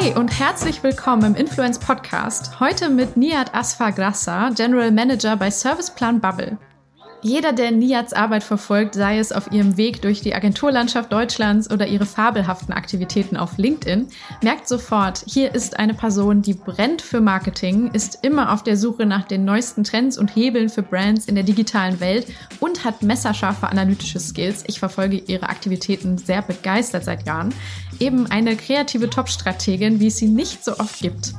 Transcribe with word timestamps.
Hi 0.00 0.14
und 0.14 0.38
herzlich 0.38 0.84
willkommen 0.84 1.24
im 1.24 1.34
Influence 1.34 1.78
Podcast. 1.78 2.60
Heute 2.60 2.88
mit 2.88 3.16
Nihat 3.16 3.52
Asfar 3.52 3.90
General 4.54 4.92
Manager 4.92 5.36
bei 5.36 5.50
Serviceplan 5.50 6.20
Bubble. 6.20 6.56
Jeder, 7.20 7.52
der 7.52 7.72
Niats 7.72 8.12
Arbeit 8.12 8.44
verfolgt, 8.44 8.94
sei 8.94 9.18
es 9.18 9.32
auf 9.32 9.50
ihrem 9.50 9.76
Weg 9.76 10.02
durch 10.02 10.20
die 10.20 10.36
Agenturlandschaft 10.36 11.12
Deutschlands 11.12 11.68
oder 11.68 11.88
ihre 11.88 12.06
fabelhaften 12.06 12.72
Aktivitäten 12.72 13.36
auf 13.36 13.58
LinkedIn, 13.58 14.06
merkt 14.40 14.68
sofort, 14.68 15.24
hier 15.26 15.52
ist 15.52 15.80
eine 15.80 15.94
Person, 15.94 16.42
die 16.42 16.54
brennt 16.54 17.02
für 17.02 17.20
Marketing, 17.20 17.90
ist 17.92 18.20
immer 18.22 18.52
auf 18.52 18.62
der 18.62 18.76
Suche 18.76 19.04
nach 19.04 19.24
den 19.24 19.44
neuesten 19.44 19.82
Trends 19.82 20.16
und 20.16 20.36
Hebeln 20.36 20.68
für 20.68 20.82
Brands 20.82 21.26
in 21.26 21.34
der 21.34 21.42
digitalen 21.42 21.98
Welt 21.98 22.28
und 22.60 22.84
hat 22.84 23.02
messerscharfe 23.02 23.68
analytische 23.68 24.20
Skills. 24.20 24.62
Ich 24.68 24.78
verfolge 24.78 25.16
ihre 25.16 25.48
Aktivitäten 25.48 26.18
sehr 26.18 26.42
begeistert 26.42 27.02
seit 27.02 27.26
Jahren. 27.26 27.52
Eben 27.98 28.30
eine 28.30 28.54
kreative 28.54 29.10
Top-Strategin, 29.10 29.98
wie 29.98 30.06
es 30.06 30.18
sie 30.18 30.28
nicht 30.28 30.64
so 30.64 30.78
oft 30.78 31.00
gibt. 31.00 31.34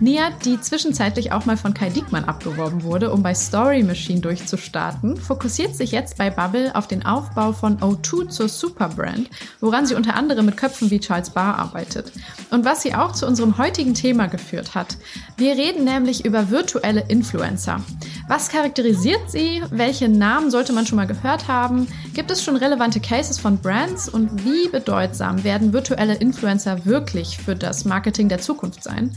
Niat, 0.00 0.44
die 0.44 0.60
zwischenzeitlich 0.60 1.32
auch 1.32 1.44
mal 1.44 1.56
von 1.56 1.74
Kai 1.74 1.90
Diekmann 1.90 2.24
abgeworben 2.24 2.84
wurde, 2.84 3.10
um 3.10 3.24
bei 3.24 3.34
Story 3.34 3.82
Machine 3.82 4.20
durchzustarten, 4.20 5.16
fokussiert 5.16 5.74
sich 5.74 5.90
jetzt 5.90 6.16
bei 6.16 6.30
Bubble 6.30 6.72
auf 6.76 6.86
den 6.86 7.04
Aufbau 7.04 7.52
von 7.52 7.78
O2 7.78 8.28
zur 8.28 8.48
Superbrand, 8.48 9.28
woran 9.60 9.86
sie 9.86 9.96
unter 9.96 10.14
anderem 10.14 10.46
mit 10.46 10.56
Köpfen 10.56 10.92
wie 10.92 11.00
Charles 11.00 11.30
Barr 11.30 11.58
arbeitet. 11.58 12.12
Und 12.50 12.64
was 12.64 12.82
sie 12.82 12.94
auch 12.94 13.10
zu 13.10 13.26
unserem 13.26 13.58
heutigen 13.58 13.92
Thema 13.92 14.28
geführt 14.28 14.76
hat. 14.76 14.96
Wir 15.36 15.56
reden 15.56 15.82
nämlich 15.84 16.24
über 16.24 16.48
virtuelle 16.48 17.04
Influencer. 17.08 17.80
Was 18.28 18.50
charakterisiert 18.50 19.30
sie? 19.32 19.64
Welche 19.70 20.08
Namen 20.08 20.52
sollte 20.52 20.72
man 20.72 20.86
schon 20.86 20.96
mal 20.96 21.08
gehört 21.08 21.48
haben? 21.48 21.88
Gibt 22.14 22.30
es 22.30 22.44
schon 22.44 22.56
relevante 22.56 23.00
Cases 23.00 23.38
von 23.38 23.58
Brands? 23.58 24.08
Und 24.08 24.44
wie 24.44 24.68
bedeutsam 24.68 25.42
werden 25.42 25.72
virtuelle 25.72 26.14
Influencer 26.14 26.84
wirklich 26.84 27.38
für 27.38 27.56
das 27.56 27.84
Marketing 27.84 28.28
der 28.28 28.38
Zukunft 28.38 28.84
sein? 28.84 29.10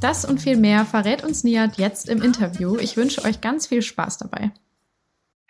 Das 0.00 0.24
und 0.24 0.40
viel 0.40 0.56
mehr 0.56 0.84
verrät 0.84 1.24
uns 1.24 1.42
Niat 1.42 1.76
jetzt 1.76 2.08
im 2.08 2.22
Interview. 2.22 2.76
Ich 2.76 2.96
wünsche 2.96 3.24
euch 3.24 3.40
ganz 3.40 3.66
viel 3.66 3.82
Spaß 3.82 4.18
dabei. 4.18 4.52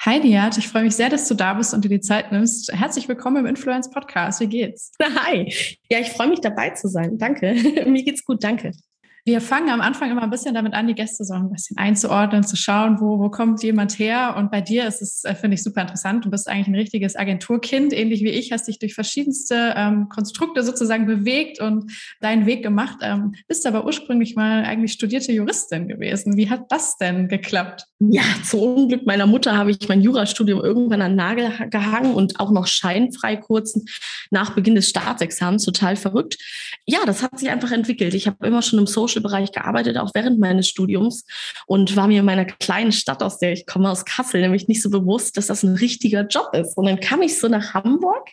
Hi 0.01 0.21
Niat, 0.21 0.57
ich 0.57 0.69
freue 0.69 0.85
mich 0.85 0.97
sehr, 0.97 1.11
dass 1.11 1.29
du 1.29 1.35
da 1.35 1.53
bist 1.53 1.75
und 1.75 1.85
dir 1.85 1.91
die 1.91 2.01
Zeit 2.01 2.33
nimmst. 2.33 2.73
Herzlich 2.73 3.09
willkommen 3.09 3.37
im 3.39 3.47
Influence 3.47 3.91
Podcast. 3.91 4.41
Wie 4.41 4.47
geht's? 4.47 4.93
Hi. 5.03 5.53
Ja, 5.91 5.99
ich 5.99 6.09
freue 6.09 6.29
mich 6.29 6.41
dabei 6.41 6.71
zu 6.71 6.89
sein. 6.89 7.19
Danke. 7.19 7.53
Mir 7.87 8.03
geht's 8.03 8.25
gut. 8.25 8.43
Danke. 8.43 8.73
Wir 9.29 9.43
fangen 9.43 9.69
am 9.69 9.83
Anfang 9.83 10.11
immer 10.11 10.23
ein 10.23 10.31
bisschen 10.31 10.55
damit 10.55 10.73
an, 10.73 10.87
die 10.87 10.95
Gäste 10.95 11.23
so 11.23 11.34
ein 11.34 11.51
bisschen 11.51 11.77
einzuordnen, 11.77 12.45
zu 12.45 12.57
schauen, 12.57 12.98
wo, 12.98 13.19
wo 13.19 13.29
kommt 13.29 13.62
jemand 13.62 13.98
her. 13.98 14.34
Und 14.39 14.51
bei 14.51 14.62
dir 14.62 14.89
ist 14.89 15.03
es, 15.03 15.23
äh, 15.25 15.34
finde 15.34 15.57
ich, 15.57 15.62
super 15.62 15.83
interessant. 15.83 16.25
Du 16.25 16.31
bist 16.31 16.48
eigentlich 16.48 16.69
ein 16.69 16.75
richtiges 16.75 17.15
Agenturkind, 17.15 17.93
ähnlich 17.93 18.23
wie 18.23 18.31
ich, 18.31 18.53
hast 18.53 18.69
dich 18.69 18.79
durch 18.79 18.95
verschiedenste 18.95 19.75
ähm, 19.77 20.09
Konstrukte 20.09 20.62
sozusagen 20.62 21.05
bewegt 21.05 21.61
und 21.61 21.93
deinen 22.23 22.47
Weg 22.47 22.62
gemacht. 22.62 23.01
Ähm, 23.03 23.34
bist 23.47 23.67
aber 23.67 23.84
ursprünglich 23.84 24.34
mal 24.34 24.65
eigentlich 24.65 24.93
studierte 24.93 25.31
Juristin 25.31 25.89
gewesen. 25.89 26.39
Wie 26.39 26.49
hat 26.49 26.73
das 26.73 26.97
denn 26.97 27.29
geklappt? 27.29 27.84
Ja, 27.99 28.23
zum 28.45 28.61
Unglück 28.61 29.05
meiner 29.05 29.27
Mutter 29.27 29.59
habe 29.59 29.73
ich 29.73 29.89
mein 29.91 30.01
Jurastudium 30.01 30.61
irgendwann 30.61 31.03
an 31.03 31.17
Nagel 31.17 31.51
gehangen 31.69 32.15
und 32.15 32.41
auch 32.41 32.51
noch 32.51 32.67
scheinfrei 32.67 33.37
kurz 33.37 33.79
nach 34.31 34.55
Beginn 34.55 34.75
des 34.75 34.89
Staatsexamens. 34.89 35.67
Total 35.67 35.97
verrückt. 35.97 36.39
Ja, 36.87 37.01
das 37.05 37.23
hat 37.23 37.39
sich 37.39 37.51
einfach 37.51 37.73
entwickelt. 37.73 38.15
Ich 38.15 38.27
habe 38.27 38.47
immer 38.47 38.62
schon 38.62 38.79
im 38.79 38.87
Social 38.87 39.18
Social-Bereich 39.19 39.53
gearbeitet, 39.53 39.97
auch 39.97 40.11
während 40.15 40.39
meines 40.39 40.69
Studiums 40.69 41.25
und 41.67 41.97
war 41.97 42.07
mir 42.07 42.21
in 42.21 42.27
meiner 42.27 42.45
kleinen 42.45 42.93
Stadt, 42.93 43.23
aus 43.23 43.39
der 43.39 43.53
ich 43.53 43.67
komme, 43.67 43.91
aus 43.91 44.05
Kassel, 44.05 44.41
nämlich 44.41 44.69
nicht 44.69 44.83
so 44.83 44.91
bewusst, 44.91 45.37
dass 45.37 45.47
das 45.47 45.63
ein 45.63 45.75
richtiger 45.75 46.27
Job 46.27 46.55
ist. 46.55 46.77
Und 46.77 46.87
dann 46.87 47.01
kam 47.01 47.23
ich 47.23 47.39
so 47.39 47.49
nach 47.49 47.75
Hamburg 47.75 48.29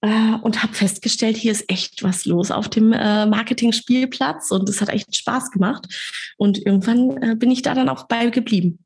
äh, 0.00 0.34
und 0.42 0.62
habe 0.62 0.74
festgestellt, 0.74 1.36
hier 1.36 1.52
ist 1.52 1.70
echt 1.70 2.02
was 2.02 2.24
los 2.24 2.50
auf 2.50 2.68
dem 2.68 2.92
äh, 2.92 3.26
Marketing-Spielplatz 3.26 4.50
und 4.50 4.68
es 4.68 4.80
hat 4.80 4.88
echt 4.88 5.14
Spaß 5.14 5.50
gemacht. 5.50 5.86
Und 6.36 6.64
irgendwann 6.64 7.22
äh, 7.22 7.34
bin 7.36 7.50
ich 7.50 7.62
da 7.62 7.74
dann 7.74 7.88
auch 7.88 8.06
bei 8.06 8.26
geblieben. 8.26 8.78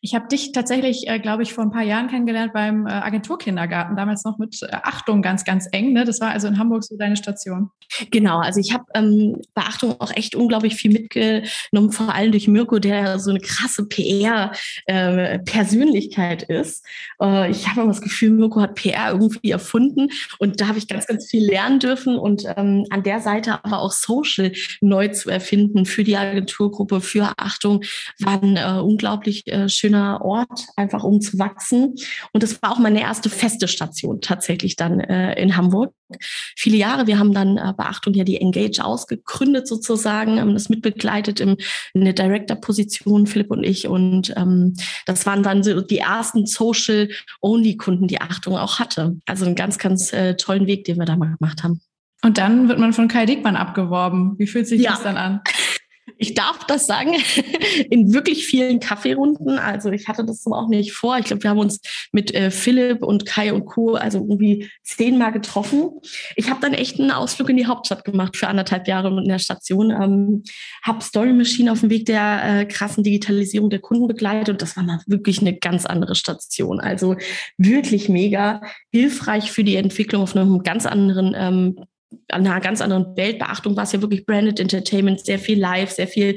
Ich 0.00 0.14
habe 0.14 0.28
dich 0.28 0.52
tatsächlich, 0.52 1.08
äh, 1.08 1.18
glaube 1.18 1.42
ich, 1.42 1.52
vor 1.52 1.64
ein 1.64 1.72
paar 1.72 1.82
Jahren 1.82 2.06
kennengelernt 2.08 2.52
beim 2.52 2.86
äh, 2.86 2.90
Agenturkindergarten, 2.90 3.96
damals 3.96 4.24
noch 4.24 4.38
mit 4.38 4.62
äh, 4.62 4.68
Achtung 4.70 5.22
ganz, 5.22 5.44
ganz 5.44 5.66
eng. 5.72 5.92
Ne? 5.92 6.04
Das 6.04 6.20
war 6.20 6.30
also 6.30 6.46
in 6.46 6.56
Hamburg 6.58 6.84
so 6.84 6.96
deine 6.96 7.16
Station. 7.16 7.72
Genau, 8.10 8.38
also 8.38 8.60
ich 8.60 8.72
habe 8.72 8.84
ähm, 8.94 9.42
bei 9.54 9.62
Achtung 9.62 9.96
auch 9.98 10.14
echt 10.14 10.36
unglaublich 10.36 10.76
viel 10.76 10.92
mitgenommen, 10.92 11.90
vor 11.90 12.14
allem 12.14 12.30
durch 12.32 12.46
Mirko, 12.46 12.78
der 12.78 13.18
so 13.18 13.30
eine 13.30 13.40
krasse 13.40 13.86
PR-Persönlichkeit 13.86 16.48
äh, 16.48 16.60
ist. 16.60 16.84
Äh, 17.20 17.50
ich 17.50 17.66
habe 17.66 17.80
immer 17.80 17.90
das 17.90 18.02
Gefühl, 18.02 18.30
Mirko 18.30 18.60
hat 18.60 18.76
PR 18.76 19.10
irgendwie 19.12 19.50
erfunden 19.50 20.10
und 20.38 20.60
da 20.60 20.68
habe 20.68 20.78
ich 20.78 20.86
ganz, 20.86 21.06
ganz 21.06 21.28
viel 21.28 21.44
lernen 21.44 21.80
dürfen 21.80 22.16
und 22.18 22.44
ähm, 22.56 22.84
an 22.90 23.02
der 23.02 23.18
Seite 23.20 23.64
aber 23.64 23.80
auch 23.80 23.92
Social 23.92 24.52
neu 24.80 25.08
zu 25.08 25.28
erfinden 25.30 25.86
für 25.86 26.04
die 26.04 26.16
Agenturgruppe, 26.16 27.00
für 27.00 27.32
Achtung, 27.36 27.82
war 28.20 28.40
ein 28.42 28.56
äh, 28.56 28.80
unglaublich 28.80 29.44
schön 29.66 29.87
schöner 29.88 30.20
Ort, 30.22 30.66
einfach 30.76 31.04
um 31.04 31.20
zu 31.20 31.38
wachsen. 31.38 31.94
Und 32.32 32.42
das 32.42 32.60
war 32.62 32.72
auch 32.72 32.78
meine 32.78 33.00
erste 33.00 33.30
feste 33.30 33.68
Station 33.68 34.20
tatsächlich 34.20 34.76
dann 34.76 35.00
äh, 35.00 35.40
in 35.40 35.56
Hamburg. 35.56 35.92
Viele 36.56 36.76
Jahre. 36.76 37.06
Wir 37.06 37.18
haben 37.18 37.32
dann 37.32 37.56
äh, 37.56 37.72
Beachtung 37.76 38.14
ja 38.14 38.24
die 38.24 38.40
Engage 38.40 38.84
ausgegründet 38.84 39.66
sozusagen, 39.66 40.40
haben 40.40 40.54
das 40.54 40.68
mitbegleitet 40.68 41.40
im, 41.40 41.56
in 41.94 42.04
der 42.04 42.12
Director-Position, 42.12 43.26
Philipp 43.26 43.50
und 43.50 43.64
ich. 43.64 43.88
Und 43.88 44.34
ähm, 44.36 44.74
das 45.06 45.26
waren 45.26 45.42
dann 45.42 45.62
so 45.62 45.80
die 45.80 45.98
ersten 45.98 46.46
Social-Only-Kunden, 46.46 48.08
die 48.08 48.20
Achtung 48.20 48.56
auch 48.56 48.78
hatte. 48.78 49.16
Also 49.26 49.46
einen 49.46 49.54
ganz, 49.54 49.78
ganz 49.78 50.12
äh, 50.12 50.36
tollen 50.36 50.66
Weg, 50.66 50.84
den 50.84 50.98
wir 50.98 51.06
da 51.06 51.16
mal 51.16 51.34
gemacht 51.38 51.62
haben. 51.62 51.80
Und 52.22 52.36
dann 52.36 52.68
wird 52.68 52.80
man 52.80 52.92
von 52.92 53.06
Kai 53.06 53.26
Dickmann 53.26 53.54
abgeworben. 53.54 54.34
Wie 54.38 54.48
fühlt 54.48 54.66
sich 54.66 54.80
ja. 54.80 54.90
das 54.90 55.02
dann 55.02 55.16
an? 55.16 55.40
Ich 56.16 56.34
darf 56.34 56.66
das 56.66 56.86
sagen, 56.86 57.14
in 57.90 58.12
wirklich 58.12 58.46
vielen 58.46 58.80
Kaffeerunden. 58.80 59.58
Also 59.58 59.90
ich 59.90 60.08
hatte 60.08 60.24
das 60.24 60.46
auch 60.46 60.68
nicht 60.68 60.92
vor. 60.92 61.18
Ich 61.18 61.26
glaube, 61.26 61.42
wir 61.42 61.50
haben 61.50 61.58
uns 61.58 61.80
mit 62.12 62.34
äh, 62.34 62.50
Philipp 62.50 63.02
und 63.02 63.26
Kai 63.26 63.52
und 63.52 63.66
Co. 63.66 63.94
also 63.94 64.18
irgendwie 64.18 64.70
zehnmal 64.82 65.32
getroffen. 65.32 65.90
Ich 66.36 66.50
habe 66.50 66.60
dann 66.60 66.74
echt 66.74 66.98
einen 66.98 67.10
Ausflug 67.10 67.50
in 67.50 67.56
die 67.56 67.66
Hauptstadt 67.66 68.04
gemacht 68.04 68.36
für 68.36 68.48
anderthalb 68.48 68.88
Jahre 68.88 69.08
in 69.08 69.28
der 69.28 69.38
Station. 69.38 69.90
Ähm, 69.90 70.42
habe 70.82 71.02
Story 71.02 71.32
Machine 71.32 71.72
auf 71.72 71.80
dem 71.80 71.90
Weg 71.90 72.06
der 72.06 72.60
äh, 72.60 72.64
krassen 72.66 73.04
Digitalisierung 73.04 73.70
der 73.70 73.80
Kunden 73.80 74.08
begleitet 74.08 74.48
und 74.48 74.62
das 74.62 74.76
war 74.76 74.84
mal 74.84 75.00
wirklich 75.06 75.40
eine 75.40 75.56
ganz 75.56 75.86
andere 75.86 76.14
Station. 76.14 76.80
Also 76.80 77.16
wirklich 77.56 78.08
mega 78.08 78.60
hilfreich 78.92 79.50
für 79.50 79.64
die 79.64 79.76
Entwicklung 79.76 80.22
auf 80.22 80.36
einem 80.36 80.62
ganz 80.62 80.86
anderen 80.86 81.34
ähm, 81.36 81.84
an 82.28 82.46
einer 82.46 82.60
ganz 82.60 82.80
anderen 82.80 83.16
Weltbeachtung 83.16 83.76
war 83.76 83.84
es 83.84 83.92
ja 83.92 84.00
wirklich 84.00 84.24
Branded 84.24 84.60
Entertainment, 84.60 85.24
sehr 85.24 85.38
viel 85.38 85.58
live, 85.58 85.90
sehr 85.90 86.08
viel 86.08 86.36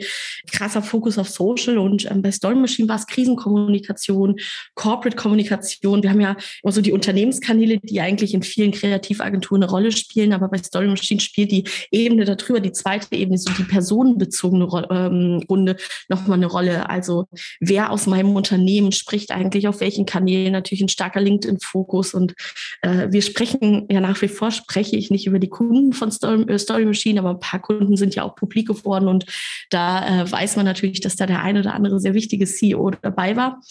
krasser 0.52 0.82
Fokus 0.82 1.18
auf 1.18 1.30
Social 1.30 1.78
und 1.78 2.10
ähm, 2.10 2.22
bei 2.22 2.32
Story 2.32 2.56
Machine 2.56 2.88
war 2.90 2.98
es 2.98 3.08
Krisenkommunikation, 3.08 4.38
Corporate 4.76 5.16
Kommunikation. 5.16 6.04
Wir 6.04 6.10
haben 6.10 6.22
ja 6.22 6.36
immer 6.64 6.72
so 6.72 6.82
die 6.82 6.92
Unternehmenskanäle, 6.92 7.80
die 7.80 8.02
eigentlich 8.02 8.34
in 8.34 8.44
vielen 8.44 8.72
Kreativagenturen 8.72 9.64
eine 9.64 9.72
Rolle 9.72 9.92
spielen, 9.92 10.34
aber 10.34 10.50
bei 10.50 10.58
Story 10.58 10.88
Machine 10.88 11.20
spielt 11.20 11.52
die 11.52 11.66
Ebene 11.92 12.26
darüber, 12.26 12.60
die 12.60 12.72
zweite 12.72 13.16
Ebene, 13.16 13.38
so 13.38 13.52
die 13.54 13.64
personenbezogene 13.64 14.68
ähm, 14.90 15.44
Runde 15.50 15.78
nochmal 16.10 16.38
eine 16.38 16.48
Rolle. 16.48 16.90
Also 16.90 17.28
wer 17.60 17.92
aus 17.92 18.08
meinem 18.08 18.36
Unternehmen 18.36 18.92
spricht 18.92 19.32
eigentlich 19.32 19.68
auf 19.68 19.80
welchen 19.80 20.06
Kanälen, 20.06 20.54
natürlich 20.54 20.82
ein 20.82 20.90
starker 20.90 21.22
LinkedIn-Fokus 21.22 22.14
und 22.14 22.34
äh, 22.82 23.08
wir 23.10 23.22
sprechen 23.22 23.88
ja 23.90 24.02
nach 24.02 24.22
wie 24.22 24.28
vor, 24.28 24.52
spreche 24.52 24.96
ich 24.96 25.12
nicht 25.12 25.28
über 25.28 25.40
die 25.40 25.50
Kunden 25.68 25.94
von 25.94 26.12
Story, 26.12 26.44
äh, 26.44 26.58
Story 26.58 26.86
Machine, 26.86 27.20
aber 27.20 27.32
ein 27.32 27.40
paar 27.40 27.60
Kunden 27.60 27.96
sind 27.96 28.16
ja 28.16 28.24
auch 28.24 28.36
publik 28.36 28.68
geworden 28.68 29.08
und 29.08 29.26
da 29.70 30.22
äh, 30.22 30.32
weiß 30.32 30.56
man 30.56 30.66
natürlich, 30.66 31.02
dass 31.02 31.16
da 31.16 31.26
der 31.26 31.42
eine 31.42 31.60
oder 31.60 31.74
andere 31.74 32.00
sehr 32.00 32.14
wichtige 32.14 32.46
CEO 32.46 32.92
dabei 33.02 33.36
war. 33.36 33.62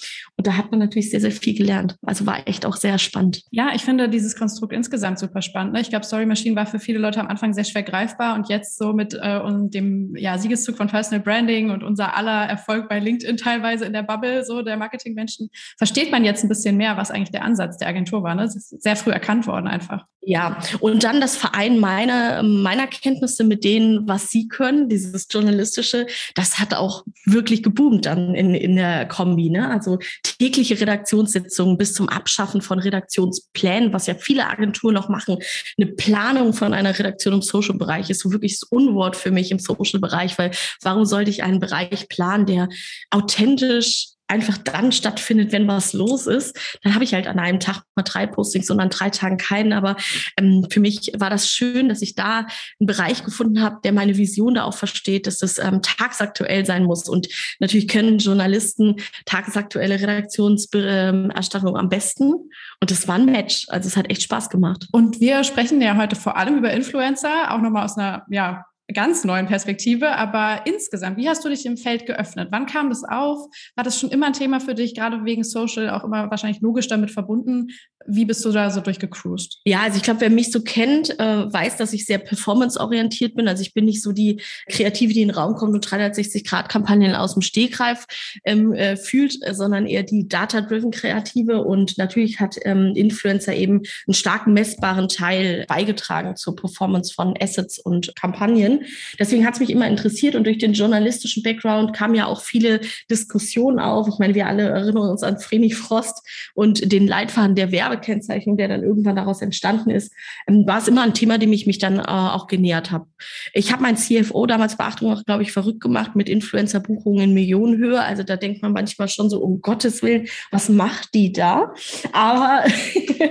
Und 0.41 0.47
da 0.47 0.57
hat 0.57 0.71
man 0.71 0.81
natürlich 0.81 1.11
sehr, 1.11 1.21
sehr 1.21 1.33
viel 1.33 1.55
gelernt. 1.55 1.97
Also 2.01 2.25
war 2.25 2.49
echt 2.49 2.65
auch 2.65 2.77
sehr 2.77 2.97
spannend. 2.97 3.43
Ja, 3.51 3.73
ich 3.75 3.83
finde 3.83 4.09
dieses 4.09 4.35
Konstrukt 4.35 4.73
insgesamt 4.73 5.19
super 5.19 5.43
spannend. 5.43 5.75
Ne? 5.75 5.83
Ich 5.83 5.91
glaube, 5.91 6.07
Story 6.07 6.25
Machine 6.25 6.57
war 6.57 6.65
für 6.65 6.79
viele 6.79 6.99
Leute 6.99 7.21
am 7.21 7.27
Anfang 7.27 7.53
sehr 7.53 7.65
schwer 7.65 7.83
greifbar 7.83 8.35
und 8.37 8.49
jetzt 8.49 8.79
so 8.79 8.95
mit 8.95 9.13
äh, 9.21 9.39
und 9.39 9.75
dem 9.75 10.17
ja, 10.17 10.39
Siegeszug 10.39 10.79
von 10.79 10.89
Personal 10.89 11.23
Branding 11.23 11.69
und 11.69 11.83
unser 11.83 12.17
aller 12.17 12.47
Erfolg 12.47 12.89
bei 12.89 13.01
LinkedIn 13.01 13.37
teilweise 13.37 13.85
in 13.85 13.93
der 13.93 14.03
Bubble, 14.03 14.43
so 14.43 14.63
der 14.63 14.79
Marketingmenschen, 14.79 15.51
versteht 15.77 16.11
man 16.11 16.25
jetzt 16.25 16.43
ein 16.43 16.49
bisschen 16.49 16.79
mehr, 16.79 16.97
was 16.97 17.11
eigentlich 17.11 17.33
der 17.33 17.45
Ansatz 17.45 17.77
der 17.77 17.89
Agentur 17.89 18.23
war. 18.23 18.35
Ne? 18.35 18.45
Das 18.45 18.57
ist 18.57 18.83
sehr 18.83 18.97
früh 18.97 19.11
erkannt 19.11 19.47
worden 19.47 19.69
einfach. 19.69 20.07
Ja, 20.23 20.59
und 20.81 21.03
dann 21.03 21.21
das 21.21 21.37
Verein 21.37 21.79
meine, 21.79 22.43
meiner 22.43 22.87
Kenntnisse 22.87 23.43
mit 23.43 23.65
denen, 23.65 24.07
was 24.07 24.29
sie 24.29 24.49
können, 24.49 24.89
dieses 24.89 25.27
journalistische, 25.31 26.07
das 26.35 26.59
hat 26.59 26.75
auch 26.75 27.05
wirklich 27.25 27.63
geboomt 27.63 28.05
dann 28.05 28.35
in, 28.35 28.55
in 28.55 28.77
der 28.77 29.07
Kombi. 29.07 29.49
Ne? 29.49 29.71
Also 29.71 29.99
tägliche 30.41 30.81
Redaktionssitzungen 30.81 31.77
bis 31.77 31.93
zum 31.93 32.09
Abschaffen 32.09 32.63
von 32.63 32.79
Redaktionsplänen, 32.79 33.93
was 33.93 34.07
ja 34.07 34.15
viele 34.15 34.47
Agenturen 34.47 34.95
noch 34.95 35.11
machen. 35.11 35.37
Eine 35.77 35.93
Planung 35.93 36.55
von 36.55 36.73
einer 36.73 36.99
Redaktion 36.99 37.35
im 37.35 37.43
Social-Bereich 37.43 38.09
ist 38.09 38.21
so 38.21 38.33
wirklich 38.33 38.59
das 38.59 38.63
Unwort 38.71 39.17
für 39.17 39.31
mich 39.31 39.51
im 39.51 39.59
Social-Bereich, 39.59 40.39
weil 40.39 40.53
warum 40.81 41.05
sollte 41.05 41.31
ich 41.31 41.43
einen 41.43 41.61
Bereich 41.61 42.09
planen, 42.09 42.47
der 42.47 42.71
authentisch 43.11 44.15
einfach 44.31 44.59
dann 44.59 44.93
stattfindet, 44.93 45.53
wenn 45.53 45.69
was 45.69 45.93
los 45.93 46.27
ist. 46.27 46.59
Dann 46.83 46.95
habe 46.95 47.05
ich 47.05 47.15
halt 47.15 47.27
an 47.27 47.39
einem 47.39 47.61
Tag 47.61 47.83
mal 47.97 48.03
drei 48.03 48.27
Postings 48.27 48.71
und 48.71 48.81
an 48.81 48.91
drei 48.91 49.11
Tagen 49.11 49.37
keinen. 49.37 49.73
Aber 49.73 49.97
ähm, 50.39 50.67
für 50.71 50.81
mich 50.81 51.13
war 51.19 51.31
das 51.31 51.51
schön, 51.51 51.89
dass 51.89 52.01
ich 52.01 52.15
da 52.15 52.47
einen 52.79 52.87
Bereich 52.87 53.25
gefunden 53.25 53.61
habe, 53.61 53.79
der 53.85 53.93
meine 53.93 54.17
Vision 54.17 54.55
da 54.55 54.65
auch 54.65 54.75
versteht, 54.75 55.27
dass 55.27 55.39
das 55.39 55.59
ähm, 55.59 55.83
tagsaktuell 55.83 56.65
sein 56.65 56.85
muss. 56.85 57.09
Und 57.09 57.29
natürlich 57.59 57.89
können 57.89 58.19
Journalisten 58.19 58.97
tagesaktuelle 59.27 60.01
Redaktionserstattung 60.01 61.77
am 61.77 61.89
besten. 61.89 62.33
Und 62.33 62.91
das 62.91 63.09
war 63.09 63.17
ein 63.17 63.27
Match. 63.27 63.67
Also 63.69 63.89
es 63.89 63.97
hat 63.97 64.11
echt 64.11 64.23
Spaß 64.23 64.49
gemacht. 64.49 64.87
Und 64.93 65.21
wir 65.21 65.45
sprechen 65.45 65.81
ja 65.83 65.97
heute 65.97 66.17
vor 66.17 66.37
allem 66.37 66.59
über 66.59 66.71
Influencer, 66.71 67.53
auch 67.53 67.61
nochmal 67.61 67.85
aus 67.85 67.99
einer 67.99 68.25
ja, 68.31 68.65
ganz 68.93 69.25
neuen 69.25 69.47
Perspektive, 69.47 70.17
aber 70.17 70.63
insgesamt, 70.67 71.17
wie 71.17 71.29
hast 71.29 71.45
du 71.45 71.49
dich 71.49 71.67
im 71.67 71.77
Feld 71.77 72.07
geöffnet? 72.07 72.49
Wann 72.51 72.67
kam 72.67 72.89
das 72.89 73.05
auf? 73.05 73.47
War 73.75 73.85
das 73.85 73.99
schon 73.99 74.11
immer 74.11 74.27
ein 74.27 74.33
Thema 74.33 74.61
für 74.61 74.75
dich, 74.75 74.95
gerade 74.95 75.25
wegen 75.25 75.45
Social, 75.45 75.91
auch 75.91 76.05
immer 76.05 76.31
wahrscheinlich 76.31 76.61
logisch 76.61 76.89
damit 76.89 77.11
verbunden? 77.11 77.69
Wie 78.07 78.25
bist 78.25 78.45
du 78.45 78.51
da 78.51 78.71
so 78.71 78.81
durchgecruised? 78.81 79.61
Ja, 79.65 79.81
also 79.83 79.99
ich 79.99 80.03
glaube, 80.03 80.23
wer 80.23 80.31
mich 80.31 80.51
so 80.51 80.63
kennt, 80.63 81.11
äh, 81.21 81.53
weiß, 81.53 81.77
dass 81.77 81.93
ich 81.93 82.07
sehr 82.07 82.19
performanceorientiert 82.19 83.35
bin. 83.35 83.47
Also 83.47 83.63
ich 83.63 83.75
bin 83.75 83.85
nicht 83.85 84.03
so 84.03 84.13
die 84.13 84.41
Kreative, 84.71 85.13
die 85.13 85.21
in 85.23 85.29
den 85.29 85.37
Raum 85.37 85.55
kommt 85.55 85.75
und 85.75 85.87
360-Grad-Kampagnen 85.87 87.15
aus 87.15 87.35
dem 87.35 87.43
Stegreif 87.43 88.07
ähm, 88.45 88.73
äh, 88.73 88.97
fühlt, 88.97 89.35
sondern 89.53 89.87
eher 89.87 90.03
die 90.03 90.29
Data-driven 90.29 90.91
Kreative. 90.91 91.63
Und 91.63 91.99
natürlich 91.99 92.41
hat 92.41 92.57
ähm, 92.65 92.93
Influencer 92.97 93.55
eben 93.55 93.83
einen 94.07 94.15
starken 94.15 94.55
messbaren 94.55 95.09
Teil 95.09 95.67
beigetragen 95.69 96.37
zur 96.37 96.57
Performance 96.57 97.13
von 97.13 97.35
Assets 97.39 97.79
und 97.79 98.17
Kampagnen. 98.17 98.80
Deswegen 99.19 99.47
hat 99.47 99.55
es 99.55 99.61
mich 99.61 99.71
immer 99.71 99.87
interessiert 99.87 100.35
und 100.35 100.45
durch 100.45 100.59
den 100.59 100.73
journalistischen 100.73 101.43
Background 101.43 101.93
kamen 101.95 102.15
ja 102.15 102.27
auch 102.27 102.43
viele 102.43 102.81
Diskussionen 103.11 103.79
auf. 103.79 104.09
Ich 104.09 104.19
meine, 104.19 104.35
wir 104.35 104.47
alle 104.47 104.69
erinnern 104.69 105.11
uns 105.11 105.23
an 105.23 105.39
Vreni 105.39 105.71
Frost 105.71 106.23
und 106.55 106.91
den 106.93 107.07
Leitfaden 107.07 107.55
der 107.55 107.73
Werbekennzeichnung, 107.73 108.57
der 108.57 108.69
dann 108.69 108.83
irgendwann 108.83 109.17
daraus 109.17 109.43
entstanden 109.43 109.91
ist, 109.91 110.13
ähm, 110.47 110.67
war 110.67 110.79
es 110.79 110.89
immer 110.89 111.03
ein 111.03 111.15
Thema, 111.15 111.39
dem 111.39 111.53
ich 111.53 111.67
mich 111.67 111.79
dann 111.79 111.99
äh, 111.99 112.03
auch 112.03 112.47
genähert 112.47 112.91
habe. 112.91 113.07
Ich 113.53 113.73
habe 113.73 113.83
mein 113.83 113.97
CFO 113.97 114.47
damals 114.47 114.77
Beachtung 114.77 115.13
auch, 115.13 115.25
glaube 115.25 115.43
ich, 115.43 115.53
verrückt 115.53 115.81
gemacht 115.81 116.17
mit 116.17 116.29
Influencer-Buchungen 116.29 117.25
in 117.25 117.35
Millionenhöhe. 117.35 118.01
Also 118.01 118.23
da 118.23 118.37
denkt 118.37 118.63
man 118.63 118.73
manchmal 118.73 119.09
schon 119.09 119.31
so, 119.31 119.41
um 119.41 119.61
Gottes 119.61 120.03
Willen, 120.03 120.29
was 120.51 120.69
macht 120.69 121.15
die 121.15 121.33
da? 121.33 121.73
Aber 122.13 122.65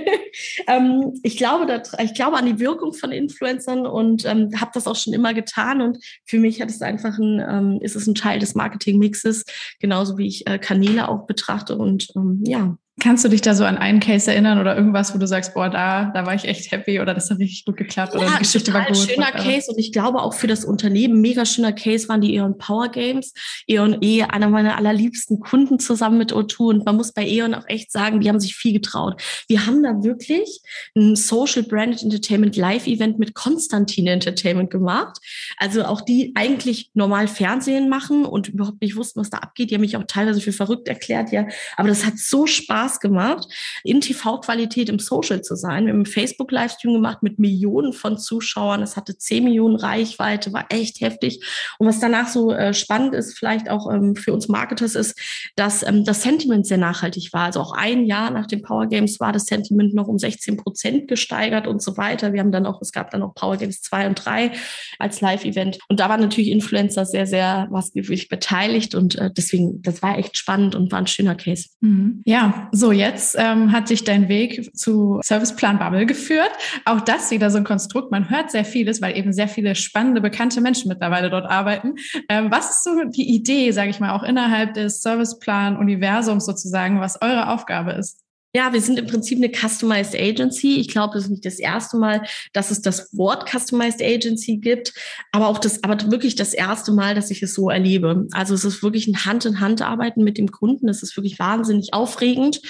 ähm, 0.66 1.18
ich, 1.22 1.36
glaube, 1.36 1.82
ich 2.02 2.14
glaube 2.14 2.36
an 2.36 2.46
die 2.46 2.58
Wirkung 2.58 2.92
von 2.92 3.12
Influencern 3.12 3.86
und 3.86 4.24
ähm, 4.24 4.50
habe 4.60 4.70
das 4.74 4.86
auch 4.86 4.96
schon 4.96 5.12
immer 5.12 5.34
getan. 5.40 5.82
Und 5.82 5.98
für 6.24 6.38
mich 6.38 6.60
hat 6.60 6.70
es 6.70 6.82
einfach 6.82 7.18
ein, 7.18 7.44
ähm, 7.46 7.78
ist 7.80 7.96
es 7.96 8.06
ein 8.06 8.14
Teil 8.14 8.38
des 8.38 8.54
Marketing-Mixes, 8.54 9.44
genauso 9.80 10.18
wie 10.18 10.26
ich 10.26 10.46
äh, 10.46 10.58
Kanäle 10.58 11.08
auch 11.08 11.26
betrachte. 11.26 11.76
Und 11.76 12.08
ähm, 12.16 12.42
ja, 12.46 12.76
Kannst 13.02 13.24
du 13.24 13.28
dich 13.28 13.40
da 13.40 13.54
so 13.54 13.64
an 13.64 13.78
einen 13.78 14.00
Case 14.00 14.30
erinnern 14.30 14.58
oder 14.58 14.76
irgendwas, 14.76 15.14
wo 15.14 15.18
du 15.18 15.26
sagst, 15.26 15.54
boah, 15.54 15.68
da, 15.68 16.10
da 16.14 16.26
war 16.26 16.34
ich 16.34 16.44
echt 16.44 16.70
happy 16.70 17.00
oder 17.00 17.14
das 17.14 17.30
hat 17.30 17.38
richtig 17.38 17.64
gut 17.64 17.76
geklappt 17.76 18.14
ja, 18.14 18.20
oder 18.20 18.30
die 18.30 18.38
Geschichte 18.38 18.72
war 18.72 18.86
gut? 18.86 18.96
schöner 18.96 19.32
Case 19.32 19.70
und 19.70 19.78
ich 19.78 19.92
glaube 19.92 20.20
auch 20.20 20.34
für 20.34 20.46
das 20.46 20.64
Unternehmen 20.64 21.20
mega 21.20 21.44
schöner 21.44 21.72
Case 21.72 22.08
waren 22.08 22.20
die 22.20 22.34
E.ON 22.34 22.58
Power 22.58 22.88
Games. 22.90 23.32
E.ON 23.66 23.98
E, 24.00 24.22
einer 24.22 24.48
meiner 24.48 24.76
allerliebsten 24.76 25.40
Kunden 25.40 25.78
zusammen 25.78 26.18
mit 26.18 26.32
O2 26.32 26.60
und 26.60 26.86
man 26.86 26.96
muss 26.96 27.12
bei 27.12 27.26
E.ON 27.26 27.54
auch 27.54 27.68
echt 27.68 27.90
sagen, 27.90 28.20
die 28.20 28.28
haben 28.28 28.40
sich 28.40 28.54
viel 28.54 28.72
getraut. 28.72 29.20
Wir 29.48 29.66
haben 29.66 29.82
da 29.82 30.02
wirklich 30.02 30.60
ein 30.94 31.16
Social 31.16 31.62
Branded 31.62 32.02
Entertainment 32.02 32.56
Live 32.56 32.86
Event 32.86 33.18
mit 33.18 33.34
Konstantin 33.34 34.06
Entertainment 34.06 34.70
gemacht. 34.70 35.18
Also 35.56 35.84
auch 35.84 36.00
die 36.00 36.32
eigentlich 36.34 36.90
normal 36.94 37.28
Fernsehen 37.28 37.88
machen 37.88 38.24
und 38.24 38.48
überhaupt 38.48 38.82
nicht 38.82 38.96
wussten, 38.96 39.20
was 39.20 39.30
da 39.30 39.38
abgeht. 39.38 39.70
Die 39.70 39.74
haben 39.74 39.80
mich 39.80 39.96
auch 39.96 40.04
teilweise 40.06 40.40
für 40.40 40.52
verrückt 40.52 40.88
erklärt, 40.88 41.32
ja. 41.32 41.46
Aber 41.76 41.88
das 41.88 42.04
hat 42.04 42.18
so 42.18 42.46
Spaß 42.46 42.89
Spaß 42.90 43.00
gemacht, 43.00 43.46
in 43.84 44.00
TV-Qualität 44.00 44.88
im 44.88 44.98
Social 44.98 45.42
zu 45.42 45.54
sein. 45.54 45.86
Wir 45.86 45.92
haben 45.92 46.00
einen 46.00 46.06
Facebook-Livestream 46.06 46.94
gemacht 46.94 47.22
mit 47.22 47.38
Millionen 47.38 47.92
von 47.92 48.18
Zuschauern. 48.18 48.82
Es 48.82 48.96
hatte 48.96 49.16
10 49.16 49.44
Millionen 49.44 49.76
Reichweite, 49.76 50.52
war 50.52 50.66
echt 50.70 51.00
heftig. 51.00 51.44
Und 51.78 51.86
was 51.86 52.00
danach 52.00 52.28
so 52.28 52.52
äh, 52.52 52.74
spannend 52.74 53.14
ist, 53.14 53.38
vielleicht 53.38 53.70
auch 53.70 53.92
ähm, 53.92 54.16
für 54.16 54.32
uns 54.32 54.48
Marketers, 54.48 54.94
ist, 54.94 55.18
dass 55.56 55.86
ähm, 55.86 56.04
das 56.04 56.22
Sentiment 56.22 56.66
sehr 56.66 56.78
nachhaltig 56.78 57.32
war. 57.32 57.46
Also 57.46 57.60
auch 57.60 57.72
ein 57.72 58.04
Jahr 58.06 58.30
nach 58.30 58.46
den 58.46 58.62
Power 58.62 58.86
Games 58.86 59.20
war 59.20 59.32
das 59.32 59.46
Sentiment 59.46 59.94
noch 59.94 60.08
um 60.08 60.18
16 60.18 60.56
Prozent 60.56 61.08
gesteigert 61.08 61.66
und 61.66 61.82
so 61.82 61.96
weiter. 61.96 62.32
Wir 62.32 62.40
haben 62.40 62.52
dann 62.52 62.66
auch, 62.66 62.80
es 62.82 62.92
gab 62.92 63.10
dann 63.10 63.22
auch 63.22 63.34
Power 63.34 63.56
Games 63.56 63.82
2 63.82 64.08
und 64.08 64.14
3 64.24 64.52
als 64.98 65.20
Live-Event. 65.20 65.78
Und 65.88 66.00
da 66.00 66.08
waren 66.08 66.20
natürlich 66.20 66.50
Influencer 66.50 67.06
sehr, 67.06 67.26
sehr 67.26 67.68
maßgeblich 67.70 68.28
beteiligt. 68.28 68.94
Und 68.94 69.16
äh, 69.16 69.30
deswegen, 69.32 69.82
das 69.82 70.02
war 70.02 70.18
echt 70.18 70.36
spannend 70.36 70.74
und 70.74 70.90
war 70.92 70.98
ein 70.98 71.06
schöner 71.06 71.34
Case. 71.34 71.68
Mhm. 71.80 72.22
Ja, 72.24 72.68
so, 72.80 72.90
jetzt 72.90 73.36
ähm, 73.38 73.72
hat 73.72 73.86
sich 73.86 74.04
dein 74.04 74.28
Weg 74.28 74.76
zu 74.76 75.20
Serviceplan 75.22 75.78
Bubble 75.78 76.06
geführt. 76.06 76.50
Auch 76.84 77.00
das 77.00 77.30
wieder 77.30 77.50
so 77.50 77.58
ein 77.58 77.64
Konstrukt. 77.64 78.10
Man 78.10 78.30
hört 78.30 78.50
sehr 78.50 78.64
vieles, 78.64 79.00
weil 79.00 79.16
eben 79.16 79.32
sehr 79.32 79.48
viele 79.48 79.74
spannende, 79.74 80.20
bekannte 80.20 80.60
Menschen 80.60 80.88
mittlerweile 80.88 81.30
dort 81.30 81.48
arbeiten. 81.48 81.96
Ähm, 82.28 82.50
was 82.50 82.70
ist 82.70 82.84
so 82.84 83.04
die 83.04 83.34
Idee, 83.34 83.70
sage 83.70 83.90
ich 83.90 84.00
mal, 84.00 84.12
auch 84.12 84.22
innerhalb 84.22 84.74
des 84.74 85.02
Serviceplan-Universums 85.02 86.44
sozusagen, 86.44 87.00
was 87.00 87.20
eure 87.22 87.50
Aufgabe 87.50 87.92
ist? 87.92 88.18
Ja, 88.52 88.72
wir 88.72 88.80
sind 88.80 88.98
im 88.98 89.06
Prinzip 89.06 89.38
eine 89.38 89.48
Customized 89.48 90.20
Agency. 90.20 90.80
Ich 90.80 90.88
glaube, 90.88 91.14
das 91.14 91.24
ist 91.24 91.30
nicht 91.30 91.46
das 91.46 91.60
erste 91.60 91.96
Mal, 91.96 92.22
dass 92.52 92.72
es 92.72 92.82
das 92.82 93.16
Wort 93.16 93.48
Customized 93.48 94.02
Agency 94.02 94.56
gibt, 94.56 94.92
aber 95.30 95.46
auch 95.46 95.58
das, 95.58 95.84
aber 95.84 96.10
wirklich 96.10 96.34
das 96.34 96.52
erste 96.52 96.90
Mal, 96.90 97.14
dass 97.14 97.30
ich 97.30 97.44
es 97.44 97.54
so 97.54 97.70
erlebe. 97.70 98.26
Also 98.32 98.54
es 98.54 98.64
ist 98.64 98.82
wirklich 98.82 99.06
ein 99.06 99.24
Hand-in-Hand-Arbeiten 99.24 100.24
mit 100.24 100.36
dem 100.36 100.50
Kunden. 100.50 100.88
Es 100.88 101.04
ist 101.04 101.16
wirklich 101.16 101.38
wahnsinnig 101.38 101.94
aufregend. 101.94 102.60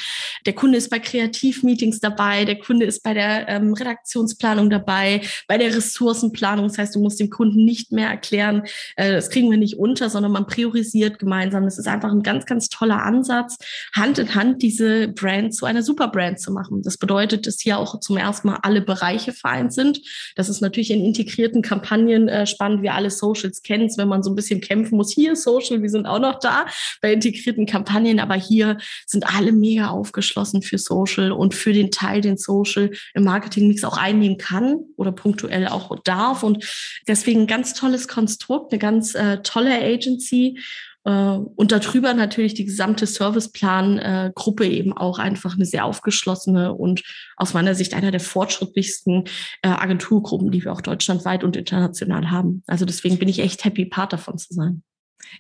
Der 0.45 0.53
Kunde 0.53 0.77
ist 0.77 0.91
bei 0.91 0.99
Kreativmeetings 0.99 2.01
dabei, 2.01 2.45
der 2.45 2.59
Kunde 2.59 2.85
ist 2.85 3.03
bei 3.03 3.15
der 3.15 3.49
ähm, 3.49 3.73
Redaktionsplanung 3.73 4.69
dabei, 4.69 5.23
bei 5.49 5.57
der 5.57 5.75
Ressourcenplanung. 5.75 6.69
Das 6.69 6.77
heißt, 6.77 6.95
du 6.95 7.01
musst 7.01 7.21
dem 7.21 7.31
Kunden 7.31 7.65
nicht 7.65 7.91
mehr 7.91 8.09
erklären, 8.09 8.65
äh, 8.97 9.13
das 9.13 9.31
kriegen 9.31 9.51
wir 9.51 9.57
nicht 9.57 9.79
unter, 9.79 10.11
sondern 10.11 10.33
man 10.33 10.47
priorisiert 10.47 11.19
gemeinsam. 11.19 11.65
Das 11.65 11.79
ist 11.79 11.89
einfach 11.89 12.13
ein 12.13 12.23
ganz, 12.23 12.45
ganz 12.45 12.69
toller 12.69 13.03
Ansatz, 13.03 13.57
Hand 13.95 14.19
in 14.19 14.35
Hand 14.35 14.61
diese 14.61 15.09
Brand 15.09 15.55
zu 15.55 15.70
einer 15.71 15.83
Superbrand 15.83 16.41
zu 16.41 16.53
machen. 16.53 16.83
Das 16.83 16.99
bedeutet, 16.99 17.47
dass 17.47 17.61
hier 17.61 17.79
auch 17.79 18.01
zum 18.01 18.17
ersten 18.17 18.49
Mal 18.49 18.59
alle 18.63 18.83
Bereiche 18.83 19.33
vereint 19.33 19.73
sind. 19.73 20.01
Das 20.37 20.49
ist 20.49 20.61
natürlich 20.61 20.91
in 20.91 21.05
integrierten 21.05 21.63
Kampagnen 21.63 22.29
äh, 22.29 22.47
spannend. 22.47 22.83
Wir 22.83 22.95
alle 22.95 23.11
Socials 23.11 23.63
kennen 23.63 23.87
es, 23.87 23.97
wenn 23.97 24.09
man 24.09 24.23
so 24.23 24.31
ein 24.31 24.37
bisschen 24.37 24.61
kämpfen 24.61 24.97
muss. 24.97 25.13
Hier 25.13 25.37
Social, 25.37 25.81
wir 25.83 25.89
sind 25.89 26.07
auch 26.07 26.19
noch 26.19 26.39
da 26.41 26.67
bei 27.01 27.13
integrierten 27.13 27.67
Kampagnen, 27.67 28.21
aber 28.21 28.35
hier 28.35 28.79
sind 29.07 29.25
alle 29.35 29.53
mega 29.53 29.89
aufgeschlossen 29.89 30.63
für 30.63 30.79
Social 30.79 31.33
und 31.33 31.55
für 31.55 31.73
den 31.73 31.91
Teil, 31.91 32.21
den 32.21 32.37
Social 32.37 32.91
im 33.15 33.25
Marketingmix 33.25 33.85
auch 33.85 33.97
einnehmen 33.97 34.39
kann 34.39 34.81
oder 34.97 35.13
punktuell 35.13 35.69
auch 35.69 35.97
darf. 36.05 36.43
Und 36.43 36.65
deswegen 37.07 37.43
ein 37.43 37.47
ganz 37.47 37.75
tolles 37.75 38.09
Konstrukt, 38.09 38.73
eine 38.73 38.79
ganz 38.79 39.15
äh, 39.15 39.39
tolle 39.43 39.81
Agency 39.81 40.59
und 41.03 41.73
darüber 41.73 42.13
natürlich 42.13 42.53
die 42.55 42.67
gesamte 42.67 43.07
Serviceplan-Gruppe 43.07 44.67
eben 44.67 44.93
auch 44.93 45.19
einfach 45.19 45.55
eine 45.55 45.65
sehr 45.65 45.87
aufgeschlossene 45.87 46.75
und 46.75 47.03
aus 47.37 47.55
meiner 47.55 47.75
Sicht 47.75 47.95
einer 47.95 48.11
der 48.11 48.21
fortschrittlichsten 48.21 49.25
äh, 49.63 49.69
Agenturgruppen, 49.69 50.51
die 50.51 50.63
wir 50.63 50.73
auch 50.73 50.83
deutschlandweit 50.83 51.43
und 51.43 51.57
international 51.57 52.31
haben. 52.31 52.63
Also 52.67 52.85
deswegen 52.85 53.19
bin 53.19 53.29
ich 53.29 53.39
echt 53.39 53.65
happy, 53.65 53.87
Part 53.87 54.13
davon 54.13 54.37
zu 54.37 54.53
sein. 54.53 54.83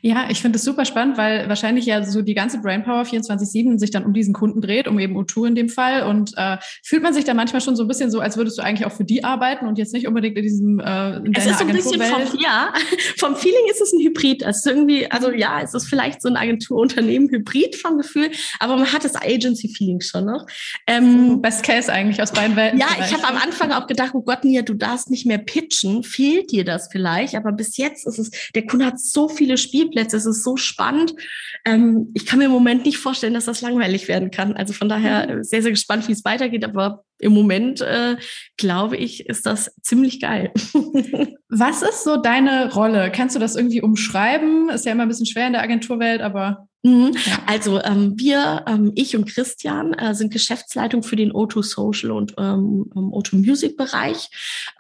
Ja, 0.02 0.28
ich 0.30 0.40
finde 0.40 0.56
es 0.56 0.64
super 0.64 0.85
spannend, 0.85 1.18
weil 1.18 1.49
wahrscheinlich 1.49 1.85
ja 1.85 2.02
so 2.04 2.23
die 2.23 2.35
ganze 2.35 2.59
Brainpower 2.59 3.02
24-7 3.02 3.78
sich 3.78 3.90
dann 3.90 4.04
um 4.04 4.12
diesen 4.12 4.32
Kunden 4.32 4.61
dreht, 4.61 4.88
um 4.88 4.99
eben 4.99 5.16
O2 5.16 5.49
in 5.49 5.54
dem 5.54 5.68
Fall. 5.68 6.04
Und 6.04 6.32
äh, 6.37 6.56
fühlt 6.82 7.02
man 7.02 7.12
sich 7.12 7.25
da 7.25 7.35
manchmal 7.35 7.61
schon 7.61 7.76
so 7.76 7.85
ein 7.85 7.88
bisschen 7.88 8.11
so, 8.11 8.20
als 8.20 8.37
würdest 8.37 8.59
du 8.59 8.62
eigentlich 8.62 8.87
auch 8.87 8.92
für 8.92 9.04
die 9.04 9.25
arbeiten 9.25 9.66
und 9.66 9.78
jetzt 9.78 9.92
nicht 9.92 10.09
unbedingt 10.09 10.37
in 10.37 10.42
diesem 10.42 10.80
äh, 10.80 11.16
in 11.16 11.35
Es 11.35 11.47
ist 11.47 11.59
so 11.59 11.66
ein 11.66 11.73
bisschen 11.73 12.00
vom, 12.00 12.23
ja, 12.40 12.73
vom 13.18 13.37
Feeling 13.37 13.68
ist 13.70 13.80
es 13.80 13.92
ein 13.92 14.00
Hybrid. 14.00 14.42
Es 14.42 14.59
ist 14.59 14.66
irgendwie, 14.66 15.11
also 15.11 15.30
ja, 15.30 15.61
es 15.61 15.75
ist 15.75 15.87
vielleicht 15.87 16.23
so 16.23 16.28
ein 16.28 16.37
Agenturunternehmen-Hybrid 16.37 17.76
vom 17.76 17.99
Gefühl, 17.99 18.30
aber 18.59 18.76
man 18.76 18.90
hat 18.90 19.04
das 19.04 19.16
Agency-Feeling 19.16 20.00
schon 20.00 20.25
noch. 20.25 20.47
Ähm, 20.87 21.42
Best 21.42 21.62
Case 21.62 21.92
eigentlich 21.92 22.23
aus 22.23 22.32
beiden 22.32 22.56
Welten. 22.56 22.78
Ja, 22.78 22.87
ich 22.99 23.12
habe 23.12 23.26
am 23.26 23.37
Anfang 23.37 23.73
auch 23.73 23.87
gedacht, 23.87 24.12
oh 24.14 24.23
Gott, 24.23 24.44
Nia, 24.44 24.62
du 24.62 24.75
darfst 24.75 25.11
nicht 25.11 25.26
mehr 25.26 25.38
pitchen. 25.38 26.02
Fehlt 26.04 26.52
dir 26.52 26.64
das 26.64 26.88
vielleicht? 26.90 27.35
Aber 27.35 27.52
bis 27.52 27.76
jetzt 27.76 28.06
ist 28.06 28.18
es, 28.18 28.30
der 28.54 28.66
Kunde 28.66 28.87
hat 28.87 28.99
so 28.99 29.28
viele 29.28 29.59
Spiele 29.59 29.79
Spielplätze. 29.80 30.16
Es 30.16 30.26
ist 30.26 30.44
so 30.44 30.56
spannend. 30.56 31.14
Ähm, 31.64 32.10
ich 32.14 32.26
kann 32.26 32.38
mir 32.38 32.46
im 32.46 32.50
Moment 32.50 32.84
nicht 32.84 32.99
vorstellen, 32.99 33.34
dass 33.34 33.46
das 33.46 33.60
langweilig 33.62 34.08
werden 34.08 34.30
kann. 34.30 34.54
Also 34.54 34.72
von 34.72 34.88
daher 34.88 35.37
mhm. 35.37 35.42
sehr, 35.42 35.62
sehr 35.62 35.70
gespannt, 35.70 36.08
wie 36.08 36.12
es 36.12 36.25
weitergeht. 36.25 36.64
Aber 36.64 37.04
im 37.18 37.32
Moment, 37.32 37.80
äh, 37.80 38.16
glaube 38.56 38.96
ich, 38.96 39.26
ist 39.28 39.46
das 39.46 39.75
ziemlich 39.82 40.20
geil. 40.20 40.52
Was 41.49 41.82
ist 41.82 42.04
so 42.04 42.16
deine 42.16 42.72
Rolle? 42.72 43.10
Kannst 43.10 43.37
du 43.37 43.40
das 43.40 43.56
irgendwie 43.56 43.82
umschreiben? 43.82 44.68
Ist 44.70 44.87
ja 44.87 44.92
immer 44.92 45.02
ein 45.02 45.08
bisschen 45.08 45.26
schwer 45.26 45.46
in 45.46 45.52
der 45.52 45.62
Agenturwelt, 45.62 46.20
aber 46.20 46.68
Mhm. 46.82 47.14
Also 47.46 47.82
ähm, 47.82 48.14
wir, 48.18 48.64
ähm, 48.66 48.92
ich 48.94 49.14
und 49.14 49.26
Christian, 49.26 49.92
äh, 49.92 50.14
sind 50.14 50.32
Geschäftsleitung 50.32 51.02
für 51.02 51.16
den 51.16 51.30
O2 51.30 51.62
Social 51.62 52.10
und 52.10 52.34
ähm, 52.38 52.90
O2 52.94 53.46
Music 53.46 53.76
Bereich. 53.76 54.30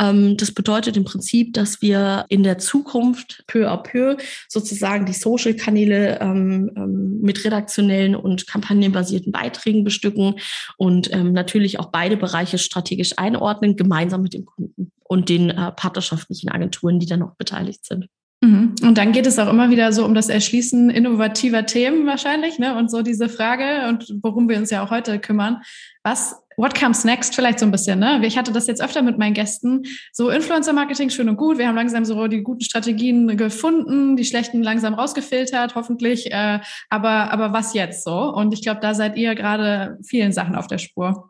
Ähm, 0.00 0.38
das 0.38 0.52
bedeutet 0.52 0.96
im 0.96 1.04
Prinzip, 1.04 1.52
dass 1.52 1.82
wir 1.82 2.24
in 2.30 2.42
der 2.42 2.56
Zukunft 2.56 3.44
peu 3.46 3.70
à 3.70 3.76
peu 3.76 4.16
sozusagen 4.48 5.04
die 5.04 5.12
Social-Kanäle 5.12 6.20
ähm, 6.20 6.70
ähm, 6.74 7.20
mit 7.20 7.44
redaktionellen 7.44 8.16
und 8.16 8.46
kampagnenbasierten 8.46 9.30
Beiträgen 9.30 9.84
bestücken 9.84 10.36
und 10.78 11.12
ähm, 11.12 11.32
natürlich 11.32 11.80
auch 11.80 11.90
beide 11.90 12.16
Bereiche 12.16 12.56
strategisch 12.56 13.18
einordnen, 13.18 13.76
gemeinsam 13.76 14.22
mit 14.22 14.32
dem 14.32 14.46
Kunden 14.46 14.90
und 15.02 15.28
den 15.28 15.50
äh, 15.50 15.72
partnerschaftlichen 15.72 16.48
Agenturen, 16.48 16.98
die 16.98 17.06
da 17.06 17.18
noch 17.18 17.34
beteiligt 17.34 17.84
sind. 17.84 18.06
Mhm. 18.42 18.74
Und 18.82 18.96
dann 18.96 19.12
geht 19.12 19.26
es 19.26 19.38
auch 19.38 19.50
immer 19.50 19.70
wieder 19.70 19.92
so 19.92 20.04
um 20.04 20.14
das 20.14 20.30
Erschließen 20.30 20.88
innovativer 20.88 21.66
Themen 21.66 22.06
wahrscheinlich, 22.06 22.58
ne? 22.58 22.76
Und 22.76 22.90
so 22.90 23.02
diese 23.02 23.28
Frage 23.28 23.86
und 23.88 24.14
worum 24.22 24.48
wir 24.48 24.56
uns 24.56 24.70
ja 24.70 24.82
auch 24.82 24.90
heute 24.90 25.18
kümmern. 25.18 25.60
Was, 26.02 26.42
what 26.56 26.74
comes 26.74 27.04
next? 27.04 27.34
Vielleicht 27.34 27.58
so 27.58 27.66
ein 27.66 27.70
bisschen, 27.70 27.98
ne? 27.98 28.24
Ich 28.24 28.38
hatte 28.38 28.50
das 28.50 28.66
jetzt 28.66 28.82
öfter 28.82 29.02
mit 29.02 29.18
meinen 29.18 29.34
Gästen. 29.34 29.82
So 30.12 30.30
Influencer-Marketing 30.30 31.10
schön 31.10 31.28
und 31.28 31.36
gut. 31.36 31.58
Wir 31.58 31.68
haben 31.68 31.76
langsam 31.76 32.06
so 32.06 32.28
die 32.28 32.42
guten 32.42 32.62
Strategien 32.62 33.36
gefunden, 33.36 34.16
die 34.16 34.24
schlechten 34.24 34.62
langsam 34.62 34.94
rausgefiltert, 34.94 35.74
hoffentlich. 35.74 36.32
Äh, 36.32 36.60
aber, 36.88 37.30
aber 37.32 37.52
was 37.52 37.74
jetzt 37.74 38.04
so? 38.04 38.32
Und 38.32 38.54
ich 38.54 38.62
glaube, 38.62 38.80
da 38.80 38.94
seid 38.94 39.18
ihr 39.18 39.34
gerade 39.34 39.98
vielen 40.02 40.32
Sachen 40.32 40.56
auf 40.56 40.66
der 40.66 40.78
Spur. 40.78 41.29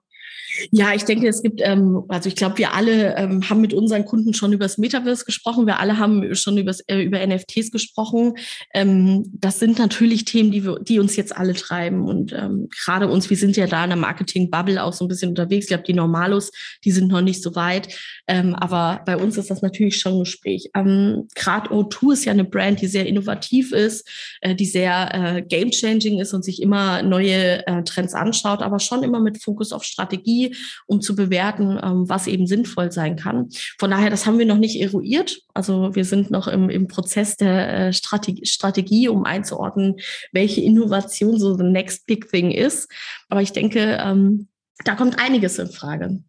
Ja, 0.71 0.95
ich 0.95 1.05
denke, 1.05 1.29
es 1.29 1.43
gibt, 1.43 1.61
ähm, 1.63 2.05
also 2.09 2.29
ich 2.29 2.37
glaube, 2.37 2.59
wir 2.59 2.75
alle 2.75 3.17
ähm, 3.17 3.49
haben 3.49 3.61
mit 3.61 3.75
unseren 3.75 4.05
Kunden 4.05 4.35
schon 4.35 4.53
über 4.53 4.65
das 4.65 4.79
Metaverse 4.79 5.25
gesprochen. 5.25 5.67
Wir 5.67 5.79
alle 5.79 5.99
haben 5.99 6.35
schon 6.35 6.59
übers, 6.59 6.81
äh, 6.87 7.03
über 7.03 7.25
NFTs 7.25 7.71
gesprochen. 7.71 8.35
Ähm, 8.75 9.25
das 9.33 9.59
sind 9.59 9.79
natürlich 9.79 10.25
Themen, 10.25 10.51
die, 10.51 10.65
wir, 10.65 10.79
die 10.81 10.99
uns 10.99 11.17
jetzt 11.17 11.37
alle 11.37 11.55
treiben. 11.55 12.03
Und 12.03 12.33
ähm, 12.33 12.69
gerade 12.85 13.09
uns, 13.09 13.31
wir 13.31 13.37
sind 13.37 13.57
ja 13.57 13.67
da 13.67 13.85
in 13.85 13.91
der 13.91 13.99
Marketing-Bubble 13.99 14.83
auch 14.83 14.93
so 14.93 15.05
ein 15.05 15.09
bisschen 15.09 15.31
unterwegs. 15.31 15.65
Ich 15.65 15.69
glaube, 15.69 15.85
die 15.85 15.95
Normalos, 15.95 16.51
die 16.85 16.91
sind 16.91 17.09
noch 17.09 17.23
nicht 17.23 17.43
so 17.43 17.55
weit. 17.55 17.89
Ähm, 18.27 18.55
aber 18.55 19.03
bei 19.07 19.17
uns 19.17 19.37
ist 19.37 19.51
das 19.51 19.63
natürlich 19.63 19.99
schon 19.99 20.15
ein 20.15 20.21
Gespräch. 20.21 20.71
Ähm, 20.75 21.29
gerade 21.35 21.71
O2 21.71 22.13
ist 22.13 22.25
ja 22.25 22.33
eine 22.33 22.45
Brand, 22.45 22.81
die 22.81 22.87
sehr 22.87 23.07
innovativ 23.07 23.73
ist, 23.73 24.09
äh, 24.41 24.55
die 24.55 24.67
sehr 24.67 25.11
äh, 25.13 25.43
game-changing 25.43 26.21
ist 26.21 26.33
und 26.35 26.45
sich 26.45 26.63
immer 26.63 27.03
neue 27.03 27.67
äh, 27.67 27.83
Trends 27.85 28.15
anschaut, 28.15 28.63
aber 28.63 28.79
schon 28.79 29.03
immer 29.03 29.21
mit 29.21 29.43
Fokus 29.43 29.73
auf 29.73 29.85
Strategie 29.85 30.50
um 30.87 31.01
zu 31.01 31.17
bewerten, 31.17 31.79
ähm, 31.83 32.09
was 32.09 32.27
eben 32.27 32.47
sinnvoll 32.47 32.93
sein 32.93 33.17
kann. 33.17 33.49
Von 33.79 33.91
daher, 33.91 34.11
das 34.11 34.27
haben 34.27 34.39
wir 34.39 34.47
noch 34.47 34.59
nicht 34.59 34.81
eruiert. 34.81 35.41
Also 35.55 35.95
wir 35.95 36.05
sind 36.05 36.31
noch 36.31 36.49
im, 36.49 36.71
im 36.71 36.89
Prozess 36.89 37.37
der 37.37 37.89
äh, 37.89 37.93
Strategie, 37.93 38.47
Strategie, 38.47 39.09
um 39.09 39.25
einzuordnen, 39.25 39.97
welche 40.33 40.61
Innovation 40.61 41.39
so 41.39 41.57
the 41.57 41.65
next 41.65 42.07
big 42.07 42.31
thing 42.31 42.51
ist. 42.51 42.91
Aber 43.29 43.43
ich 43.43 43.53
denke, 43.53 43.99
ähm, 44.01 44.49
da 44.85 44.95
kommt 44.95 45.19
einiges 45.19 45.59
in 45.59 45.69
Frage. 45.69 46.23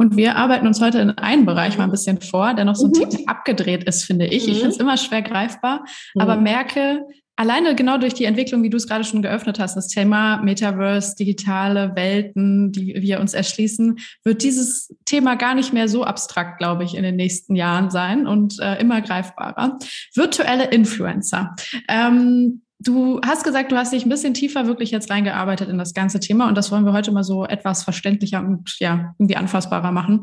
Und 0.00 0.16
wir 0.16 0.36
arbeiten 0.36 0.66
uns 0.66 0.80
heute 0.80 0.98
in 0.98 1.10
einen 1.10 1.44
Bereich 1.44 1.76
mal 1.76 1.84
ein 1.84 1.90
bisschen 1.90 2.22
vor, 2.22 2.54
der 2.54 2.64
noch 2.64 2.74
so 2.74 2.86
ein 2.86 2.92
mhm. 2.92 3.10
Tick 3.10 3.28
abgedreht 3.28 3.84
ist, 3.84 4.04
finde 4.04 4.26
ich. 4.26 4.46
Mhm. 4.46 4.52
Ich 4.52 4.58
finde 4.58 4.70
es 4.70 4.78
immer 4.78 4.96
schwer 4.96 5.20
greifbar, 5.20 5.84
mhm. 6.14 6.22
aber 6.22 6.36
merke, 6.36 7.04
alleine 7.40 7.74
genau 7.74 7.96
durch 7.96 8.12
die 8.12 8.26
Entwicklung, 8.26 8.62
wie 8.62 8.68
du 8.68 8.76
es 8.76 8.86
gerade 8.86 9.02
schon 9.02 9.22
geöffnet 9.22 9.58
hast, 9.58 9.74
das 9.74 9.88
Thema 9.88 10.42
Metaverse, 10.42 11.16
digitale 11.16 11.96
Welten, 11.96 12.70
die 12.70 12.94
wir 13.00 13.18
uns 13.18 13.32
erschließen, 13.32 13.98
wird 14.24 14.42
dieses 14.42 14.94
Thema 15.06 15.36
gar 15.36 15.54
nicht 15.54 15.72
mehr 15.72 15.88
so 15.88 16.04
abstrakt, 16.04 16.58
glaube 16.58 16.84
ich, 16.84 16.94
in 16.94 17.02
den 17.02 17.16
nächsten 17.16 17.56
Jahren 17.56 17.90
sein 17.90 18.26
und 18.26 18.60
äh, 18.60 18.78
immer 18.78 19.00
greifbarer. 19.00 19.78
Virtuelle 20.14 20.66
Influencer. 20.66 21.56
Ähm, 21.88 22.62
Du 22.82 23.20
hast 23.22 23.44
gesagt, 23.44 23.72
du 23.72 23.76
hast 23.76 23.92
dich 23.92 24.06
ein 24.06 24.08
bisschen 24.08 24.32
tiefer 24.32 24.66
wirklich 24.66 24.90
jetzt 24.90 25.10
reingearbeitet 25.10 25.68
in 25.68 25.76
das 25.76 25.92
ganze 25.92 26.18
Thema 26.18 26.48
und 26.48 26.56
das 26.56 26.72
wollen 26.72 26.86
wir 26.86 26.94
heute 26.94 27.12
mal 27.12 27.24
so 27.24 27.44
etwas 27.44 27.82
verständlicher 27.82 28.40
und 28.40 28.74
ja, 28.78 29.14
irgendwie 29.18 29.36
anfassbarer 29.36 29.92
machen. 29.92 30.22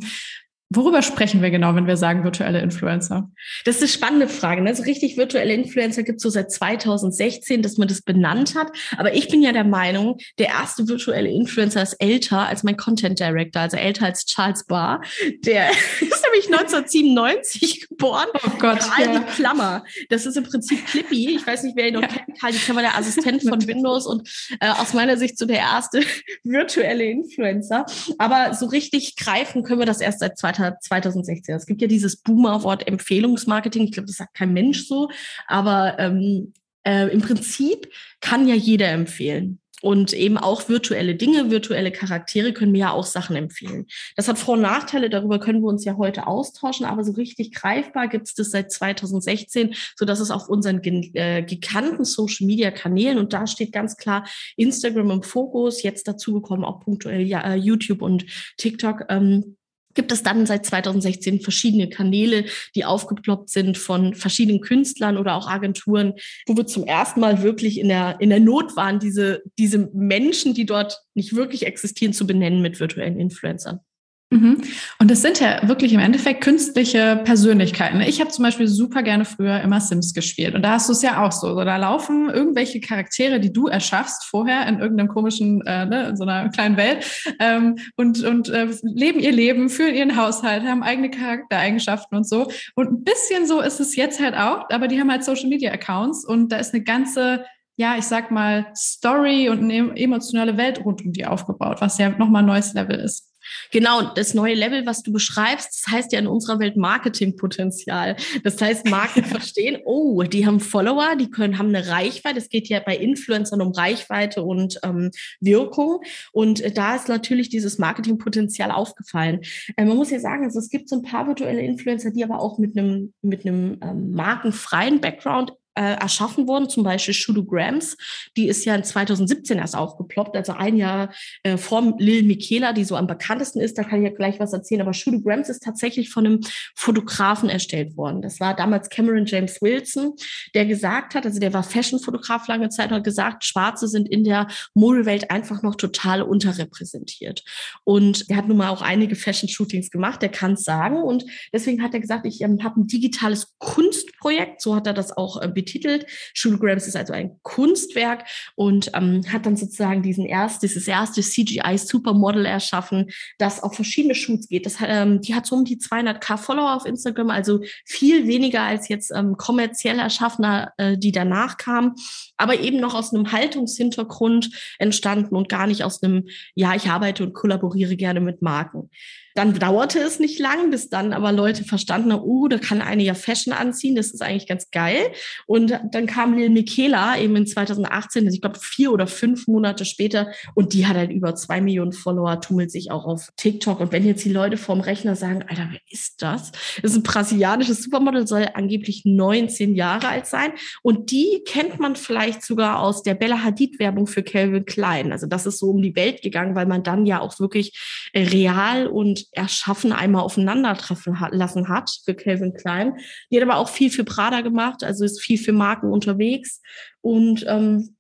Worüber 0.70 1.02
sprechen 1.02 1.42
wir 1.42 1.50
genau, 1.50 1.76
wenn 1.76 1.88
wir 1.88 1.96
sagen 1.96 2.26
virtuelle 2.26 2.60
Influencer? 2.60 3.32
Das 3.64 3.78
ist 3.78 3.82
eine 3.84 3.90
spannende 3.90 4.28
Frage. 4.28 4.62
Ne? 4.62 4.76
So 4.76 4.84
richtig 4.84 5.16
virtuelle 5.16 5.54
Influencer 5.54 6.04
gibt 6.04 6.18
es 6.18 6.24
so 6.24 6.30
seit 6.30 6.52
2016, 6.52 7.62
dass 7.62 7.78
man 7.78 7.88
das 7.88 8.02
benannt 8.02 8.54
hat. 8.54 8.74
Aber 8.98 9.14
ich 9.14 9.30
bin 9.30 9.42
ja 9.42 9.54
der 9.54 9.64
Meinung, 9.64 10.18
der 10.40 10.48
erste 10.48 10.90
virtuelle 10.90 11.30
Influencer 11.30 11.82
ist 11.84 11.94
älter 12.00 12.48
als 12.48 12.64
mein 12.64 12.76
Content 12.76 13.18
Director, 13.18 13.62
also 13.62 13.78
älter 13.78 14.08
als 14.08 14.26
Charles 14.26 14.66
Barr. 14.66 15.00
Der 15.46 15.70
ist 16.02 16.26
nämlich 16.26 16.48
1997 16.48 17.88
geboren. 17.88 18.28
Oh 18.46 18.50
Gott. 18.60 18.80
Karl 18.80 19.06
ja. 19.06 19.20
die 19.20 19.26
Klammer. 19.36 19.86
Das 20.10 20.26
ist 20.26 20.36
im 20.36 20.44
Prinzip 20.44 20.86
Clippy. 20.86 21.38
Ich 21.38 21.48
weiß 21.48 21.64
nicht, 21.64 21.78
wer 21.78 21.88
ihn 21.88 21.94
noch 21.94 22.02
ja. 22.02 22.10
kennt. 22.10 22.42
Karl 22.42 22.52
die 22.52 22.58
Klammer, 22.58 22.82
der 22.82 22.98
Assistent 22.98 23.42
von 23.44 23.66
Windows 23.66 24.06
und 24.06 24.28
äh, 24.60 24.68
aus 24.68 24.94
meiner 24.94 25.16
Sicht 25.16 25.38
so 25.38 25.46
der 25.46 25.60
erste 25.60 26.02
virtuelle 26.44 27.06
Influencer. 27.06 27.86
Aber 28.18 28.54
so 28.54 28.66
richtig 28.66 29.16
greifen 29.16 29.64
können 29.64 29.80
wir 29.80 29.86
das 29.86 30.02
erst 30.02 30.20
seit 30.20 30.38
2016 30.38 30.57
hat 30.60 30.84
2016. 30.84 31.56
Es 31.56 31.66
gibt 31.66 31.82
ja 31.82 31.88
dieses 31.88 32.18
Boomer-Wort 32.18 32.88
Empfehlungsmarketing. 32.88 33.84
Ich 33.84 33.92
glaube, 33.92 34.08
das 34.08 34.18
sagt 34.18 34.36
kein 34.36 34.54
Mensch 34.54 34.88
so. 34.88 35.10
Aber 35.48 35.98
ähm, 36.00 36.54
äh, 36.84 37.08
im 37.10 37.22
Prinzip 37.22 37.92
kann 38.22 38.48
ja 38.48 38.56
jeder 38.56 38.90
empfehlen. 38.90 39.60
Und 39.84 40.14
eben 40.14 40.40
auch 40.40 40.70
virtuelle 40.70 41.14
Dinge, 41.14 41.52
virtuelle 41.52 41.92
Charaktere 41.92 42.52
können 42.52 42.72
mir 42.72 42.80
ja 42.80 42.92
auch 42.92 43.06
Sachen 43.06 43.36
empfehlen. 43.36 43.86
Das 44.16 44.28
hat 44.28 44.40
Vor- 44.40 44.56
und 44.56 44.62
Nachteile, 44.62 45.08
darüber 45.08 45.40
können 45.40 45.62
wir 45.62 45.68
uns 45.68 45.86
ja 45.86 45.98
heute 45.98 46.26
austauschen, 46.26 46.88
aber 46.88 47.04
so 47.04 47.12
richtig 47.12 47.54
greifbar 47.54 48.08
gibt 48.08 48.28
es 48.28 48.34
das 48.34 48.50
seit 48.50 48.72
2016, 48.72 49.76
so 49.96 50.06
dass 50.06 50.20
es 50.20 50.32
auf 50.32 50.50
unseren 50.50 50.82
äh, 51.14 51.44
gekannten 51.44 52.06
Social-Media-Kanälen, 52.06 53.20
und 53.20 53.34
da 53.34 53.46
steht 53.46 53.72
ganz 53.72 53.98
klar 53.98 54.28
Instagram 54.56 55.12
im 55.12 55.24
Fokus, 55.24 55.84
jetzt 55.84 56.08
dazu 56.08 56.34
bekommen 56.34 56.66
auch 56.66 56.80
punktuell 56.80 57.22
ja, 57.22 57.42
äh, 57.42 57.56
YouTube 57.56 58.02
und 58.02 58.26
TikTok, 58.58 59.06
ähm, 59.10 59.58
gibt 59.98 60.14
es 60.14 60.24
dann 60.24 60.46
seit 60.46 60.66
2016 60.66 61.42
verschiedene 61.42 61.90
Kanäle, 61.90 62.46
die 62.76 62.86
aufgeploppt 62.86 63.50
sind 63.50 63.78
von 63.78 64.14
verschiedenen 64.14 64.62
Künstlern 64.62 65.18
oder 65.18 65.36
auch 65.36 65.50
Agenturen, 65.50 66.14
wo 66.46 66.56
wir 66.56 66.68
zum 66.68 66.86
ersten 66.86 67.20
Mal 67.20 67.44
wirklich 67.44 67.80
in 67.80 67.90
der, 67.90 68.22
in 68.22 68.30
der 68.30 68.40
Not 68.40 68.78
waren, 68.78 69.00
diese, 69.00 69.42
diese 69.58 69.90
Menschen, 69.94 70.54
die 70.54 70.66
dort 70.66 71.02
nicht 71.16 71.36
wirklich 71.36 71.66
existieren, 71.66 72.14
zu 72.14 72.26
benennen 72.26 72.62
mit 72.62 72.80
virtuellen 72.80 73.20
Influencern. 73.20 73.82
Mhm. 74.30 74.62
Und 75.00 75.10
das 75.10 75.22
sind 75.22 75.40
ja 75.40 75.66
wirklich 75.70 75.94
im 75.94 76.02
Endeffekt 76.02 76.42
künstliche 76.42 77.22
Persönlichkeiten. 77.24 78.02
Ich 78.02 78.20
habe 78.20 78.30
zum 78.30 78.44
Beispiel 78.44 78.68
super 78.68 79.02
gerne 79.02 79.24
früher 79.24 79.62
immer 79.62 79.80
Sims 79.80 80.14
gespielt. 80.14 80.54
Und 80.54 80.64
da 80.64 80.72
hast 80.72 80.90
du 80.90 80.92
es 80.92 81.02
ja 81.02 81.26
auch 81.26 81.32
so. 81.32 81.56
so. 81.56 81.64
Da 81.64 81.78
laufen 81.78 82.30
irgendwelche 82.30 82.82
Charaktere, 82.82 83.40
die 83.40 83.54
du 83.54 83.68
erschaffst 83.68 84.26
vorher 84.26 84.68
in 84.68 84.80
irgendeinem 84.80 85.08
komischen, 85.08 85.66
äh, 85.66 85.86
ne, 85.86 86.10
in 86.10 86.18
so 86.18 86.24
einer 86.24 86.50
kleinen 86.50 86.76
Welt 86.76 87.06
ähm, 87.40 87.78
und, 87.96 88.22
und 88.26 88.50
äh, 88.50 88.68
leben 88.84 89.22
ihr 89.22 89.32
Leben, 89.32 89.70
führen 89.70 89.96
ihren 89.96 90.18
Haushalt, 90.18 90.64
haben 90.64 90.84
eigene 90.84 91.10
Charaktereigenschaften 91.10 92.18
und 92.18 92.28
so. 92.28 92.52
Und 92.76 92.92
ein 92.92 93.04
bisschen 93.06 93.48
so 93.48 93.62
ist 93.62 93.80
es 93.80 93.96
jetzt 93.96 94.20
halt 94.20 94.36
auch, 94.36 94.70
aber 94.70 94.90
die 94.90 95.00
haben 95.00 95.10
halt 95.10 95.24
Social 95.24 95.48
Media 95.48 95.72
Accounts 95.72 96.26
und 96.26 96.52
da 96.52 96.58
ist 96.58 96.74
eine 96.74 96.84
ganze 96.84 97.46
ja, 97.80 97.96
ich 97.96 98.06
sag 98.06 98.32
mal, 98.32 98.66
Story 98.76 99.50
und 99.50 99.60
eine 99.60 99.96
emotionale 99.96 100.58
Welt 100.58 100.84
rund 100.84 101.06
um 101.06 101.14
die 101.14 101.28
aufgebaut, 101.28 101.78
was 101.80 102.00
ja 102.00 102.10
nochmal 102.10 102.42
ein 102.42 102.48
neues 102.48 102.74
Level 102.74 103.00
ist. 103.00 103.37
Genau, 103.72 104.14
das 104.14 104.34
neue 104.34 104.54
Level, 104.54 104.86
was 104.86 105.04
du 105.04 105.12
beschreibst, 105.12 105.86
das 105.86 105.94
heißt 105.94 106.12
ja 106.12 106.20
in 106.20 106.28
unserer 106.28 106.60
Welt 106.60 106.78
Marketingpotenzial. 106.78 108.16
Das 108.44 108.62
heißt, 108.62 108.88
Marken 108.90 109.24
verstehen, 109.26 109.80
oh, 109.86 110.24
die 110.24 110.46
haben 110.46 110.60
Follower, 110.60 111.16
die 111.16 111.30
können, 111.30 111.58
haben 111.58 111.74
eine 111.74 111.88
Reichweite. 111.88 112.38
Es 112.38 112.50
geht 112.50 112.68
ja 112.70 112.80
bei 112.80 112.96
Influencern 112.96 113.62
um 113.62 113.72
Reichweite 113.72 114.44
und 114.44 114.80
ähm, 114.84 115.12
Wirkung. 115.40 116.02
Und 116.32 116.62
äh, 116.62 116.72
da 116.72 116.96
ist 116.96 117.10
natürlich 117.10 117.50
dieses 117.50 117.78
Marketingpotenzial 117.78 118.72
aufgefallen. 118.72 119.42
Äh, 119.76 119.86
man 119.86 119.98
muss 119.98 120.12
ja 120.12 120.20
sagen, 120.20 120.44
also 120.44 120.60
es 120.60 120.70
gibt 120.70 120.90
so 120.90 120.98
ein 120.98 121.04
paar 121.04 121.28
virtuelle 121.28 121.62
Influencer, 121.62 122.12
die 122.12 122.24
aber 122.24 122.40
auch 122.40 122.58
mit 122.58 122.78
einem, 122.78 123.14
mit 123.22 123.46
einem 123.46 123.78
ähm, 123.82 124.12
markenfreien 124.12 125.02
Background 125.02 125.54
erschaffen 125.82 126.48
worden, 126.48 126.70
zum 126.70 126.84
Beispiel 126.84 127.14
Shudu 127.14 127.46
Grams. 127.46 127.98
Die 128.36 128.48
ist 128.48 128.66
ja 128.66 128.76
in 128.76 128.84
2017 128.84 129.58
erst 129.58 129.76
aufgeploppt, 129.76 130.36
also 130.36 130.54
ein 130.54 130.78
Jahr 130.78 131.14
äh, 131.44 131.58
vor 131.58 131.96
Lil 131.98 132.24
Michaela, 132.24 132.74
die 132.74 132.84
so 132.84 132.96
am 132.96 133.08
bekanntesten 133.08 133.60
ist. 133.60 133.78
Da 133.78 133.84
kann 133.84 134.04
ich 134.04 134.10
ja 134.10 134.16
gleich 134.16 134.40
was 134.40 134.54
erzählen. 134.54 134.82
Aber 134.82 134.94
Shudu 134.94 135.22
Grams 135.22 135.50
ist 135.50 135.64
tatsächlich 135.64 136.10
von 136.10 136.26
einem 136.26 136.42
Fotografen 136.76 137.50
erstellt 137.50 137.98
worden. 137.98 138.22
Das 138.22 138.40
war 138.40 138.56
damals 138.56 138.90
Cameron 138.90 139.26
James 139.26 139.62
Wilson, 139.62 140.14
der 140.54 140.66
gesagt 140.66 141.16
hat, 141.16 141.26
also 141.26 141.40
der 141.40 141.54
war 141.54 141.64
Fashion-Fotograf 141.64 142.48
lange 142.48 142.70
Zeit 142.70 142.90
und 142.90 142.98
hat 142.98 143.04
gesagt, 143.04 143.44
Schwarze 143.44 143.88
sind 143.88 144.10
in 144.10 144.24
der 144.24 144.48
Modewelt 144.74 145.32
einfach 145.32 145.62
noch 145.62 145.76
total 145.76 146.22
unterrepräsentiert. 146.22 147.44
Und 147.84 148.26
er 148.30 148.38
hat 148.38 148.48
nun 148.48 148.58
mal 148.58 148.70
auch 148.70 148.82
einige 148.82 149.16
Fashion-Shootings 149.16 149.92
gemacht, 149.92 150.22
der 150.22 150.30
kann 150.30 150.54
es 150.54 150.64
sagen. 150.64 150.98
Und 150.98 151.26
deswegen 151.54 151.82
hat 151.82 151.94
er 151.94 152.00
gesagt, 152.00 152.26
ich 152.26 152.42
ähm, 152.42 152.64
habe 152.64 152.82
ein 152.82 152.88
digitales 152.88 153.56
Kunstprojekt, 153.60 154.62
so 154.62 154.76
hat 154.76 154.88
er 154.88 154.94
das 154.94 155.16
auch 155.16 155.42
äh, 155.42 155.48
betitelt. 155.68 156.06
Schulgrams 156.34 156.88
ist 156.88 156.96
also 156.96 157.14
ein 157.14 157.38
Kunstwerk 157.44 158.26
und 158.56 158.92
ähm, 158.94 159.22
hat 159.32 159.46
dann 159.46 159.58
sozusagen 159.58 160.02
diesen 160.02 160.26
erst, 160.26 160.64
dieses 160.64 160.88
erste 160.88 161.22
CGI-Supermodel 161.22 162.46
erschaffen, 162.46 163.10
das 163.38 163.62
auf 163.62 163.76
verschiedene 163.76 164.16
Shoots 164.16 164.48
geht. 164.48 164.66
Das, 164.66 164.78
ähm, 164.82 165.22
die 165.22 165.36
hat 165.36 165.46
so 165.46 165.56
um 165.56 165.66
die 165.66 165.78
200k 165.78 166.38
Follower 166.38 166.76
auf 166.76 166.86
Instagram, 166.86 167.30
also 167.30 167.62
viel 167.86 168.28
weniger 168.28 168.62
als 168.62 168.88
jetzt 168.88 169.12
ähm, 169.12 169.36
kommerziell 169.38 170.00
erschaffener, 170.00 170.74
äh, 170.78 170.98
die 170.98 171.12
danach 171.12 171.58
kam, 171.58 171.96
aber 172.38 172.60
eben 172.60 172.80
noch 172.80 172.96
aus 172.96 173.14
einem 173.14 173.32
Haltungshintergrund 173.32 174.50
entstanden 174.80 175.36
und 175.36 175.50
gar 175.50 175.68
nicht 175.68 175.84
aus 175.84 176.02
einem, 176.02 176.28
ja, 176.56 176.76
ich 176.76 176.90
arbeite 176.90 177.24
und 177.24 177.34
kollaboriere 177.34 177.98
gerne 177.98 178.22
mit 178.22 178.42
Marken. 178.42 178.90
Dann 179.38 179.54
dauerte 179.54 180.00
es 180.00 180.18
nicht 180.18 180.40
lang, 180.40 180.72
bis 180.72 180.90
dann 180.90 181.14
aber 181.14 181.32
Leute 181.32 181.64
verstanden 181.64 182.12
haben, 182.12 182.24
oh, 182.24 182.48
da 182.48 182.58
kann 182.58 182.82
eine 182.82 183.04
ja 183.04 183.14
Fashion 183.14 183.54
anziehen, 183.54 183.96
das 183.96 184.08
ist 184.08 184.24
eigentlich 184.24 184.48
ganz 184.48 184.72
geil. 184.72 185.12
Und 185.46 185.57
dann 185.66 186.06
kam 186.06 186.38
Lil 186.38 186.50
Michaela 186.50 187.18
eben 187.18 187.36
in 187.36 187.48
2018, 187.48 188.26
also 188.26 188.36
ich 188.36 188.42
glaube 188.42 188.60
vier 188.60 188.92
oder 188.92 189.08
fünf 189.08 189.48
Monate 189.48 189.86
später, 189.86 190.32
und 190.54 190.74
die 190.74 190.86
hat 190.86 190.96
halt 190.96 191.12
über 191.12 191.34
zwei 191.36 191.62
Millionen 191.62 191.94
Follower, 191.94 192.40
tummelt 192.42 192.72
sich 192.72 192.92
auch 192.92 193.06
auf 193.06 193.32
TikTok. 193.38 193.80
Und 193.80 193.92
wenn 193.92 194.06
jetzt 194.06 194.24
die 194.26 194.32
Leute 194.32 194.58
vorm 194.58 194.82
Rechner 194.82 195.16
sagen, 195.16 195.44
Alter, 195.48 195.68
wer 195.72 195.80
ist 195.90 196.22
das? 196.22 196.52
Das 196.82 196.92
ist 196.92 196.98
ein 196.98 197.04
brasilianisches 197.04 197.84
Supermodel, 197.84 198.28
soll 198.28 198.48
angeblich 198.54 199.04
19 199.06 199.76
Jahre 199.76 200.10
alt 200.10 200.28
sein. 200.28 200.52
Und 200.82 201.12
die 201.12 201.42
kennt 201.46 201.80
man 201.80 201.96
vielleicht 201.96 202.44
sogar 202.44 202.80
aus 202.80 203.04
der 203.04 203.16
Bella 203.16 203.44
Hadid-Werbung 203.44 204.08
für 204.08 204.24
Calvin 204.24 204.66
Klein. 204.66 205.12
Also 205.12 205.28
das 205.28 205.46
ist 205.46 205.60
so 205.60 205.70
um 205.70 205.82
die 205.82 205.96
Welt 205.96 206.22
gegangen, 206.22 206.56
weil 206.56 206.66
man 206.66 206.84
dann 206.84 207.06
ja 207.06 207.20
auch 207.20 207.40
wirklich 207.40 208.10
äh, 208.14 208.24
real 208.24 208.88
und 208.88 209.26
Erschaffen 209.32 209.94
einmal 209.94 210.24
aufeinandertreffen 210.24 211.18
lassen 211.32 211.70
hat 211.70 211.90
für 212.04 212.16
Calvin 212.16 212.54
Klein. 212.54 212.98
Die 213.32 213.38
hat 213.38 213.48
aber 213.48 213.58
auch 213.58 213.70
viel 213.70 213.90
für 213.90 214.04
Prada 214.04 214.42
gemacht, 214.42 214.84
also 214.84 215.06
ist 215.06 215.22
viel 215.22 215.38
für 215.48 215.54
Marken 215.54 215.90
unterwegs 215.90 216.62
und 217.00 217.46
ähm, 217.48 217.96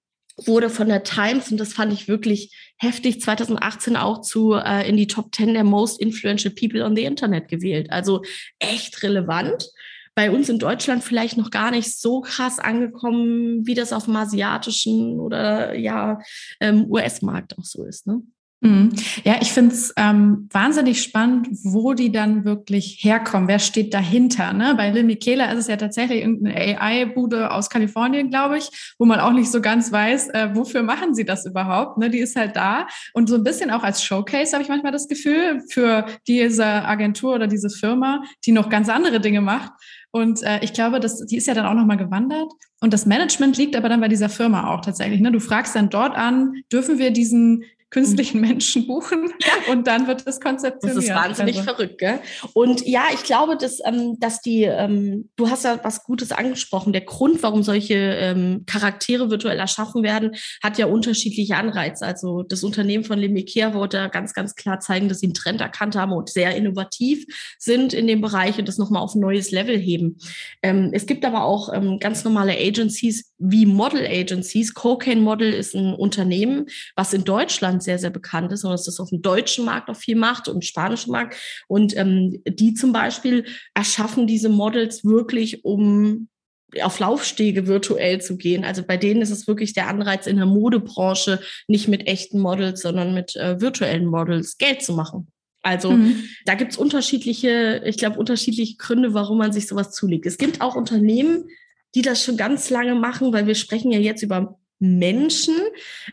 wurde 0.46 0.70
von 0.70 0.90
der 0.90 1.04
Times, 1.04 1.50
und 1.50 1.58
das 1.58 1.72
fand 1.72 1.94
ich 1.94 2.10
wirklich 2.10 2.54
heftig, 2.78 3.22
2018 3.22 3.96
auch 3.96 4.20
zu 4.22 4.54
äh, 4.54 4.88
in 4.88 4.98
die 4.98 5.08
Top 5.08 5.34
10 5.34 5.54
der 5.54 5.64
Most 5.64 6.02
Influential 6.02 6.54
People 6.54 6.84
on 6.84 6.96
the 6.96 7.06
Internet 7.06 7.48
gewählt. 7.48 7.90
Also 7.90 8.22
echt 8.60 9.02
relevant. 9.02 9.70
Bei 10.14 10.30
uns 10.30 10.50
in 10.50 10.60
Deutschland 10.60 11.06
vielleicht 11.06 11.38
noch 11.38 11.52
gar 11.52 11.72
nicht 11.72 11.98
so 11.98 12.20
krass 12.20 12.60
angekommen, 12.60 13.66
wie 13.66 13.76
das 13.76 13.94
auf 13.94 14.06
dem 14.06 14.16
asiatischen 14.18 15.20
oder 15.20 15.74
ja 15.74 16.20
ähm, 16.60 16.86
US-Markt 16.90 17.58
auch 17.58 17.64
so 17.64 17.86
ist. 17.86 18.08
Ne? 18.08 18.24
Mhm. 18.60 18.90
Ja, 19.24 19.36
ich 19.40 19.52
finde 19.52 19.76
es 19.76 19.94
ähm, 19.98 20.50
wahnsinnig 20.52 21.04
spannend, 21.04 21.48
wo 21.64 21.94
die 21.94 22.12
dann 22.12 22.44
wirklich 22.44 22.98
herkommen. 23.02 23.48
Wer 23.48 23.60
steht 23.60 23.94
dahinter? 23.94 24.52
Ne? 24.52 24.74
Bei 24.76 24.90
Lil 24.90 25.04
Michaela 25.04 25.52
ist 25.52 25.60
es 25.60 25.68
ja 25.68 25.78
tatsächlich 25.78 26.22
irgendeine 26.22 26.80
AI-Bude 26.80 27.52
aus 27.52 27.70
Kalifornien, 27.70 28.32
glaube 28.32 28.58
ich, 28.58 28.96
wo 28.98 29.06
man 29.06 29.20
auch 29.20 29.34
nicht 29.34 29.52
so 29.52 29.62
ganz 29.62 29.92
weiß, 29.92 30.30
äh, 30.30 30.50
wofür 30.56 30.82
machen 30.82 31.14
sie 31.14 31.24
das 31.24 31.46
überhaupt. 31.46 32.00
Ne? 32.00 32.10
Die 32.10 32.18
ist 32.18 32.36
halt 32.36 32.56
da 32.56 32.88
und 33.14 33.30
so 33.30 33.36
ein 33.36 33.44
bisschen 33.44 33.70
auch 33.70 33.84
als 33.84 34.04
Showcase 34.04 34.54
habe 34.54 34.64
ich 34.64 34.70
manchmal 34.70 34.92
das 34.92 35.08
Gefühl 35.08 35.62
für 35.70 36.08
diese 36.26 36.66
Agentur 36.66 37.36
oder 37.36 37.46
diese 37.46 37.70
Firma, 37.70 38.24
die 38.46 38.54
noch 38.54 38.70
ganz 38.70 38.90
andere 38.90 39.20
Dinge 39.20 39.42
macht. 39.42 39.72
Und 40.10 40.42
äh, 40.42 40.60
ich 40.64 40.74
glaube, 40.74 41.00
das, 41.00 41.24
die 41.28 41.38
ist 41.38 41.46
ja 41.46 41.54
dann 41.54 41.68
auch 41.68 41.76
nochmal 41.76 41.98
gewandert. 41.98 42.52
Und 42.80 42.94
das 42.94 43.06
Management 43.06 43.58
liegt 43.58 43.76
aber 43.76 43.90
dann 43.90 44.02
bei 44.02 44.08
dieser 44.08 44.30
Firma 44.30 44.74
auch 44.74 44.82
tatsächlich. 44.82 45.20
Ne? 45.20 45.32
Du 45.32 45.40
fragst 45.40 45.76
dann 45.76 45.90
dort 45.90 46.16
an, 46.16 46.54
dürfen 46.72 46.98
wir 46.98 47.12
diesen 47.12 47.64
künstlichen 47.90 48.42
mhm. 48.42 48.48
Menschen 48.48 48.88
buchen 48.88 49.32
ja. 49.42 49.72
und 49.72 49.88
dann 49.88 50.08
wird 50.08 50.28
das 50.28 50.42
konzeptioniert. 50.42 50.98
Das 50.98 51.04
ist 51.06 51.14
wahnsinnig 51.14 51.58
also. 51.60 51.72
verrückt, 51.72 51.98
gell? 52.00 52.20
Und 52.54 52.86
ja, 52.86 53.06
ich 53.14 53.24
glaube, 53.24 53.56
dass, 53.56 53.80
ähm, 53.86 54.18
dass 54.20 54.42
die, 54.42 54.64
ähm, 54.64 55.30
du 55.38 55.50
hast 55.50 55.64
ja 55.64 55.80
was 55.84 56.04
Gutes 56.04 56.32
angesprochen. 56.32 56.92
Der 56.92 57.02
Grund, 57.02 57.42
warum 57.44 57.64
solche 57.64 57.96
ähm, 57.96 58.64
Charaktere 58.66 59.32
virtuell 59.32 59.58
erschaffen 59.58 60.04
werden, 60.04 60.36
hat 60.62 60.78
ja 60.78 60.88
unterschiedliche 60.88 61.56
Anreize. 61.56 62.06
Also 62.06 62.44
das 62.44 62.64
Unternehmen 62.64 63.06
von 63.06 63.20
Lemikea 63.20 63.74
wollte 63.74 64.10
ganz, 64.12 64.34
ganz 64.34 64.56
klar 64.56 64.80
zeigen, 64.80 65.08
dass 65.08 65.20
sie 65.20 65.28
einen 65.28 65.34
Trend 65.34 65.62
erkannt 65.62 65.96
haben 65.96 66.12
und 66.12 66.30
sehr 66.30 66.56
innovativ 66.56 67.26
sind 67.58 67.94
in 67.94 68.08
dem 68.08 68.22
Bereich 68.22 68.60
und 68.60 68.68
das 68.68 68.78
nochmal 68.78 69.02
auf 69.02 69.16
ein 69.16 69.22
neues 69.22 69.52
Level 69.52 69.78
heben. 69.78 70.18
Ähm, 70.62 70.90
es 70.94 71.06
gibt 71.06 71.24
aber 71.24 71.44
auch 71.46 71.74
ähm, 71.74 72.00
ganz 72.00 72.24
normale 72.24 72.58
Agencies 72.58 73.34
wie 73.38 73.66
Model 73.66 74.06
Agencies. 74.06 74.74
Cocaine 74.74 75.22
Model 75.22 75.54
ist 75.54 75.76
ein 75.76 75.94
Unternehmen, 75.94 76.66
was 76.96 77.14
in 77.14 77.24
Deutschland 77.24 77.77
Deutschland 77.78 77.84
sehr, 77.84 78.00
sehr 78.00 78.10
bekannt 78.10 78.52
ist 78.52 78.64
und 78.64 78.72
dass 78.72 78.86
das 78.86 79.00
auf 79.00 79.10
dem 79.10 79.22
deutschen 79.22 79.66
Markt 79.66 79.90
auch 79.90 79.96
viel 79.96 80.16
macht 80.16 80.48
und 80.48 80.66
spanischen 80.66 81.12
Markt. 81.12 81.36
Und 81.68 81.96
ähm, 81.96 82.42
die 82.48 82.74
zum 82.74 82.92
Beispiel 82.92 83.46
erschaffen 83.74 84.28
diese 84.28 84.50
Models 84.50 85.04
wirklich, 85.04 85.64
um 85.64 86.28
auf 86.82 87.00
Laufstege 87.00 87.66
virtuell 87.66 88.20
zu 88.20 88.36
gehen. 88.36 88.66
Also 88.66 88.84
bei 88.84 88.98
denen 88.98 89.22
ist 89.22 89.32
es 89.32 89.48
wirklich 89.48 89.74
der 89.74 89.88
Anreiz 89.88 90.28
in 90.28 90.36
der 90.36 90.46
Modebranche, 90.46 91.40
nicht 91.68 91.88
mit 91.88 92.08
echten 92.08 92.40
Models, 92.40 92.82
sondern 92.82 93.14
mit 93.14 93.36
äh, 93.36 93.62
virtuellen 93.62 94.06
Models 94.06 94.58
Geld 94.58 94.82
zu 94.82 94.94
machen. 94.94 95.28
Also 95.64 95.92
mhm. 95.92 96.24
da 96.46 96.56
gibt 96.56 96.74
es 96.74 96.78
unterschiedliche, 96.78 97.82
ich 97.86 97.98
glaube, 97.98 98.20
unterschiedliche 98.20 98.76
Gründe, 98.78 99.14
warum 99.14 99.38
man 99.38 99.54
sich 99.54 99.68
sowas 99.68 99.92
zulegt. 99.92 100.26
Es 100.26 100.38
gibt 100.38 100.62
auch 100.62 100.76
Unternehmen, 100.76 101.46
die 101.96 102.02
das 102.02 102.24
schon 102.24 102.38
ganz 102.38 102.70
lange 102.70 102.96
machen, 102.96 103.32
weil 103.34 103.48
wir 103.48 103.56
sprechen 103.56 103.92
ja 103.92 104.00
jetzt 104.00 104.22
über 104.22 104.60
Menschen. 104.80 105.56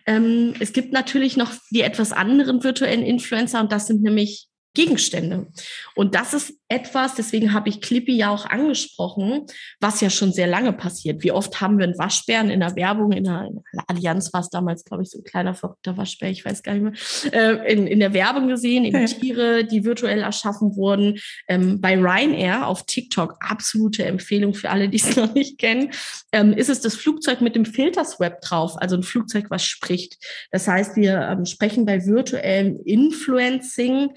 Ähm, 0.06 0.54
es 0.60 0.72
gibt 0.72 0.92
natürlich 0.92 1.36
noch 1.36 1.52
die 1.70 1.82
etwas 1.82 2.12
anderen 2.12 2.62
virtuellen 2.64 3.02
Influencer 3.02 3.60
und 3.60 3.72
das 3.72 3.86
sind 3.86 4.02
nämlich 4.02 4.48
Gegenstände. 4.74 5.46
Und 5.94 6.14
das 6.14 6.34
ist 6.34 6.54
etwas, 6.68 7.14
deswegen 7.14 7.52
habe 7.52 7.68
ich 7.68 7.80
Clippy 7.80 8.16
ja 8.16 8.30
auch 8.30 8.46
angesprochen, 8.46 9.46
was 9.80 10.00
ja 10.00 10.10
schon 10.10 10.32
sehr 10.32 10.48
lange 10.48 10.72
passiert. 10.72 11.22
Wie 11.22 11.30
oft 11.30 11.60
haben 11.60 11.78
wir 11.78 11.84
einen 11.84 11.98
Waschbären 11.98 12.50
in 12.50 12.60
der 12.60 12.74
Werbung, 12.74 13.12
in 13.12 13.24
der, 13.24 13.46
in 13.46 13.62
der 13.72 13.84
Allianz 13.86 14.32
war 14.32 14.40
es 14.40 14.50
damals, 14.50 14.84
glaube 14.84 15.04
ich, 15.04 15.10
so 15.10 15.18
ein 15.18 15.24
kleiner 15.24 15.54
verrückter 15.54 15.96
Waschbär, 15.96 16.30
ich 16.30 16.44
weiß 16.44 16.64
gar 16.64 16.74
nicht 16.74 16.82
mehr, 16.82 17.32
äh, 17.32 17.72
in, 17.72 17.86
in 17.86 18.00
der 18.00 18.12
Werbung 18.12 18.48
gesehen, 18.48 18.84
in 18.84 19.06
Tiere, 19.06 19.64
die 19.64 19.84
virtuell 19.84 20.22
erschaffen 20.22 20.74
wurden. 20.74 21.20
Ähm, 21.48 21.80
bei 21.80 21.96
Ryanair 21.96 22.66
auf 22.66 22.84
TikTok, 22.86 23.36
absolute 23.40 24.04
Empfehlung 24.04 24.54
für 24.54 24.70
alle, 24.70 24.88
die 24.88 24.96
es 24.96 25.14
noch 25.16 25.32
nicht 25.34 25.58
kennen, 25.58 25.92
ähm, 26.32 26.52
ist 26.52 26.70
es 26.70 26.80
das 26.80 26.96
Flugzeug 26.96 27.40
mit 27.40 27.54
dem 27.54 27.64
Filterswap 27.64 28.40
drauf, 28.40 28.74
also 28.78 28.96
ein 28.96 29.04
Flugzeug, 29.04 29.46
was 29.50 29.64
spricht. 29.64 30.16
Das 30.50 30.66
heißt, 30.66 30.96
wir 30.96 31.20
ähm, 31.20 31.44
sprechen 31.44 31.86
bei 31.86 32.04
virtuellem 32.04 32.80
Influencing 32.84 34.10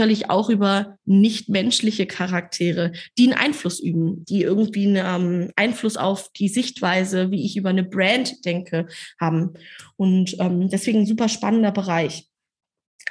sicherlich 0.00 0.30
auch 0.30 0.48
über 0.48 0.96
nicht 1.04 1.48
menschliche 1.48 1.70
menschliche 1.70 2.06
Charaktere, 2.06 2.92
die 3.18 3.24
einen 3.24 3.38
Einfluss 3.38 3.80
üben, 3.80 4.24
die 4.24 4.42
irgendwie 4.42 4.86
einen 4.86 4.96
ähm, 4.96 5.50
Einfluss 5.56 5.96
auf 5.96 6.30
die 6.36 6.48
Sichtweise, 6.48 7.30
wie 7.30 7.44
ich 7.44 7.56
über 7.56 7.68
eine 7.68 7.84
Brand 7.84 8.44
denke, 8.44 8.86
haben. 9.20 9.54
Und 9.96 10.36
ähm, 10.40 10.68
deswegen 10.68 11.00
ein 11.00 11.06
super 11.06 11.28
spannender 11.28 11.72
Bereich. 11.72 12.26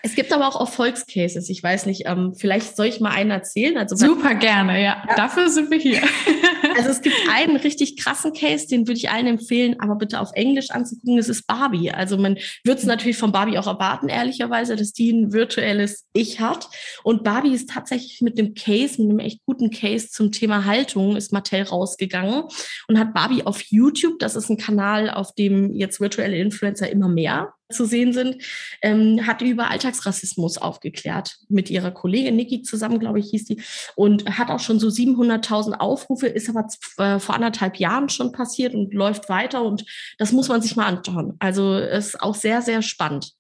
Es 0.02 0.15
gibt 0.15 0.34
aber 0.34 0.47
auch 0.47 0.60
Erfolgscases. 0.60 1.49
Ich 1.49 1.62
weiß 1.62 1.86
nicht, 1.86 2.04
ähm, 2.06 2.34
vielleicht 2.36 2.75
soll 2.75 2.88
ich 2.88 2.99
mal 2.99 3.12
einen 3.12 3.32
erzählen. 3.32 3.78
Also 3.78 3.95
Super 3.95 4.36
gerne, 4.36 4.82
ja. 4.82 5.04
ja. 5.08 5.15
Dafür 5.15 5.49
sind 5.49 5.71
wir 5.71 5.80
hier. 5.80 6.02
also 6.80 6.92
es 6.92 7.02
gibt 7.02 7.15
einen 7.30 7.58
richtig 7.58 7.98
krassen 7.98 8.32
Case, 8.34 8.65
den 8.65 8.88
würde 8.88 8.98
ich 8.98 9.10
allen 9.10 9.28
empfehlen, 9.28 9.76
aber 9.80 9.96
bitte 9.96 10.22
auf 10.22 10.32
Englisch 10.34 10.72
anzugucken. 10.72 11.18
Das 11.18 11.28
ist 11.28 11.46
Barbie. 11.46 11.92
Also 11.92 12.18
man 12.18 12.38
wird 12.63 12.80
es 12.80 12.86
natürlich 12.86 13.18
von 13.18 13.34
Barbie 13.34 13.58
auch 13.58 13.68
erwarten, 13.68 14.08
ehrlicherweise, 14.08 14.78
dass 14.78 14.94
die 14.94 15.12
ein 15.12 15.34
virtuelles 15.34 16.06
Ich 16.13 16.39
hat. 16.39 16.70
Und 17.04 17.26
Barbie 17.26 17.54
ist 17.54 17.70
tatsächlich 17.70 18.22
mit 18.22 18.38
dem 18.38 18.54
Case, 18.54 19.02
mit 19.02 19.10
einem 19.10 19.20
echt 19.20 19.46
guten 19.46 19.72
Case 19.72 20.08
zum 20.10 20.32
Thema 20.32 20.63
Haltung, 20.63 21.18
ist 21.18 21.34
Mattel 21.34 21.63
rausgegangen 21.63 22.44
und 22.88 22.98
hat 22.98 23.13
Barbie 23.13 23.46
auf 23.46 23.62
YouTube, 23.63 24.18
das 24.20 24.38
ist 24.38 24.50
ein 24.50 24.58
Kanal, 24.58 25.10
auf 25.10 25.36
dem 25.36 25.74
jetzt 25.74 26.00
virtuelle 26.00 26.38
Influencer 26.38 26.89
immer 26.89 27.10
mehr 27.10 27.54
zu 27.71 27.86
sehen 27.86 28.13
sind, 28.13 28.43
ähm, 28.82 29.25
hat 29.25 29.41
über 29.41 29.69
Alltagsrassismus 29.69 30.58
aufgeklärt 30.58 31.38
mit 31.49 31.69
ihrer 31.69 31.91
Kollegin 31.91 32.36
Niki 32.36 32.62
zusammen, 32.63 32.99
glaube 32.99 33.19
ich, 33.19 33.29
hieß 33.29 33.45
die, 33.45 33.62
und 33.95 34.38
hat 34.38 34.49
auch 34.49 34.60
schon 34.60 34.79
so 34.79 34.88
700.000 34.88 35.79
Aufrufe, 35.79 36.27
ist 36.27 36.49
aber 36.49 36.67
äh, 36.97 37.19
vor 37.19 37.36
anderthalb 37.36 37.77
Jahren 37.77 38.10
schon 38.10 38.32
passiert 38.32 38.73
und 38.73 38.93
läuft 38.93 39.29
weiter 39.29 39.63
und 39.63 39.86
das 40.17 40.32
muss 40.32 40.47
man 40.47 40.62
sich 40.62 40.75
mal 40.75 40.88
anschauen. 40.88 41.36
Also 41.39 41.77
ist 41.77 42.21
auch 42.21 42.36
sehr, 42.36 42.62
sehr 42.62 42.82
spannend. 42.82 43.34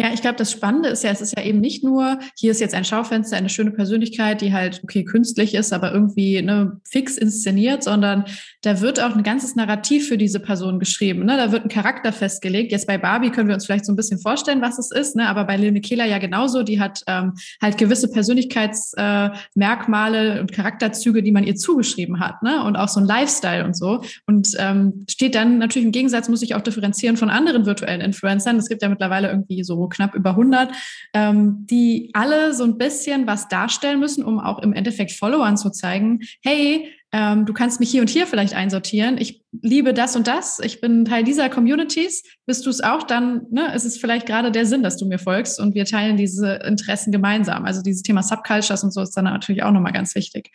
Ja, 0.00 0.08
ich 0.14 0.22
glaube, 0.22 0.36
das 0.36 0.50
Spannende 0.50 0.88
ist 0.88 1.04
ja, 1.04 1.10
es 1.10 1.20
ist 1.20 1.36
ja 1.36 1.44
eben 1.44 1.60
nicht 1.60 1.84
nur, 1.84 2.18
hier 2.34 2.52
ist 2.52 2.60
jetzt 2.62 2.74
ein 2.74 2.86
Schaufenster, 2.86 3.36
eine 3.36 3.50
schöne 3.50 3.70
Persönlichkeit, 3.70 4.40
die 4.40 4.54
halt, 4.54 4.80
okay, 4.82 5.04
künstlich 5.04 5.54
ist, 5.54 5.74
aber 5.74 5.92
irgendwie 5.92 6.40
ne, 6.40 6.80
fix 6.88 7.18
inszeniert, 7.18 7.84
sondern 7.84 8.24
da 8.62 8.80
wird 8.80 8.98
auch 8.98 9.14
ein 9.14 9.22
ganzes 9.22 9.56
Narrativ 9.56 10.08
für 10.08 10.16
diese 10.16 10.40
Person 10.40 10.78
geschrieben. 10.78 11.26
Ne? 11.26 11.36
Da 11.36 11.52
wird 11.52 11.66
ein 11.66 11.68
Charakter 11.68 12.14
festgelegt. 12.14 12.72
Jetzt 12.72 12.86
bei 12.86 12.96
Barbie 12.96 13.28
können 13.28 13.48
wir 13.48 13.54
uns 13.54 13.66
vielleicht 13.66 13.84
so 13.84 13.92
ein 13.92 13.96
bisschen 13.96 14.18
vorstellen, 14.18 14.62
was 14.62 14.78
es 14.78 14.90
ist, 14.90 15.16
ne? 15.16 15.28
aber 15.28 15.44
bei 15.44 15.58
Lil 15.58 15.72
Michaela 15.72 16.06
ja 16.06 16.16
genauso. 16.16 16.62
Die 16.62 16.80
hat 16.80 17.02
ähm, 17.06 17.34
halt 17.60 17.76
gewisse 17.76 18.10
Persönlichkeitsmerkmale 18.10 20.38
äh, 20.38 20.40
und 20.40 20.50
Charakterzüge, 20.50 21.22
die 21.22 21.32
man 21.32 21.44
ihr 21.44 21.56
zugeschrieben 21.56 22.20
hat 22.20 22.42
ne? 22.42 22.64
und 22.64 22.76
auch 22.76 22.88
so 22.88 23.00
ein 23.00 23.06
Lifestyle 23.06 23.66
und 23.66 23.76
so. 23.76 24.02
Und 24.26 24.56
ähm, 24.58 25.04
steht 25.10 25.34
dann 25.34 25.58
natürlich 25.58 25.84
im 25.84 25.92
Gegensatz, 25.92 26.30
muss 26.30 26.40
ich 26.40 26.54
auch 26.54 26.62
differenzieren 26.62 27.18
von 27.18 27.28
anderen 27.28 27.66
virtuellen 27.66 28.00
Influencern. 28.00 28.56
Es 28.56 28.70
gibt 28.70 28.80
ja 28.80 28.88
mittlerweile 28.88 29.28
irgendwie 29.28 29.62
so 29.62 29.89
knapp 29.90 30.14
über 30.14 30.30
100, 30.30 30.72
ähm, 31.14 31.66
die 31.68 32.10
alle 32.14 32.54
so 32.54 32.64
ein 32.64 32.78
bisschen 32.78 33.26
was 33.26 33.48
darstellen 33.48 34.00
müssen, 34.00 34.24
um 34.24 34.40
auch 34.40 34.60
im 34.60 34.72
Endeffekt 34.72 35.12
Followern 35.12 35.56
zu 35.56 35.70
zeigen, 35.70 36.20
hey, 36.42 36.90
ähm, 37.12 37.44
du 37.44 37.52
kannst 37.52 37.80
mich 37.80 37.90
hier 37.90 38.00
und 38.00 38.08
hier 38.08 38.26
vielleicht 38.26 38.54
einsortieren. 38.54 39.18
Ich 39.18 39.44
liebe 39.62 39.92
das 39.92 40.14
und 40.14 40.28
das. 40.28 40.60
Ich 40.60 40.80
bin 40.80 41.04
Teil 41.04 41.24
dieser 41.24 41.48
Communities. 41.48 42.22
Bist 42.46 42.66
du 42.66 42.70
es 42.70 42.80
auch, 42.80 43.02
dann 43.02 43.46
ne, 43.50 43.74
ist 43.74 43.84
es 43.84 43.98
vielleicht 43.98 44.26
gerade 44.26 44.52
der 44.52 44.64
Sinn, 44.64 44.82
dass 44.82 44.96
du 44.96 45.06
mir 45.06 45.18
folgst 45.18 45.58
und 45.58 45.74
wir 45.74 45.84
teilen 45.84 46.16
diese 46.16 46.60
Interessen 46.64 47.10
gemeinsam. 47.10 47.64
Also 47.64 47.82
dieses 47.82 48.02
Thema 48.02 48.22
Subcultures 48.22 48.84
und 48.84 48.92
so 48.92 49.02
ist 49.02 49.16
dann 49.16 49.24
natürlich 49.24 49.62
auch 49.64 49.72
nochmal 49.72 49.92
ganz 49.92 50.14
wichtig. 50.14 50.50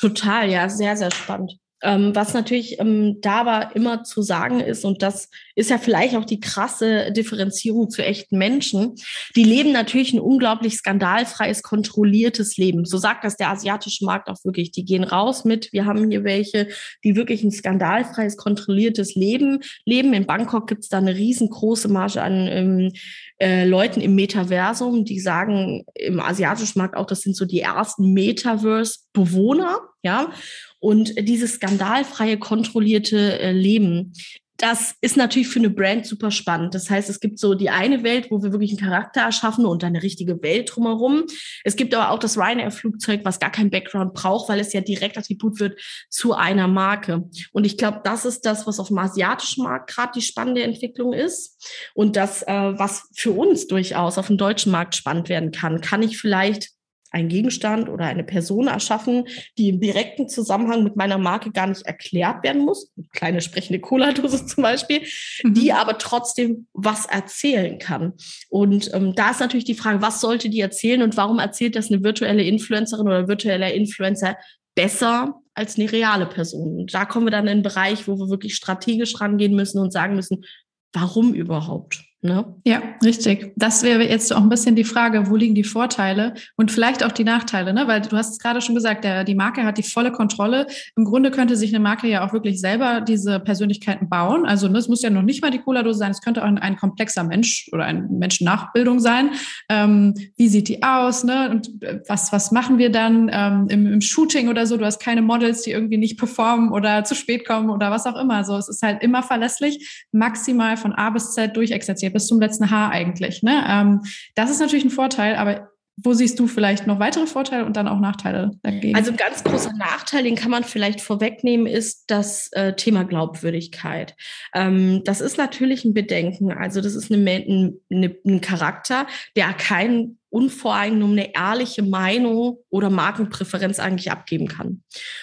Total, 0.00 0.50
ja, 0.50 0.68
sehr, 0.68 0.96
sehr 0.96 1.10
spannend. 1.12 1.58
Ähm, 1.82 2.14
was 2.14 2.34
natürlich 2.34 2.78
ähm, 2.78 3.20
da 3.20 3.40
aber 3.40 3.74
immer 3.74 4.04
zu 4.04 4.22
sagen 4.22 4.60
ist, 4.60 4.84
und 4.84 5.02
das 5.02 5.30
ist 5.54 5.70
ja 5.70 5.78
vielleicht 5.78 6.14
auch 6.14 6.24
die 6.24 6.40
krasse 6.40 7.10
Differenzierung 7.12 7.88
zu 7.90 8.04
echten 8.04 8.36
Menschen, 8.36 8.96
die 9.34 9.44
leben 9.44 9.72
natürlich 9.72 10.12
ein 10.12 10.20
unglaublich 10.20 10.74
skandalfreies, 10.74 11.62
kontrolliertes 11.62 12.56
Leben. 12.58 12.84
So 12.84 12.98
sagt 12.98 13.24
das 13.24 13.36
der 13.36 13.50
asiatische 13.50 14.04
Markt 14.04 14.28
auch 14.28 14.44
wirklich. 14.44 14.70
Die 14.72 14.84
gehen 14.84 15.04
raus 15.04 15.44
mit, 15.44 15.72
wir 15.72 15.86
haben 15.86 16.10
hier 16.10 16.24
welche, 16.24 16.68
die 17.02 17.16
wirklich 17.16 17.42
ein 17.42 17.50
skandalfreies, 17.50 18.36
kontrolliertes 18.36 19.14
Leben 19.14 19.60
leben. 19.84 20.12
In 20.12 20.26
Bangkok 20.26 20.66
gibt 20.66 20.82
es 20.82 20.88
da 20.90 20.98
eine 20.98 21.14
riesengroße 21.14 21.88
Marge 21.88 22.22
an 22.22 22.46
ähm, 22.46 22.92
äh, 23.40 23.64
Leuten 23.64 24.00
im 24.00 24.14
Metaversum, 24.14 25.04
die 25.04 25.18
sagen 25.18 25.84
im 25.94 26.20
asiatischen 26.20 26.78
Markt 26.78 26.96
auch, 26.96 27.06
das 27.06 27.22
sind 27.22 27.34
so 27.34 27.46
die 27.46 27.60
ersten 27.60 28.12
Metaverse-Bewohner, 28.12 29.78
ja. 30.02 30.30
Und 30.78 31.14
dieses 31.18 31.54
skandalfreie, 31.54 32.38
kontrollierte 32.38 33.38
äh, 33.38 33.52
Leben, 33.52 34.12
das 34.60 34.94
ist 35.00 35.16
natürlich 35.16 35.48
für 35.48 35.58
eine 35.58 35.70
Brand 35.70 36.04
super 36.04 36.30
spannend. 36.30 36.74
Das 36.74 36.90
heißt, 36.90 37.08
es 37.08 37.18
gibt 37.18 37.38
so 37.38 37.54
die 37.54 37.70
eine 37.70 38.02
Welt, 38.02 38.30
wo 38.30 38.42
wir 38.42 38.52
wirklich 38.52 38.72
einen 38.72 38.90
Charakter 38.90 39.22
erschaffen 39.22 39.64
und 39.64 39.82
eine 39.82 40.02
richtige 40.02 40.42
Welt 40.42 40.70
drumherum. 40.74 41.24
Es 41.64 41.76
gibt 41.76 41.94
aber 41.94 42.10
auch 42.10 42.18
das 42.18 42.36
Ryanair-Flugzeug, 42.36 43.20
was 43.24 43.40
gar 43.40 43.50
keinen 43.50 43.70
Background 43.70 44.12
braucht, 44.12 44.50
weil 44.50 44.60
es 44.60 44.74
ja 44.74 44.82
direkt 44.82 45.16
Attribut 45.16 45.60
wird 45.60 45.80
zu 46.10 46.34
einer 46.34 46.68
Marke. 46.68 47.24
Und 47.52 47.64
ich 47.64 47.78
glaube, 47.78 48.02
das 48.04 48.26
ist 48.26 48.44
das, 48.44 48.66
was 48.66 48.78
auf 48.78 48.88
dem 48.88 48.98
asiatischen 48.98 49.64
Markt 49.64 49.88
gerade 49.88 50.12
die 50.14 50.22
spannende 50.22 50.62
Entwicklung 50.62 51.14
ist. 51.14 51.90
Und 51.94 52.16
das, 52.16 52.42
äh, 52.42 52.52
was 52.52 53.08
für 53.14 53.32
uns 53.32 53.66
durchaus 53.66 54.18
auf 54.18 54.26
dem 54.26 54.36
deutschen 54.36 54.72
Markt 54.72 54.94
spannend 54.94 55.30
werden 55.30 55.52
kann. 55.52 55.80
Kann 55.80 56.02
ich 56.02 56.18
vielleicht 56.18 56.68
ein 57.10 57.28
Gegenstand 57.28 57.88
oder 57.88 58.06
eine 58.06 58.24
Person 58.24 58.68
erschaffen, 58.68 59.24
die 59.58 59.68
im 59.68 59.80
direkten 59.80 60.28
Zusammenhang 60.28 60.84
mit 60.84 60.96
meiner 60.96 61.18
Marke 61.18 61.50
gar 61.50 61.66
nicht 61.66 61.82
erklärt 61.82 62.42
werden 62.44 62.64
muss. 62.64 62.90
Eine 62.96 63.06
kleine 63.12 63.40
sprechende 63.40 63.80
Cola-Dose 63.80 64.46
zum 64.46 64.62
Beispiel, 64.62 65.02
mhm. 65.42 65.54
die 65.54 65.72
aber 65.72 65.98
trotzdem 65.98 66.66
was 66.72 67.06
erzählen 67.06 67.78
kann. 67.78 68.14
Und 68.48 68.92
ähm, 68.94 69.14
da 69.14 69.30
ist 69.30 69.40
natürlich 69.40 69.64
die 69.64 69.74
Frage, 69.74 70.02
was 70.02 70.20
sollte 70.20 70.48
die 70.48 70.60
erzählen 70.60 71.02
und 71.02 71.16
warum 71.16 71.38
erzählt 71.38 71.76
das 71.76 71.90
eine 71.90 72.02
virtuelle 72.02 72.44
Influencerin 72.44 73.06
oder 73.06 73.28
virtueller 73.28 73.72
Influencer 73.72 74.36
besser 74.74 75.34
als 75.54 75.78
eine 75.78 75.90
reale 75.90 76.26
Person? 76.26 76.80
Und 76.80 76.94
da 76.94 77.04
kommen 77.04 77.26
wir 77.26 77.32
dann 77.32 77.44
in 77.44 77.50
einen 77.50 77.62
Bereich, 77.62 78.06
wo 78.06 78.16
wir 78.16 78.30
wirklich 78.30 78.54
strategisch 78.54 79.20
rangehen 79.20 79.54
müssen 79.54 79.80
und 79.80 79.92
sagen 79.92 80.14
müssen, 80.14 80.44
warum 80.92 81.34
überhaupt? 81.34 82.04
Ne? 82.22 82.54
Ja, 82.66 82.82
richtig. 83.02 83.54
Das 83.56 83.82
wäre 83.82 84.06
jetzt 84.06 84.30
auch 84.30 84.42
ein 84.42 84.50
bisschen 84.50 84.76
die 84.76 84.84
Frage, 84.84 85.30
wo 85.30 85.36
liegen 85.36 85.54
die 85.54 85.64
Vorteile 85.64 86.34
und 86.56 86.70
vielleicht 86.70 87.02
auch 87.02 87.12
die 87.12 87.24
Nachteile, 87.24 87.72
ne? 87.72 87.88
Weil 87.88 88.02
du 88.02 88.14
hast 88.14 88.32
es 88.32 88.38
gerade 88.38 88.60
schon 88.60 88.74
gesagt, 88.74 89.04
der, 89.04 89.24
die 89.24 89.34
Marke 89.34 89.64
hat 89.64 89.78
die 89.78 89.82
volle 89.82 90.12
Kontrolle. 90.12 90.66
Im 90.96 91.06
Grunde 91.06 91.30
könnte 91.30 91.56
sich 91.56 91.74
eine 91.74 91.82
Marke 91.82 92.08
ja 92.08 92.22
auch 92.22 92.34
wirklich 92.34 92.60
selber 92.60 93.00
diese 93.00 93.40
Persönlichkeiten 93.40 94.10
bauen. 94.10 94.44
Also 94.44 94.68
ne, 94.68 94.76
es 94.76 94.88
muss 94.88 95.00
ja 95.00 95.08
noch 95.08 95.22
nicht 95.22 95.40
mal 95.40 95.50
die 95.50 95.60
Cola-Dose 95.60 95.98
sein, 95.98 96.10
es 96.10 96.20
könnte 96.20 96.42
auch 96.42 96.46
ein, 96.46 96.58
ein 96.58 96.76
komplexer 96.76 97.24
Mensch 97.24 97.70
oder 97.72 97.84
eine 97.86 98.02
Menschennachbildung 98.02 99.00
sein. 99.00 99.30
Ähm, 99.70 100.12
wie 100.36 100.48
sieht 100.48 100.68
die 100.68 100.82
aus? 100.82 101.24
Ne? 101.24 101.48
Und 101.48 101.82
äh, 101.82 102.00
was, 102.06 102.32
was 102.34 102.52
machen 102.52 102.76
wir 102.76 102.92
dann 102.92 103.30
ähm, 103.32 103.66
im, 103.70 103.86
im 103.94 104.00
Shooting 104.02 104.48
oder 104.50 104.66
so? 104.66 104.76
Du 104.76 104.84
hast 104.84 105.00
keine 105.00 105.22
Models, 105.22 105.62
die 105.62 105.70
irgendwie 105.70 105.96
nicht 105.96 106.18
performen 106.18 106.70
oder 106.70 107.02
zu 107.04 107.14
spät 107.14 107.48
kommen 107.48 107.70
oder 107.70 107.90
was 107.90 108.04
auch 108.04 108.20
immer. 108.20 108.34
Also 108.34 108.58
es 108.58 108.68
ist 108.68 108.82
halt 108.82 109.02
immer 109.02 109.22
verlässlich, 109.22 110.04
maximal 110.12 110.76
von 110.76 110.92
A 110.92 111.08
bis 111.08 111.32
Z 111.32 111.56
durchexerziert 111.56 112.09
bis 112.12 112.26
zum 112.26 112.40
letzten 112.40 112.70
Haar 112.70 112.90
eigentlich. 112.90 113.42
Ne? 113.42 113.64
Ähm, 113.68 114.00
das 114.34 114.50
ist 114.50 114.60
natürlich 114.60 114.84
ein 114.84 114.90
Vorteil, 114.90 115.36
aber 115.36 115.70
wo 116.02 116.14
siehst 116.14 116.38
du 116.38 116.46
vielleicht 116.46 116.86
noch 116.86 116.98
weitere 116.98 117.26
Vorteile 117.26 117.64
und 117.66 117.76
dann 117.76 117.88
auch 117.88 118.00
Nachteile 118.00 118.52
dagegen? 118.62 118.96
Also 118.96 119.10
ein 119.10 119.16
ganz 119.16 119.44
großer 119.44 119.72
Nachteil, 119.76 120.22
den 120.22 120.34
kann 120.34 120.50
man 120.50 120.64
vielleicht 120.64 121.00
vorwegnehmen, 121.00 121.66
ist 121.66 122.04
das 122.10 122.50
äh, 122.52 122.74
Thema 122.74 123.04
Glaubwürdigkeit. 123.04 124.16
Ähm, 124.54 125.02
das 125.04 125.20
ist 125.20 125.36
natürlich 125.36 125.84
ein 125.84 125.94
Bedenken. 125.94 126.52
Also 126.52 126.80
das 126.80 126.94
ist 126.94 127.12
eine, 127.12 127.74
eine, 127.90 128.16
ein 128.24 128.40
Charakter, 128.40 129.06
der 129.36 129.52
keinen 129.52 130.19
unvoreingenommene 130.30 131.34
ehrliche 131.34 131.82
Meinung 131.82 132.58
oder 132.70 132.88
Markenpräferenz 132.88 133.78
eigentlich 133.78 134.10
abgeben 134.10 134.48
kann. 134.48 134.82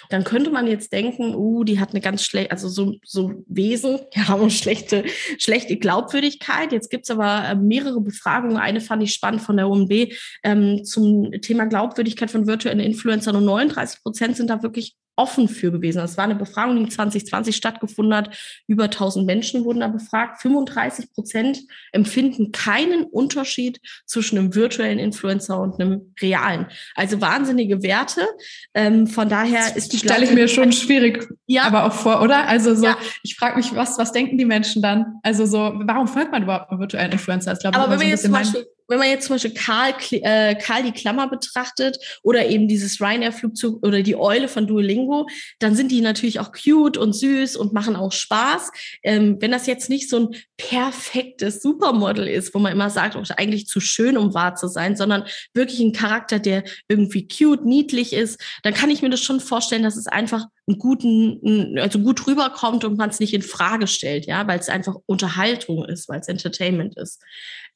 Dann 0.10 0.24
könnte 0.24 0.52
man 0.52 0.68
jetzt 0.68 0.92
denken, 0.92 1.34
uh, 1.34 1.64
die 1.64 1.80
hat 1.80 1.92
eine 1.92 2.02
ganz 2.02 2.24
schlechte, 2.24 2.52
also 2.52 2.68
so, 2.68 2.96
so 3.04 3.32
Wesen, 3.48 4.00
die 4.16 4.22
haben 4.22 4.50
schlechte, 4.50 5.06
schlechte 5.38 5.78
Glaubwürdigkeit. 5.78 6.72
Jetzt 6.72 6.90
gibt's 6.90 7.10
aber 7.10 7.48
äh, 7.48 7.56
mehrere 7.56 8.02
Befragungen. 8.02 8.58
Eine 8.58 8.82
fand 8.82 9.02
ich 9.02 9.14
spannend 9.14 9.42
von 9.42 9.58
der 9.58 9.70
UMB 9.70 10.14
ähm, 10.44 10.84
zum 10.84 11.32
Thema 11.42 11.66
Glaubwürdigkeit 11.66 12.30
von 12.30 12.46
virtuellen 12.46 12.80
Influencern 12.80 13.36
und 13.38 13.46
39 13.46 14.04
Prozent 14.04 14.38
sind 14.38 14.50
da 14.50 14.62
wirklich 14.62 14.96
offen 15.18 15.50
für 15.50 15.72
gewesen. 15.72 15.98
Das 15.98 16.16
war 16.16 16.24
eine 16.24 16.36
Befragung, 16.36 16.78
die 16.86 16.90
2020 16.90 17.56
stattgefunden 17.56 18.16
hat. 18.16 18.38
Über 18.68 18.86
1000 18.86 19.26
Menschen 19.26 19.66
wurden 19.66 19.82
da 19.82 19.88
befragt. 19.88 20.42
35 20.42 21.12
Prozent 21.12 21.60
empfinden 21.92 22.52
keinen 22.52 23.04
Unterschied 23.04 23.82
zwischen 24.06 24.38
einem 24.38 24.56
virtuellen 24.56 25.00
Influencer 25.00 25.60
und 25.60 25.82
einem 25.82 26.14
realen. 26.22 26.68
Also 26.96 27.20
wahnsinnige 27.20 27.82
Werte. 27.84 28.26
Ähm, 28.74 29.08
von 29.08 29.28
daher 29.28 29.76
ist 29.76 29.92
die 29.92 29.98
stelle 29.98 30.26
ich 30.26 30.32
mir 30.32 30.48
schon 30.48 30.72
schwierig, 30.72 31.28
ja. 31.48 31.64
aber 31.64 31.86
auch 31.86 31.94
vor, 31.94 32.22
oder? 32.22 32.48
Also 32.48 32.76
so, 32.76 32.86
ja. 32.86 32.98
ich 33.24 33.36
frage 33.36 33.58
mich, 33.58 33.76
was 33.76 33.98
was 33.98 34.12
denken 34.12 34.38
die 34.38 34.46
Menschen 34.46 34.82
dann? 34.82 35.16
Also 35.24 35.46
so, 35.46 35.74
warum 35.84 36.08
folgt 36.08 36.32
man 36.32 36.44
überhaupt 36.44 36.70
einem 36.70 36.80
virtuellen 36.80 37.12
Influencer? 37.12 37.56
Das, 37.56 37.66
aber 37.66 37.90
wenn 37.90 38.00
wir 38.00 38.08
jetzt 38.08 38.24
zum 38.24 38.32
Beispiel 38.32 38.68
wenn 38.88 39.00
man 39.00 39.10
jetzt 39.10 39.28
zum 39.28 39.36
Beispiel 39.36 39.54
Karl, 39.54 39.94
äh, 40.12 40.56
Karl 40.56 40.84
die 40.84 40.92
Klammer 40.92 41.30
betrachtet 41.30 41.98
oder 42.24 42.48
eben 42.48 42.68
dieses 42.68 43.02
Ryanair-Flugzeug 43.02 43.84
oder 43.86 44.02
die 44.02 44.16
Eule 44.16 44.48
von 44.48 44.68
Duolingo, 44.68 45.28
dann 45.60 45.76
sind 45.76 45.92
die 45.92 46.02
natürlich 46.02 46.40
auch 46.40 46.52
cute 46.52 46.98
und 46.98 47.14
süß 47.14 47.56
und 47.56 47.74
machen 47.74 47.96
auch 47.96 48.12
Spaß. 48.12 48.72
Ähm, 49.04 49.38
wenn 49.40 49.52
das 49.52 49.68
jetzt 49.68 49.90
nicht 49.90 50.10
so 50.10 50.20
ein 50.20 50.36
perfektes 50.58 51.62
Supermodel 51.62 52.28
ist, 52.28 52.54
wo 52.54 52.60
man 52.60 52.72
immer 52.72 52.90
sagt, 52.90 53.16
oh, 53.16 53.24
eigentlich 53.36 53.68
zu 53.68 53.80
schön, 53.80 54.18
um 54.18 54.34
wahr 54.34 54.56
zu 54.56 54.68
sein, 54.68 54.96
sondern 54.96 55.26
wirklich 55.54 55.80
ein 55.80 55.94
Charakter, 55.94 56.40
der 56.40 56.64
irgendwie 56.88 57.28
cute, 57.28 57.66
niedlich 57.66 58.14
ist, 58.14 58.42
dann 58.64 58.74
kann 58.74 58.90
ich 58.90 59.02
mir 59.02 59.10
das 59.10 59.22
schon 59.22 59.40
vorstellen, 59.40 59.84
dass 59.84 59.98
es 59.98 60.08
einfach 60.08 60.46
einen 60.68 60.80
guten, 60.80 61.78
also 61.80 62.00
gut 62.00 62.28
rüberkommt 62.28 62.84
und 62.84 62.98
man 62.98 63.10
es 63.10 63.20
nicht 63.20 63.34
in 63.34 63.42
Frage 63.42 63.88
stellt, 63.88 64.26
ja, 64.26 64.48
weil 64.48 64.60
es 64.60 64.70
einfach 64.70 64.96
Unterhaltung 65.06 65.86
ist, 65.86 66.10
weil 66.10 66.20
es 66.20 66.28
Entertainment 66.28 66.98
ist. 66.98 67.22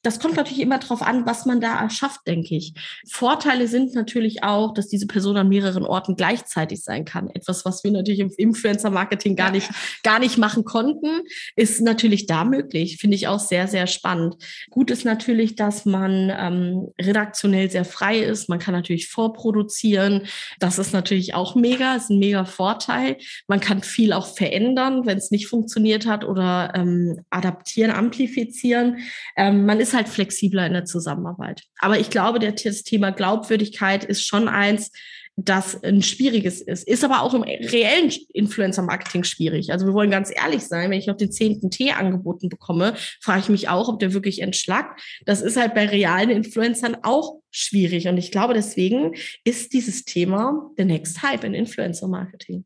Das 0.02 0.18
kommt 0.18 0.36
natürlich 0.36 0.60
immer 0.60 0.80
darauf 0.80 1.00
an, 1.00 1.26
was 1.26 1.46
man 1.46 1.60
da 1.60 1.80
erschafft, 1.80 2.26
denke 2.26 2.56
ich. 2.56 2.74
Vorteile 3.08 3.68
sind 3.68 3.94
natürlich 3.94 4.42
auch, 4.42 4.74
dass 4.74 4.88
diese 4.88 5.06
Person 5.06 5.36
an 5.36 5.48
mehreren 5.48 5.84
Orten 5.84 6.16
gleichzeitig 6.16 6.82
sein 6.82 7.04
kann. 7.04 7.30
Etwas, 7.30 7.64
was 7.64 7.84
wir 7.84 7.92
natürlich 7.92 8.18
im 8.18 8.32
Influencer-Marketing 8.36 9.36
gar 9.36 9.52
nicht, 9.52 9.70
gar 10.02 10.18
nicht 10.18 10.38
machen 10.38 10.64
konnten, 10.64 11.20
ist 11.54 11.80
natürlich 11.80 12.26
da 12.26 12.44
möglich. 12.44 12.96
Finde 12.96 13.14
ich 13.14 13.28
auch 13.28 13.38
sehr, 13.38 13.68
sehr 13.68 13.86
spannend. 13.86 14.34
Gut 14.70 14.90
ist 14.90 15.04
natürlich, 15.04 15.54
dass 15.54 15.84
man 15.86 16.32
ähm, 16.36 16.88
redaktionell 17.00 17.70
sehr 17.70 17.84
frei 17.84 18.18
ist. 18.18 18.48
Man 18.48 18.58
kann 18.58 18.74
natürlich 18.74 19.08
vorproduzieren. 19.08 20.26
Das 20.58 20.80
ist 20.80 20.92
natürlich 20.92 21.34
auch 21.34 21.54
mega, 21.54 21.94
ist 21.94 22.10
ein 22.10 22.18
mega 22.18 22.44
Vorteil. 22.44 22.81
Man 23.46 23.60
kann 23.60 23.82
viel 23.82 24.12
auch 24.12 24.36
verändern, 24.36 25.06
wenn 25.06 25.18
es 25.18 25.30
nicht 25.30 25.46
funktioniert 25.46 26.06
hat 26.06 26.24
oder 26.24 26.72
ähm, 26.74 27.20
adaptieren, 27.30 27.90
amplifizieren. 27.90 28.98
Ähm, 29.36 29.66
man 29.66 29.80
ist 29.80 29.94
halt 29.94 30.08
flexibler 30.08 30.66
in 30.66 30.72
der 30.72 30.84
Zusammenarbeit. 30.84 31.62
Aber 31.78 31.98
ich 31.98 32.10
glaube, 32.10 32.38
das 32.38 32.82
Thema 32.82 33.10
Glaubwürdigkeit 33.10 34.04
ist 34.04 34.26
schon 34.26 34.48
eins, 34.48 34.90
das 35.36 35.82
ein 35.82 36.02
schwieriges 36.02 36.60
ist. 36.60 36.86
Ist 36.86 37.04
aber 37.04 37.22
auch 37.22 37.32
im 37.32 37.42
reellen 37.42 38.12
Influencer-Marketing 38.32 39.24
schwierig. 39.24 39.72
Also 39.72 39.86
wir 39.86 39.94
wollen 39.94 40.10
ganz 40.10 40.30
ehrlich 40.34 40.62
sein, 40.62 40.90
wenn 40.90 40.98
ich 40.98 41.06
noch 41.06 41.16
den 41.16 41.32
zehnten 41.32 41.70
Tee 41.70 41.92
angeboten 41.92 42.48
bekomme, 42.48 42.94
frage 43.20 43.40
ich 43.40 43.48
mich 43.48 43.68
auch, 43.68 43.88
ob 43.88 43.98
der 43.98 44.12
wirklich 44.12 44.42
entschlackt. 44.42 45.00
Das 45.24 45.40
ist 45.40 45.56
halt 45.56 45.74
bei 45.74 45.86
realen 45.86 46.30
Influencern 46.30 46.98
auch 47.02 47.40
schwierig. 47.50 48.08
Und 48.08 48.18
ich 48.18 48.30
glaube, 48.30 48.52
deswegen 48.52 49.14
ist 49.44 49.72
dieses 49.72 50.04
Thema 50.04 50.70
der 50.76 50.84
Next 50.84 51.22
Hype 51.22 51.44
in 51.44 51.54
Influencer-Marketing. 51.54 52.64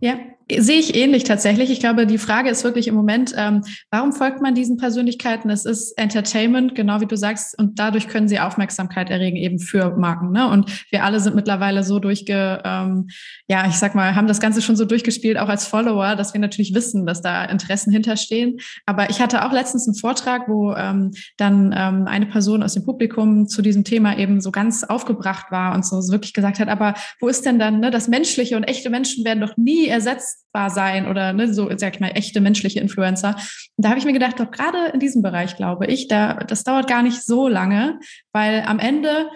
Ja, 0.00 0.35
Sehe 0.48 0.78
ich 0.78 0.94
ähnlich 0.94 1.24
tatsächlich. 1.24 1.72
Ich 1.72 1.80
glaube, 1.80 2.06
die 2.06 2.18
Frage 2.18 2.50
ist 2.50 2.62
wirklich 2.62 2.86
im 2.86 2.94
Moment, 2.94 3.34
ähm, 3.36 3.64
warum 3.90 4.12
folgt 4.12 4.40
man 4.40 4.54
diesen 4.54 4.76
Persönlichkeiten? 4.76 5.50
Es 5.50 5.64
ist 5.64 5.98
Entertainment, 5.98 6.76
genau 6.76 7.00
wie 7.00 7.06
du 7.06 7.16
sagst, 7.16 7.58
und 7.58 7.80
dadurch 7.80 8.06
können 8.06 8.28
sie 8.28 8.38
Aufmerksamkeit 8.38 9.10
erregen 9.10 9.36
eben 9.36 9.58
für 9.58 9.96
Marken. 9.96 10.30
Ne? 10.30 10.48
Und 10.48 10.84
wir 10.92 11.02
alle 11.02 11.18
sind 11.18 11.34
mittlerweile 11.34 11.82
so 11.82 11.98
durchge, 11.98 12.62
ähm, 12.64 13.08
ja, 13.48 13.66
ich 13.66 13.74
sag 13.74 13.96
mal, 13.96 14.14
haben 14.14 14.28
das 14.28 14.38
Ganze 14.38 14.62
schon 14.62 14.76
so 14.76 14.84
durchgespielt, 14.84 15.36
auch 15.36 15.48
als 15.48 15.66
Follower, 15.66 16.14
dass 16.14 16.32
wir 16.32 16.40
natürlich 16.40 16.74
wissen, 16.74 17.06
dass 17.06 17.22
da 17.22 17.44
Interessen 17.46 17.92
hinterstehen. 17.92 18.58
Aber 18.86 19.10
ich 19.10 19.20
hatte 19.20 19.44
auch 19.44 19.52
letztens 19.52 19.88
einen 19.88 19.96
Vortrag, 19.96 20.48
wo 20.48 20.74
ähm, 20.74 21.10
dann 21.38 21.74
ähm, 21.76 22.06
eine 22.06 22.26
Person 22.26 22.62
aus 22.62 22.74
dem 22.74 22.84
Publikum 22.84 23.48
zu 23.48 23.62
diesem 23.62 23.82
Thema 23.82 24.16
eben 24.16 24.40
so 24.40 24.52
ganz 24.52 24.84
aufgebracht 24.84 25.50
war 25.50 25.74
und 25.74 25.84
so, 25.84 25.96
wirklich 26.12 26.34
gesagt 26.34 26.60
hat, 26.60 26.68
aber 26.68 26.94
wo 27.18 27.26
ist 27.26 27.44
denn 27.44 27.58
dann 27.58 27.80
ne, 27.80 27.90
das 27.90 28.06
Menschliche 28.06 28.56
und 28.56 28.62
echte 28.62 28.90
Menschen 28.90 29.24
werden 29.24 29.40
doch 29.40 29.56
nie 29.56 29.88
ersetzt 29.88 30.35
ersetzbar 30.56 30.70
sein 30.70 31.08
oder 31.08 31.32
ne, 31.32 31.52
so, 31.52 31.70
sag 31.76 31.94
ich 31.94 32.00
mal, 32.00 32.10
echte 32.14 32.40
menschliche 32.40 32.80
Influencer. 32.80 33.36
Und 33.76 33.84
da 33.84 33.90
habe 33.90 33.98
ich 33.98 34.04
mir 34.04 34.12
gedacht, 34.12 34.40
doch 34.40 34.50
gerade 34.50 34.90
in 34.92 35.00
diesem 35.00 35.22
Bereich, 35.22 35.56
glaube 35.56 35.86
ich, 35.86 36.08
da, 36.08 36.34
das 36.34 36.64
dauert 36.64 36.88
gar 36.88 37.02
nicht 37.02 37.22
so 37.22 37.48
lange, 37.48 37.98
weil 38.32 38.62
am 38.66 38.78
Ende 38.78 39.28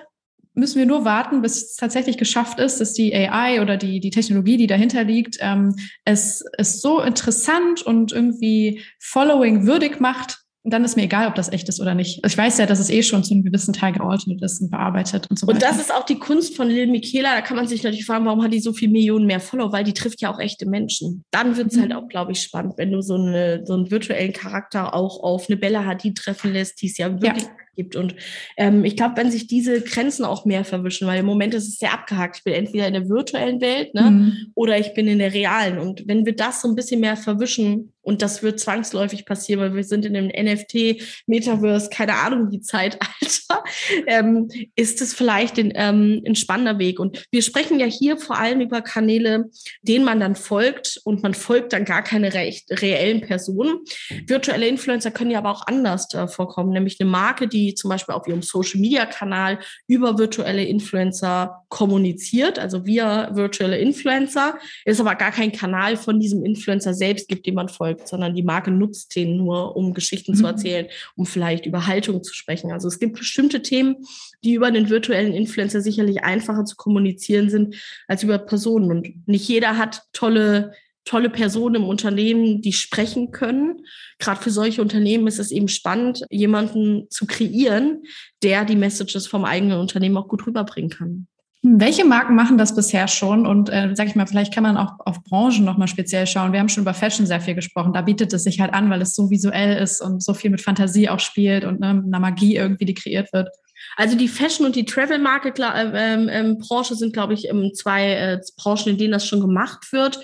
müssen 0.55 0.79
wir 0.79 0.87
nur 0.87 1.05
warten, 1.05 1.43
bis 1.43 1.63
es 1.63 1.77
tatsächlich 1.77 2.19
geschafft 2.19 2.59
ist, 2.59 2.81
dass 2.81 2.93
die 2.93 3.15
AI 3.15 3.63
oder 3.63 3.77
die, 3.77 4.01
die 4.01 4.11
Technologie, 4.11 4.57
die 4.57 4.67
dahinter 4.67 5.05
liegt, 5.05 5.37
ähm, 5.41 5.75
es, 6.05 6.45
es 6.59 6.81
so 6.81 7.01
interessant 7.01 7.83
und 7.83 8.13
irgendwie 8.13 8.83
following 8.99 9.67
würdig 9.67 10.01
macht, 10.01 10.41
dann 10.63 10.85
ist 10.85 10.97
mir 10.97 11.05
egal, 11.05 11.27
ob 11.27 11.35
das 11.35 11.51
echt 11.51 11.69
ist 11.69 11.81
oder 11.81 11.95
nicht. 11.95 12.25
Ich 12.25 12.37
weiß 12.37 12.59
ja, 12.59 12.67
dass 12.67 12.81
es 12.81 12.91
eh 12.91 13.03
schon 13.03 13.25
zu 13.25 13.33
einem 13.33 13.45
gewissen 13.45 13.73
Teil 13.73 13.93
geordnet 13.93 14.43
ist 14.43 14.61
und 14.61 14.71
bearbeitet 14.71 15.27
und 15.31 15.39
so 15.39 15.47
weiter. 15.47 15.55
Und 15.55 15.63
das 15.63 15.81
ist 15.81 15.93
auch 15.93 16.05
die 16.05 16.19
Kunst 16.19 16.55
von 16.55 16.69
Lil 16.69 16.87
Michaela. 16.87 17.37
Da 17.37 17.41
kann 17.41 17.57
man 17.57 17.67
sich 17.67 17.83
natürlich 17.83 18.05
fragen, 18.05 18.27
warum 18.27 18.43
hat 18.43 18.53
die 18.53 18.61
so 18.61 18.75
viele 18.75 18.93
Millionen 18.93 19.27
mehr 19.27 19.41
Follower? 19.41 19.73
Weil 19.73 19.85
die 19.85 19.95
trifft 19.95 20.21
ja 20.21 20.33
auch 20.33 20.39
echte 20.39 20.69
Menschen. 20.69 21.25
Dann 21.31 21.57
wird 21.57 21.69
es 21.69 21.77
mhm. 21.77 21.83
halt 21.83 21.95
auch, 21.95 22.09
glaube 22.09 22.33
ich, 22.33 22.43
spannend, 22.43 22.75
wenn 22.77 22.93
du 22.93 23.01
so, 23.01 23.15
eine, 23.15 23.63
so 23.65 23.73
einen 23.73 23.91
virtuellen 23.91 24.35
Charakter 24.35 24.95
auch 24.95 25.23
auf 25.23 25.49
eine 25.49 25.57
Bella 25.57 25.85
Hadid 25.87 26.19
treffen 26.19 26.53
lässt, 26.53 26.83
die 26.83 26.89
es 26.89 26.99
ja 26.99 27.11
wirklich 27.11 27.45
ja 27.45 27.51
gibt. 27.77 27.97
Und 27.97 28.15
ähm, 28.57 28.85
ich 28.85 28.97
glaube, 28.97 29.17
wenn 29.17 29.31
sich 29.31 29.47
diese 29.47 29.81
Grenzen 29.81 30.25
auch 30.25 30.45
mehr 30.45 30.65
verwischen, 30.65 31.07
weil 31.07 31.21
im 31.21 31.27
Moment 31.27 31.55
ist 31.55 31.69
es 31.69 31.79
sehr 31.79 31.93
abgehakt. 31.93 32.39
Ich 32.39 32.45
bin 32.45 32.55
entweder 32.55 32.87
in 32.87 32.95
der 32.95 33.09
virtuellen 33.09 33.61
Welt 33.61 33.95
ne, 33.95 34.11
mhm. 34.11 34.53
oder 34.55 34.79
ich 34.79 34.95
bin 34.95 35.09
in 35.09 35.19
der 35.19 35.35
realen. 35.35 35.79
Und 35.79 36.07
wenn 36.07 36.27
wir 36.27 36.35
das 36.35 36.63
so 36.63 36.69
ein 36.69 36.75
bisschen 36.75 37.01
mehr 37.01 37.17
verwischen, 37.17 37.93
und 38.03 38.23
das 38.23 38.43
wird 38.43 38.59
zwangsläufig 38.59 39.27
passieren, 39.27 39.61
weil 39.61 39.75
wir 39.75 39.85
sind 39.85 40.05
in 40.05 40.15
dem 40.15 40.29
NFT, 40.29 41.03
Metaverse, 41.27 41.91
keine 41.91 42.15
Ahnung, 42.15 42.51
die 42.51 42.61
Zeitalter, 42.61 43.09
ähm, 44.07 44.49
ist 44.75 45.03
es 45.03 45.15
vielleicht 45.15 45.59
ein, 45.59 45.73
ähm, 45.75 46.23
ein 46.27 46.35
spannender 46.35 46.79
Weg. 46.79 46.99
Und 46.99 47.25
wir 47.31 47.43
sprechen 47.43 47.79
ja 47.79 47.87
hier 47.87 48.17
vor 48.17 48.39
allem 48.39 48.61
über 48.61 48.81
Kanäle, 48.81 49.51
denen 49.83 50.05
man 50.05 50.19
dann 50.19 50.35
folgt 50.35 51.01
und 51.05 51.23
man 51.23 51.35
folgt 51.35 51.73
dann 51.73 51.85
gar 51.85 52.03
keine 52.03 52.33
recht, 52.33 52.71
reellen 52.83 53.21
Personen. 53.21 53.81
Virtuelle 54.27 54.67
Influencer 54.67 55.11
können 55.11 55.31
ja 55.31 55.39
aber 55.39 55.51
auch 55.51 55.67
anders 55.67 56.13
äh, 56.15 56.27
vorkommen, 56.27 56.73
nämlich 56.73 56.99
eine 57.01 57.11
Marke, 57.11 57.49
die 57.49 57.60
die 57.61 57.75
zum 57.75 57.91
Beispiel 57.91 58.15
auf 58.15 58.27
ihrem 58.27 58.43
Social-Media-Kanal 58.43 59.59
über 59.87 60.19
virtuelle 60.19 60.65
Influencer 60.65 61.65
kommuniziert, 61.69 62.59
also 62.59 62.87
via 62.87 63.35
virtuelle 63.35 63.79
Influencer, 63.79 64.59
ist 64.85 65.01
aber 65.01 65.15
gar 65.15 65.31
kein 65.31 65.53
Kanal 65.53 65.97
von 65.97 66.19
diesem 66.21 66.45
Influencer 66.45 66.95
selbst 66.95 67.29
gibt, 67.29 67.47
dem 67.47 67.55
man 67.55 67.69
folgt, 67.69 68.09
sondern 68.09 68.35
die 68.35 68.43
Marke 68.43 68.71
nutzt 68.71 69.15
den 69.17 69.37
nur, 69.37 69.77
um 69.77 69.95
Geschichten 69.95 70.33
mhm. 70.33 70.37
zu 70.37 70.47
erzählen, 70.47 70.87
um 71.17 71.27
vielleicht 71.27 71.67
über 71.67 71.87
Haltung 71.87 72.23
zu 72.23 72.35
sprechen. 72.35 72.73
Also 72.73 72.89
es 72.89 72.99
gibt 72.99 73.19
bestimmte 73.19 73.63
Themen, 73.63 73.97
die 74.43 74.55
über 74.55 74.71
den 74.71 74.89
virtuellen 74.89 75.33
Influencer 75.33 75.81
sicherlich 75.81 76.25
einfacher 76.25 76.65
zu 76.65 76.77
kommunizieren 76.77 77.51
sind 77.51 77.77
als 78.09 78.23
über 78.23 78.39
Personen. 78.39 78.91
Und 78.91 79.29
nicht 79.29 79.47
jeder 79.49 79.77
hat 79.77 80.03
tolle 80.13 80.73
tolle 81.11 81.29
Personen 81.29 81.77
im 81.77 81.85
Unternehmen, 81.85 82.63
die 82.63 82.73
sprechen 82.73 83.33
können. 83.33 83.85
Gerade 84.21 84.41
für 84.41 84.51
solche 84.51 84.81
Unternehmen 84.81 85.27
ist 85.27 85.41
es 85.41 85.51
eben 85.51 85.67
spannend, 85.67 86.25
jemanden 86.31 87.11
zu 87.11 87.27
kreieren, 87.27 88.05
der 88.45 88.65
die 88.65 88.77
Messages 88.77 89.27
vom 89.27 89.45
eigenen 89.45 89.81
Unternehmen 89.81 90.17
auch 90.17 90.29
gut 90.29 90.47
rüberbringen 90.47 90.91
kann. 90.91 91.27
Welche 91.63 92.05
Marken 92.05 92.37
machen 92.37 92.57
das 92.59 92.75
bisher 92.77 93.09
schon? 93.09 93.45
Und 93.45 93.69
äh, 93.71 93.91
sag 93.95 94.07
ich 94.07 94.15
mal, 94.15 94.27
vielleicht 94.27 94.55
kann 94.55 94.63
man 94.63 94.77
auch 94.77 94.93
auf 95.01 95.23
Branchen 95.25 95.65
nochmal 95.65 95.89
speziell 95.89 96.27
schauen. 96.27 96.53
Wir 96.53 96.61
haben 96.61 96.71
schon 96.71 96.85
über 96.85 96.95
Fashion 96.95 97.27
sehr 97.27 97.41
viel 97.41 97.55
gesprochen. 97.55 97.93
Da 97.93 98.03
bietet 98.03 98.33
es 98.33 98.45
sich 98.45 98.61
halt 98.61 98.73
an, 98.73 98.89
weil 98.89 99.03
es 99.03 99.15
so 99.15 99.31
visuell 99.31 99.83
ist 99.83 100.01
und 100.01 100.23
so 100.23 100.33
viel 100.33 100.51
mit 100.51 100.63
Fantasie 100.63 101.09
auch 101.09 101.21
spielt 101.21 101.65
und 101.65 101.81
ne, 101.81 101.89
einer 101.89 102.21
Magie 102.21 102.55
irgendwie, 102.55 102.87
die 102.87 102.95
kreiert 102.95 103.33
wird. 103.33 103.49
Also 103.97 104.17
die 104.17 104.29
Fashion- 104.29 104.65
und 104.65 104.77
die 104.77 104.85
Travel-Market-Branche 104.85 105.95
äh, 105.95 106.15
ähm, 106.15 106.59
ähm, 106.61 106.95
sind, 106.95 107.13
glaube 107.13 107.35
ich, 107.35 107.49
zwei 107.75 108.13
äh, 108.13 108.41
Branchen, 108.57 108.93
in 108.93 108.99
denen 108.99 109.13
das 109.13 109.27
schon 109.27 109.41
gemacht 109.41 109.93
wird. 109.93 110.21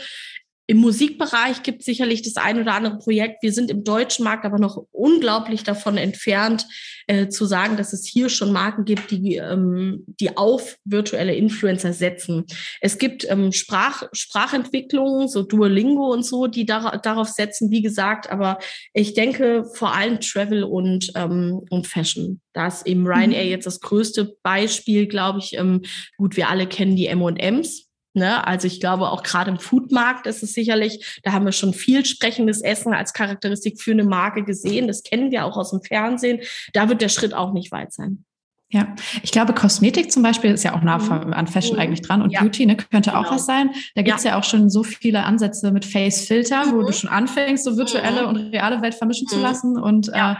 Im 0.68 0.78
Musikbereich 0.78 1.62
gibt 1.62 1.80
es 1.80 1.86
sicherlich 1.86 2.22
das 2.22 2.36
ein 2.36 2.60
oder 2.60 2.74
andere 2.74 2.98
Projekt. 2.98 3.42
Wir 3.42 3.52
sind 3.52 3.70
im 3.70 3.84
deutschen 3.84 4.24
Markt 4.24 4.44
aber 4.44 4.58
noch 4.58 4.84
unglaublich 4.90 5.62
davon 5.62 5.96
entfernt, 5.96 6.66
äh, 7.06 7.28
zu 7.28 7.46
sagen, 7.46 7.76
dass 7.76 7.92
es 7.92 8.04
hier 8.04 8.28
schon 8.28 8.52
Marken 8.52 8.84
gibt, 8.84 9.12
die, 9.12 9.36
ähm, 9.36 10.04
die 10.20 10.36
auf 10.36 10.76
virtuelle 10.84 11.36
Influencer 11.36 11.92
setzen. 11.92 12.46
Es 12.80 12.98
gibt 12.98 13.24
ähm, 13.30 13.52
Sprach, 13.52 14.02
Sprachentwicklungen, 14.12 15.28
so 15.28 15.44
Duolingo 15.44 16.12
und 16.12 16.24
so, 16.24 16.48
die 16.48 16.66
dar 16.66 16.98
darauf 16.98 17.28
setzen, 17.28 17.70
wie 17.70 17.82
gesagt. 17.82 18.30
Aber 18.30 18.58
ich 18.92 19.14
denke 19.14 19.64
vor 19.74 19.94
allem 19.94 20.20
Travel 20.20 20.64
und, 20.64 21.12
ähm, 21.14 21.60
und 21.70 21.86
Fashion. 21.86 22.40
Da 22.52 22.66
ist 22.66 22.86
eben 22.86 23.06
Ryanair 23.06 23.44
mhm. 23.44 23.50
jetzt 23.50 23.66
das 23.66 23.80
größte 23.80 24.36
Beispiel, 24.42 25.06
glaube 25.06 25.38
ich. 25.38 25.56
Ähm, 25.56 25.82
gut, 26.16 26.36
wir 26.36 26.48
alle 26.48 26.66
kennen 26.66 26.96
die 26.96 27.06
M&Ms 27.06 27.85
Ne? 28.16 28.46
Also 28.46 28.66
ich 28.66 28.80
glaube, 28.80 29.10
auch 29.10 29.22
gerade 29.22 29.50
im 29.50 29.58
Foodmarkt 29.58 30.26
ist 30.26 30.42
es 30.42 30.54
sicherlich, 30.54 31.20
da 31.22 31.32
haben 31.32 31.44
wir 31.44 31.52
schon 31.52 31.74
viel 31.74 32.04
sprechendes 32.04 32.62
Essen 32.62 32.94
als 32.94 33.12
Charakteristik 33.12 33.80
für 33.80 33.92
eine 33.92 34.04
Marke 34.04 34.42
gesehen. 34.42 34.88
Das 34.88 35.02
kennen 35.02 35.30
wir 35.30 35.44
auch 35.44 35.56
aus 35.56 35.70
dem 35.70 35.82
Fernsehen. 35.82 36.40
Da 36.72 36.88
wird 36.88 37.02
der 37.02 37.10
Schritt 37.10 37.34
auch 37.34 37.52
nicht 37.52 37.70
weit 37.72 37.92
sein. 37.92 38.24
Ja, 38.68 38.96
ich 39.22 39.30
glaube, 39.30 39.54
Kosmetik 39.54 40.10
zum 40.10 40.24
Beispiel 40.24 40.50
ist 40.50 40.64
ja 40.64 40.74
auch 40.74 40.82
nah 40.82 40.98
mhm. 40.98 41.32
an 41.32 41.46
Fashion 41.46 41.76
mhm. 41.76 41.82
eigentlich 41.82 42.02
dran 42.02 42.20
und 42.20 42.30
ja. 42.30 42.40
Beauty 42.40 42.66
ne, 42.66 42.76
könnte 42.76 43.10
genau. 43.10 43.22
auch 43.22 43.30
was 43.30 43.46
sein. 43.46 43.70
Da 43.94 44.02
gibt's 44.02 44.24
ja. 44.24 44.32
ja 44.32 44.38
auch 44.38 44.44
schon 44.44 44.70
so 44.70 44.82
viele 44.82 45.22
Ansätze 45.22 45.70
mit 45.70 45.84
Face-Filter, 45.84 46.66
mhm. 46.66 46.72
wo 46.72 46.82
du 46.82 46.92
schon 46.92 47.08
anfängst, 47.08 47.64
so 47.64 47.76
virtuelle 47.76 48.22
mhm. 48.22 48.28
und 48.28 48.36
reale 48.52 48.82
Welt 48.82 48.94
vermischen 48.94 49.28
zu 49.28 49.36
mhm. 49.36 49.42
lassen. 49.42 49.78
Und 49.78 50.08
ja. 50.08 50.32
äh, 50.32 50.36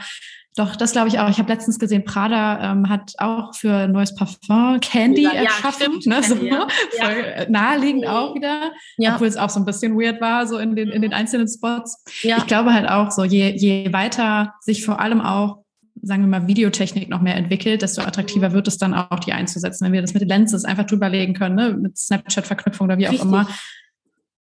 doch, 0.57 0.75
das 0.75 0.93
glaube 0.93 1.09
ich 1.09 1.19
auch. 1.19 1.29
Ich 1.29 1.39
habe 1.39 1.53
letztens 1.53 1.79
gesehen, 1.79 2.05
Prada 2.05 2.73
ähm, 2.73 2.89
hat 2.89 3.13
auch 3.19 3.55
für 3.55 3.73
ein 3.73 3.93
neues 3.93 4.15
Parfum 4.15 4.81
Candy 4.81 5.25
ja, 5.25 5.33
erschaffen. 5.33 6.01
Ja, 6.01 6.15
ne? 6.15 6.23
so, 6.23 6.35
ja. 6.37 6.67
Voll 6.99 7.25
äh, 7.25 7.51
naheliegend 7.51 8.07
auch 8.07 8.35
wieder. 8.35 8.73
Ja. 8.97 9.15
Obwohl 9.15 9.27
es 9.27 9.37
auch 9.37 9.51
so 9.51 9.61
ein 9.61 9.67
bisschen 9.67 10.01
weird 10.01 10.21
war, 10.23 10.47
so 10.47 10.59
in 10.59 10.75
den, 10.75 10.89
in 10.89 11.03
den 11.03 11.11
mhm. 11.11 11.17
einzelnen 11.17 11.47
Spots. 11.47 12.03
Ja. 12.23 12.39
Ich 12.39 12.47
glaube 12.47 12.73
halt 12.73 12.89
auch 12.89 13.11
so, 13.11 13.25
je, 13.25 13.51
je 13.55 13.93
weiter 13.93 14.55
sich 14.61 14.85
vor 14.85 14.99
allem 14.99 15.21
auch 15.21 15.63
sagen 16.03 16.23
wir 16.23 16.29
mal, 16.29 16.47
Videotechnik 16.47 17.09
noch 17.09 17.21
mehr 17.21 17.37
entwickelt, 17.37 17.83
desto 17.83 18.03
attraktiver 18.03 18.53
wird 18.53 18.69
es 18.69 18.79
dann 18.79 18.95
auch, 18.95 19.19
die 19.19 19.33
einzusetzen. 19.33 19.85
Wenn 19.85 19.93
wir 19.93 20.03
das 20.03 20.15
mit 20.15 20.27
Lenses 20.29 20.65
einfach 20.65 20.85
drüberlegen 20.85 21.35
können, 21.35 21.57
ne? 21.57 21.77
mit 21.77 21.99
Snapchat-Verknüpfung 21.99 22.87
oder 22.87 22.99
wie 22.99 23.09
auch 23.09 23.13
Richtig. 23.13 23.29
immer, 23.29 23.49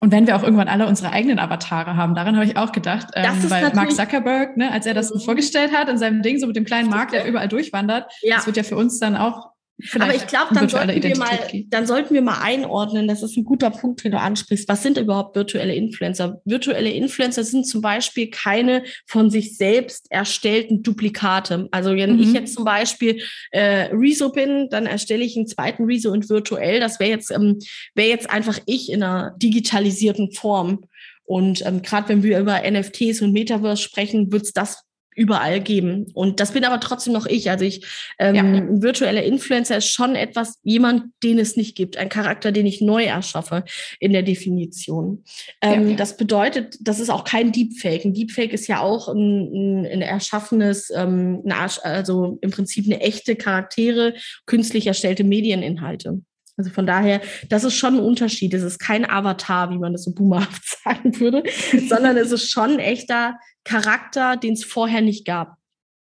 und 0.03 0.11
wenn 0.11 0.25
wir 0.25 0.35
auch 0.35 0.41
irgendwann 0.41 0.67
alle 0.67 0.87
unsere 0.87 1.11
eigenen 1.11 1.37
Avatare 1.37 1.95
haben, 1.95 2.15
daran 2.15 2.35
habe 2.35 2.45
ich 2.45 2.57
auch 2.57 2.71
gedacht, 2.71 3.09
ähm, 3.13 3.49
weil 3.49 3.71
Mark 3.75 3.91
Zuckerberg, 3.91 4.57
ne, 4.57 4.71
als 4.71 4.87
er 4.87 4.95
das 4.95 5.13
mhm. 5.13 5.19
vorgestellt 5.19 5.71
hat 5.73 5.89
in 5.89 5.99
seinem 5.99 6.23
Ding, 6.23 6.39
so 6.39 6.47
mit 6.47 6.55
dem 6.55 6.65
kleinen 6.65 6.89
Mark, 6.89 7.11
der 7.11 7.27
überall 7.27 7.47
durchwandert, 7.47 8.11
ja. 8.23 8.37
das 8.37 8.47
wird 8.47 8.57
ja 8.57 8.63
für 8.63 8.75
uns 8.75 8.99
dann 8.99 9.15
auch 9.15 9.50
aber 9.99 10.15
ich 10.15 10.27
glaube, 10.27 10.53
dann, 10.53 10.69
sollten 10.69 11.03
wir 11.03 11.17
mal, 11.17 11.39
dann 11.67 11.87
sollten 11.87 12.13
wir 12.13 12.21
mal 12.21 12.41
einordnen, 12.41 13.07
das 13.07 13.23
ist 13.23 13.37
ein 13.37 13.43
guter 13.43 13.69
Punkt, 13.69 14.03
den 14.03 14.11
du 14.11 14.19
ansprichst. 14.19 14.67
Was 14.67 14.83
sind 14.83 14.97
überhaupt 14.97 15.35
virtuelle 15.35 15.75
Influencer? 15.75 16.41
Virtuelle 16.45 16.89
Influencer 16.89 17.43
sind 17.43 17.67
zum 17.67 17.81
Beispiel 17.81 18.29
keine 18.29 18.83
von 19.05 19.29
sich 19.29 19.57
selbst 19.57 20.11
erstellten 20.11 20.83
Duplikate. 20.83 21.67
Also 21.71 21.95
wenn 21.95 22.15
mhm. 22.15 22.23
ich 22.23 22.33
jetzt 22.33 22.53
zum 22.55 22.65
Beispiel 22.65 23.21
äh, 23.51 23.89
Rezo 23.91 24.31
bin, 24.31 24.69
dann 24.69 24.85
erstelle 24.85 25.23
ich 25.23 25.35
einen 25.35 25.47
zweiten 25.47 25.85
Rezo 25.85 26.11
und 26.11 26.29
virtuell. 26.29 26.79
Das 26.79 26.99
wäre 26.99 27.11
jetzt, 27.11 27.31
ähm, 27.31 27.59
wäre 27.95 28.09
jetzt 28.09 28.29
einfach 28.29 28.59
ich 28.65 28.91
in 28.91 29.03
einer 29.03 29.35
digitalisierten 29.37 30.31
Form. 30.31 30.85
Und 31.23 31.65
ähm, 31.65 31.81
gerade 31.81 32.09
wenn 32.09 32.23
wir 32.23 32.39
über 32.39 32.61
NFTs 32.69 33.21
und 33.21 33.31
Metaverse 33.31 33.81
sprechen, 33.81 34.31
wird 34.31 34.43
es 34.43 34.53
das 34.53 34.83
überall 35.15 35.59
geben. 35.59 36.07
Und 36.13 36.39
das 36.39 36.53
bin 36.53 36.63
aber 36.63 36.79
trotzdem 36.79 37.13
noch 37.13 37.25
ich. 37.25 37.49
Also 37.49 37.65
ich, 37.65 37.85
ähm, 38.17 38.35
ja. 38.35 38.43
ein 38.43 38.81
virtueller 38.81 39.23
Influencer 39.23 39.77
ist 39.77 39.91
schon 39.91 40.15
etwas, 40.15 40.59
jemand, 40.63 41.05
den 41.23 41.37
es 41.37 41.57
nicht 41.57 41.75
gibt, 41.75 41.97
ein 41.97 42.09
Charakter, 42.09 42.51
den 42.51 42.65
ich 42.65 42.81
neu 42.81 43.03
erschaffe 43.03 43.65
in 43.99 44.13
der 44.13 44.23
Definition. 44.23 45.23
Ähm, 45.61 45.91
ja. 45.91 45.95
Das 45.95 46.15
bedeutet, 46.17 46.77
das 46.79 46.99
ist 46.99 47.09
auch 47.09 47.25
kein 47.25 47.51
Deepfake. 47.51 48.05
Ein 48.05 48.13
Deepfake 48.13 48.53
ist 48.53 48.67
ja 48.67 48.79
auch 48.79 49.09
ein, 49.09 49.85
ein 49.85 50.01
erschaffenes, 50.01 50.89
ähm, 50.95 51.43
also 51.83 52.37
im 52.41 52.51
Prinzip 52.51 52.85
eine 52.85 53.01
echte 53.01 53.35
Charaktere, 53.35 54.13
künstlich 54.45 54.87
erstellte 54.87 55.23
Medieninhalte. 55.23 56.21
Also 56.57 56.69
von 56.69 56.85
daher, 56.85 57.21
das 57.49 57.63
ist 57.63 57.75
schon 57.75 57.95
ein 57.95 57.99
Unterschied. 57.99 58.53
Es 58.53 58.63
ist 58.63 58.77
kein 58.77 59.09
Avatar, 59.09 59.71
wie 59.71 59.79
man 59.79 59.93
das 59.93 60.03
so 60.03 60.13
boomerhaft 60.15 60.63
sagen 60.83 61.19
würde, 61.19 61.43
sondern 61.89 62.17
es 62.17 62.31
ist 62.31 62.51
schon 62.51 62.71
ein 62.71 62.79
echter 62.79 63.35
Charakter, 63.63 64.37
den 64.37 64.53
es 64.53 64.63
vorher 64.63 65.01
nicht 65.01 65.25
gab. 65.25 65.57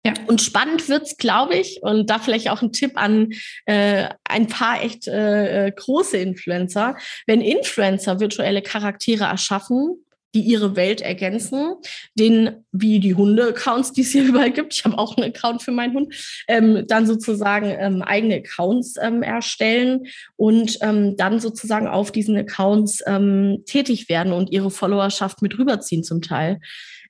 Ja. 0.06 0.12
Und 0.26 0.42
spannend 0.42 0.88
wird's, 0.90 1.16
glaube 1.16 1.56
ich, 1.56 1.82
und 1.82 2.10
da 2.10 2.18
vielleicht 2.18 2.50
auch 2.50 2.60
ein 2.60 2.72
Tipp 2.72 2.92
an 2.96 3.32
äh, 3.64 4.08
ein 4.24 4.48
paar 4.48 4.82
echt 4.82 5.08
äh, 5.08 5.68
äh, 5.68 5.72
große 5.72 6.18
Influencer. 6.18 6.96
Wenn 7.26 7.40
Influencer 7.40 8.20
virtuelle 8.20 8.60
Charaktere 8.60 9.24
erschaffen, 9.24 10.04
die 10.34 10.40
ihre 10.40 10.76
Welt 10.76 11.00
ergänzen, 11.00 11.76
den 12.14 12.64
wie 12.70 13.00
die 13.00 13.14
Hunde-Accounts, 13.14 13.92
die 13.92 14.02
es 14.02 14.10
hier 14.10 14.24
überall 14.28 14.50
gibt, 14.50 14.74
ich 14.74 14.84
habe 14.84 14.98
auch 14.98 15.16
einen 15.16 15.30
Account 15.30 15.62
für 15.62 15.72
meinen 15.72 15.94
Hund, 15.94 16.44
ähm, 16.48 16.84
dann 16.86 17.06
sozusagen 17.06 17.74
ähm, 17.78 18.02
eigene 18.02 18.36
Accounts 18.36 18.96
ähm, 19.00 19.22
erstellen 19.22 20.06
und 20.36 20.76
ähm, 20.82 21.16
dann 21.16 21.40
sozusagen 21.40 21.86
auf 21.86 22.12
diesen 22.12 22.36
Accounts 22.36 23.02
ähm, 23.06 23.62
tätig 23.64 24.10
werden 24.10 24.34
und 24.34 24.50
ihre 24.50 24.70
Followerschaft 24.70 25.40
mit 25.40 25.56
rüberziehen 25.56 26.04
zum 26.04 26.20
Teil 26.20 26.60